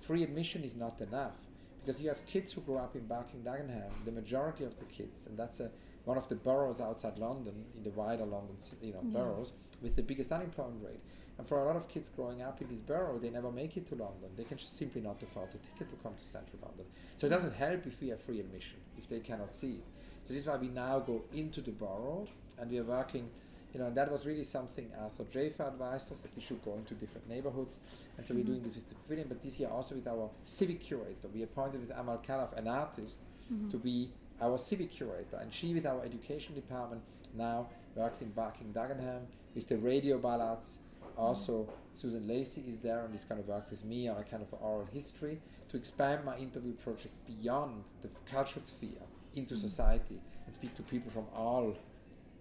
free 0.00 0.22
admission 0.22 0.62
is 0.64 0.76
not 0.76 1.00
enough. 1.00 1.38
Because 1.84 2.00
you 2.00 2.08
have 2.08 2.24
kids 2.26 2.52
who 2.52 2.60
grow 2.60 2.78
up 2.78 2.94
in 2.94 3.06
Barking 3.06 3.42
Dagenham, 3.42 3.90
the 4.04 4.12
majority 4.12 4.64
of 4.64 4.78
the 4.78 4.84
kids, 4.84 5.26
and 5.26 5.38
that's 5.38 5.60
a, 5.60 5.70
one 6.04 6.18
of 6.18 6.28
the 6.28 6.34
boroughs 6.34 6.80
outside 6.80 7.18
London, 7.18 7.64
in 7.76 7.82
the 7.82 7.90
wider 7.90 8.26
London, 8.26 8.56
you 8.82 8.92
know, 8.92 9.00
yeah. 9.02 9.18
boroughs 9.18 9.52
with 9.80 9.96
the 9.96 10.02
biggest 10.02 10.30
unemployment 10.30 10.84
rate. 10.84 11.00
And 11.38 11.48
for 11.48 11.60
a 11.60 11.64
lot 11.64 11.76
of 11.76 11.88
kids 11.88 12.10
growing 12.14 12.42
up 12.42 12.60
in 12.60 12.68
this 12.68 12.82
borough, 12.82 13.18
they 13.18 13.30
never 13.30 13.50
make 13.50 13.78
it 13.78 13.88
to 13.88 13.94
London. 13.94 14.28
They 14.36 14.44
can 14.44 14.58
just 14.58 14.76
simply 14.76 15.00
not 15.00 15.22
afford 15.22 15.48
a 15.48 15.52
ticket 15.52 15.88
to 15.88 15.96
come 16.02 16.14
to 16.14 16.22
central 16.22 16.58
London. 16.62 16.84
So 17.16 17.26
it 17.26 17.30
doesn't 17.30 17.54
help 17.54 17.86
if 17.86 17.98
we 18.02 18.08
have 18.08 18.20
free 18.20 18.40
admission, 18.40 18.76
if 18.98 19.08
they 19.08 19.20
cannot 19.20 19.50
see 19.50 19.76
it. 19.80 19.84
So 20.26 20.34
this 20.34 20.42
is 20.42 20.46
why 20.46 20.56
we 20.56 20.68
now 20.68 20.98
go 20.98 21.22
into 21.32 21.62
the 21.62 21.70
borough 21.70 22.26
and 22.58 22.70
we 22.70 22.78
are 22.78 22.84
working, 22.84 23.30
you 23.72 23.80
know, 23.80 23.86
and 23.86 23.96
that 23.96 24.10
was 24.10 24.26
really 24.26 24.44
something 24.44 24.90
Arthur 25.00 25.24
Jafa 25.24 25.68
advised 25.68 26.10
us 26.12 26.20
that 26.20 26.34
we 26.34 26.42
should 26.42 26.62
go 26.64 26.74
into 26.74 26.94
different 26.94 27.28
neighborhoods. 27.28 27.80
And 28.16 28.26
so 28.26 28.34
mm-hmm. 28.34 28.42
we're 28.42 28.46
doing 28.46 28.62
this 28.62 28.74
with 28.74 28.88
the 28.88 28.94
pavilion, 28.96 29.28
but 29.28 29.42
this 29.42 29.60
year 29.60 29.68
also 29.68 29.94
with 29.94 30.08
our 30.08 30.30
civic 30.44 30.80
curator. 30.80 31.28
We 31.32 31.42
appointed 31.42 31.80
with 31.80 31.96
Amal 31.96 32.22
Khalaf, 32.26 32.56
an 32.56 32.68
artist, 32.68 33.20
mm-hmm. 33.52 33.70
to 33.70 33.76
be 33.76 34.10
our 34.40 34.58
civic 34.58 34.90
curator. 34.90 35.36
And 35.40 35.52
she, 35.52 35.72
with 35.74 35.86
our 35.86 36.04
education 36.04 36.54
department, 36.54 37.02
now 37.34 37.68
works 37.94 38.22
in 38.22 38.30
Barking 38.30 38.72
Dagenham 38.72 39.22
with 39.54 39.68
the 39.68 39.78
radio 39.78 40.18
ballads. 40.18 40.78
Also, 41.16 41.62
mm-hmm. 41.62 41.72
Susan 41.94 42.26
Lacy 42.26 42.64
is 42.66 42.80
there 42.80 43.04
and 43.04 43.14
is 43.14 43.24
kind 43.24 43.40
of 43.40 43.46
work 43.46 43.70
with 43.70 43.84
me 43.84 44.08
on 44.08 44.16
a 44.16 44.24
kind 44.24 44.42
of 44.42 44.52
oral 44.60 44.88
history 44.92 45.40
to 45.68 45.76
expand 45.76 46.24
my 46.24 46.36
interview 46.38 46.72
project 46.72 47.14
beyond 47.26 47.84
the 48.02 48.08
cultural 48.30 48.64
sphere 48.64 48.90
into 49.34 49.54
mm-hmm. 49.54 49.68
society 49.68 50.20
and 50.46 50.54
speak 50.54 50.74
to 50.74 50.82
people 50.82 51.10
from 51.10 51.26
all 51.34 51.74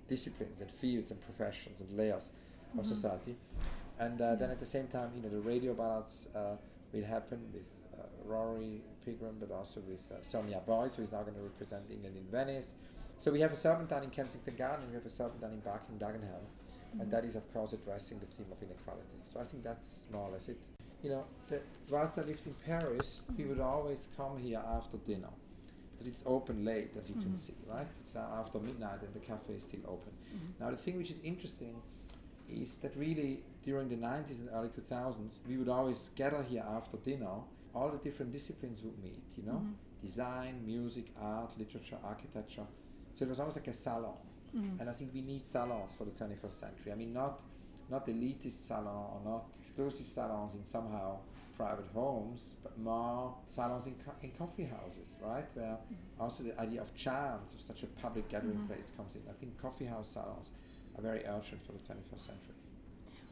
disciplines 0.09 0.61
and 0.61 0.69
fields 0.69 1.11
and 1.11 1.21
professions 1.21 1.81
and 1.81 1.91
layers 1.91 2.31
mm-hmm. 2.69 2.79
of 2.79 2.85
society. 2.85 3.35
And 3.99 4.21
uh, 4.21 4.35
then 4.35 4.49
at 4.49 4.59
the 4.59 4.65
same 4.65 4.87
time, 4.87 5.11
you 5.15 5.21
know, 5.21 5.29
the 5.29 5.41
radio 5.41 5.73
ballads 5.73 6.27
uh, 6.35 6.55
will 6.93 7.03
happen 7.05 7.39
with 7.53 7.63
uh, 7.99 8.03
Rory 8.25 8.81
Pilgrim, 9.05 9.35
but 9.39 9.51
also 9.51 9.81
with 9.81 9.99
uh, 10.11 10.21
Sonia 10.21 10.61
Boyce, 10.65 10.95
who 10.95 11.03
is 11.03 11.11
now 11.11 11.21
going 11.21 11.35
to 11.35 11.41
represent 11.41 11.83
England 11.91 12.15
in 12.17 12.25
Venice. 12.31 12.71
So 13.17 13.31
we 13.31 13.41
have 13.41 13.51
a 13.51 13.57
Serpentine 13.57 14.03
in 14.03 14.09
Kensington 14.09 14.55
Garden, 14.55 14.83
and 14.83 14.91
we 14.91 14.95
have 14.95 15.05
a 15.05 15.09
Serpentine 15.09 15.51
in 15.51 15.59
Barking 15.59 15.97
Dagenham, 15.97 16.39
mm-hmm. 16.39 17.01
and 17.01 17.11
that 17.11 17.25
is, 17.25 17.35
of 17.35 17.53
course, 17.53 17.73
addressing 17.73 18.19
the 18.19 18.25
theme 18.27 18.47
of 18.51 18.63
inequality. 18.63 19.19
So 19.27 19.41
I 19.41 19.43
think 19.43 19.63
that's 19.63 19.97
more 20.11 20.29
or 20.29 20.31
less 20.31 20.47
it. 20.47 20.57
You 21.03 21.09
know, 21.11 21.25
the, 21.47 21.59
whilst 21.89 22.17
I 22.17 22.21
lived 22.21 22.45
in 22.47 22.55
Paris, 22.65 23.23
mm-hmm. 23.23 23.41
we 23.41 23.49
would 23.49 23.59
always 23.59 24.07
come 24.15 24.37
here 24.37 24.61
after 24.77 24.97
dinner 24.97 25.29
because 25.99 26.13
it's 26.13 26.23
open 26.25 26.63
late, 26.63 26.91
as 26.97 27.09
you 27.09 27.15
mm-hmm. 27.15 27.23
can 27.23 27.35
see, 27.35 27.53
right? 27.67 27.87
It's 28.05 28.15
uh, 28.15 28.25
after 28.39 28.57
midnight 28.59 29.01
and 29.01 29.13
the 29.13 29.19
cafe 29.19 29.53
is 29.53 29.63
still 29.63 29.81
open. 29.85 30.13
Mm-hmm. 30.33 30.63
Now, 30.63 30.71
the 30.71 30.77
thing 30.77 30.97
which 30.97 31.11
is 31.11 31.19
interesting 31.25 31.75
is 32.49 32.77
that 32.77 32.95
really 32.95 33.43
during 33.65 33.89
the 33.89 33.97
90s 33.97 34.39
and 34.39 34.49
early 34.53 34.69
2000s, 34.69 35.39
we 35.45 35.57
would 35.57 35.67
always 35.67 36.09
gather 36.15 36.41
here 36.43 36.63
after 36.77 36.95
dinner. 36.97 37.35
All 37.75 37.89
the 37.89 37.97
different 37.97 38.31
disciplines 38.31 38.81
would 38.81 38.97
meet, 39.03 39.23
you 39.37 39.43
know, 39.45 39.59
mm-hmm. 39.59 40.01
design, 40.01 40.61
music, 40.65 41.07
art, 41.21 41.51
literature, 41.59 41.97
architecture. 42.03 42.65
So 43.13 43.25
it 43.25 43.29
was 43.29 43.39
almost 43.39 43.57
like 43.57 43.67
a 43.67 43.73
salon. 43.73 44.15
Mm-hmm. 44.55 44.79
And 44.79 44.89
I 44.89 44.93
think 44.93 45.13
we 45.13 45.21
need 45.21 45.45
salons 45.45 45.91
for 45.97 46.05
the 46.05 46.11
21st 46.11 46.59
century. 46.59 46.91
I 46.93 46.95
mean, 46.95 47.13
not 47.13 47.41
not 47.91 48.05
elitist 48.05 48.67
salon 48.67 49.05
or 49.13 49.21
not 49.25 49.45
exclusive 49.59 50.05
salons 50.13 50.53
in 50.53 50.63
somehow 50.63 51.17
private 51.59 51.89
homes, 51.93 52.55
but 52.63 52.79
more 52.79 53.35
salons 53.47 53.85
in, 53.85 53.95
co- 54.05 54.19
in 54.23 54.31
coffee 54.31 54.63
houses, 54.63 55.17
right? 55.21 55.45
Where 55.55 55.75
mm-hmm. 55.75 56.21
also 56.21 56.41
the 56.43 56.57
idea 56.57 56.81
of 56.81 56.95
chance 56.95 57.53
of 57.53 57.59
such 57.59 57.83
a 57.83 57.87
public 58.01 58.29
gathering 58.29 58.53
mm-hmm. 58.53 58.67
place 58.67 58.93
comes 58.95 59.15
in. 59.15 59.21
I 59.29 59.33
think 59.33 59.61
coffee 59.61 59.85
house 59.85 60.07
salons 60.07 60.51
are 60.97 61.01
very 61.01 61.25
urgent 61.25 61.61
for 61.65 61.73
the 61.73 61.79
21st 61.79 62.25
century. 62.25 62.55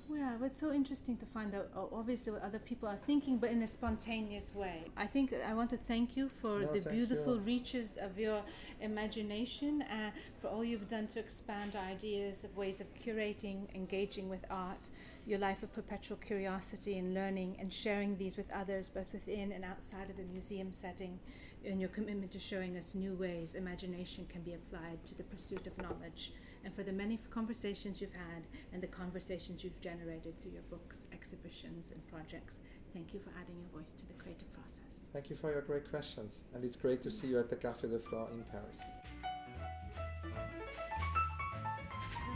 Yeah, 0.09 0.35
but 0.39 0.45
it's 0.47 0.59
so 0.59 0.71
interesting 0.71 1.17
to 1.17 1.25
find 1.25 1.53
out 1.53 1.69
obviously 1.75 2.31
what 2.31 2.41
other 2.41 2.59
people 2.59 2.87
are 2.87 2.95
thinking, 2.95 3.37
but 3.37 3.49
in 3.49 3.61
a 3.63 3.67
spontaneous 3.67 4.53
way. 4.55 4.83
I 4.95 5.05
think 5.05 5.33
I 5.45 5.53
want 5.53 5.69
to 5.71 5.77
thank 5.77 6.15
you 6.15 6.29
for 6.29 6.61
no, 6.61 6.73
the 6.73 6.89
beautiful 6.89 7.35
you. 7.35 7.41
reaches 7.41 7.97
of 7.97 8.17
your 8.17 8.41
imagination, 8.81 9.81
uh, 9.81 10.11
for 10.39 10.47
all 10.47 10.63
you've 10.63 10.87
done 10.87 11.07
to 11.07 11.19
expand 11.19 11.75
ideas 11.75 12.45
of 12.45 12.55
ways 12.55 12.79
of 12.79 12.87
curating, 12.93 13.73
engaging 13.75 14.29
with 14.29 14.45
art, 14.49 14.87
your 15.27 15.39
life 15.39 15.61
of 15.61 15.73
perpetual 15.73 16.15
curiosity 16.17 16.97
and 16.97 17.13
learning, 17.13 17.57
and 17.59 17.71
sharing 17.71 18.17
these 18.17 18.37
with 18.37 18.49
others, 18.51 18.87
both 18.87 19.11
within 19.11 19.51
and 19.51 19.65
outside 19.65 20.09
of 20.09 20.15
the 20.15 20.23
museum 20.23 20.71
setting, 20.71 21.19
and 21.65 21.81
your 21.81 21.89
commitment 21.89 22.31
to 22.31 22.39
showing 22.39 22.77
us 22.77 22.95
new 22.95 23.13
ways 23.13 23.53
imagination 23.53 24.25
can 24.29 24.41
be 24.41 24.53
applied 24.53 25.03
to 25.05 25.13
the 25.15 25.23
pursuit 25.23 25.67
of 25.67 25.77
knowledge 25.77 26.31
and 26.63 26.73
for 26.73 26.83
the 26.83 26.91
many 26.91 27.19
conversations 27.29 27.99
you've 27.99 28.13
had 28.13 28.47
and 28.71 28.81
the 28.81 28.87
conversations 28.87 29.63
you've 29.63 29.79
generated 29.81 30.33
through 30.41 30.51
your 30.51 30.61
books, 30.69 31.07
exhibitions, 31.11 31.91
and 31.91 32.07
projects. 32.07 32.59
Thank 32.93 33.13
you 33.13 33.19
for 33.19 33.31
adding 33.41 33.55
your 33.59 33.81
voice 33.81 33.91
to 33.93 34.07
the 34.07 34.13
creative 34.13 34.51
process. 34.53 35.07
Thank 35.11 35.29
you 35.29 35.35
for 35.35 35.51
your 35.51 35.61
great 35.61 35.89
questions, 35.89 36.41
and 36.53 36.63
it's 36.63 36.75
great 36.77 37.01
to 37.01 37.11
see 37.11 37.27
you 37.27 37.39
at 37.39 37.49
the 37.49 37.55
Café 37.55 37.89
de 37.89 37.99
Flore 37.99 38.29
in 38.31 38.43
Paris. 38.51 38.81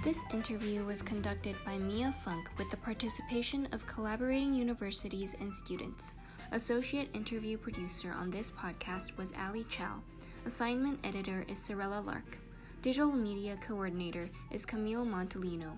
This 0.03 0.25
interview 0.33 0.83
was 0.83 1.03
conducted 1.03 1.55
by 1.63 1.77
Mia 1.77 2.11
Funk 2.11 2.49
with 2.57 2.71
the 2.71 2.77
participation 2.77 3.67
of 3.71 3.85
collaborating 3.85 4.51
universities 4.51 5.35
and 5.39 5.53
students. 5.53 6.15
Associate 6.53 7.07
interview 7.13 7.55
producer 7.55 8.11
on 8.11 8.31
this 8.31 8.49
podcast 8.49 9.15
was 9.15 9.31
Ali 9.37 9.63
Chow. 9.65 10.01
Assignment 10.47 10.99
editor 11.03 11.45
is 11.47 11.63
Sorella 11.63 12.01
Lark. 12.01 12.39
Digital 12.81 13.11
media 13.11 13.55
coordinator 13.61 14.27
is 14.49 14.65
Camille 14.65 15.05
Montalino. 15.05 15.77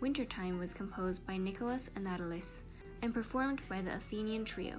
Wintertime 0.00 0.60
was 0.60 0.72
composed 0.72 1.26
by 1.26 1.36
Nicholas 1.36 1.90
Anatolis 1.96 2.62
and 3.02 3.12
performed 3.12 3.60
by 3.68 3.82
the 3.82 3.92
Athenian 3.92 4.44
Trio. 4.44 4.76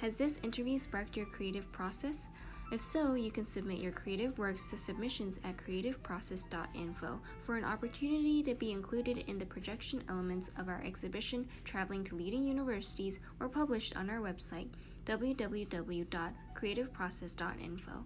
Has 0.00 0.16
this 0.16 0.40
interview 0.42 0.76
sparked 0.76 1.16
your 1.16 1.26
creative 1.26 1.70
process? 1.70 2.30
If 2.72 2.82
so, 2.82 3.14
you 3.14 3.30
can 3.30 3.44
submit 3.44 3.78
your 3.78 3.92
creative 3.92 4.40
works 4.40 4.68
to 4.70 4.76
submissions 4.76 5.38
at 5.44 5.56
creativeprocess.info 5.56 7.20
for 7.42 7.56
an 7.56 7.64
opportunity 7.64 8.42
to 8.42 8.56
be 8.56 8.72
included 8.72 9.18
in 9.28 9.38
the 9.38 9.46
projection 9.46 10.02
elements 10.08 10.50
of 10.58 10.68
our 10.68 10.82
exhibition 10.84 11.46
Traveling 11.64 12.02
to 12.04 12.16
Leading 12.16 12.44
Universities 12.44 13.20
or 13.38 13.48
published 13.48 13.96
on 13.96 14.10
our 14.10 14.18
website 14.18 14.66
www.creativeprocess.info. 15.04 18.04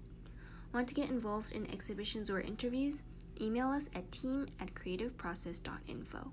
Want 0.75 0.89
to 0.89 0.95
get 0.95 1.09
involved 1.09 1.53
in 1.53 1.73
exhibitions 1.73 2.29
or 2.29 2.43
interviews? 2.43 3.03
Email 3.41 3.71
us 3.71 3.89
at 3.95 4.13
team 4.13 4.47
at 4.61 4.75
creativeprocess.info. 4.75 6.33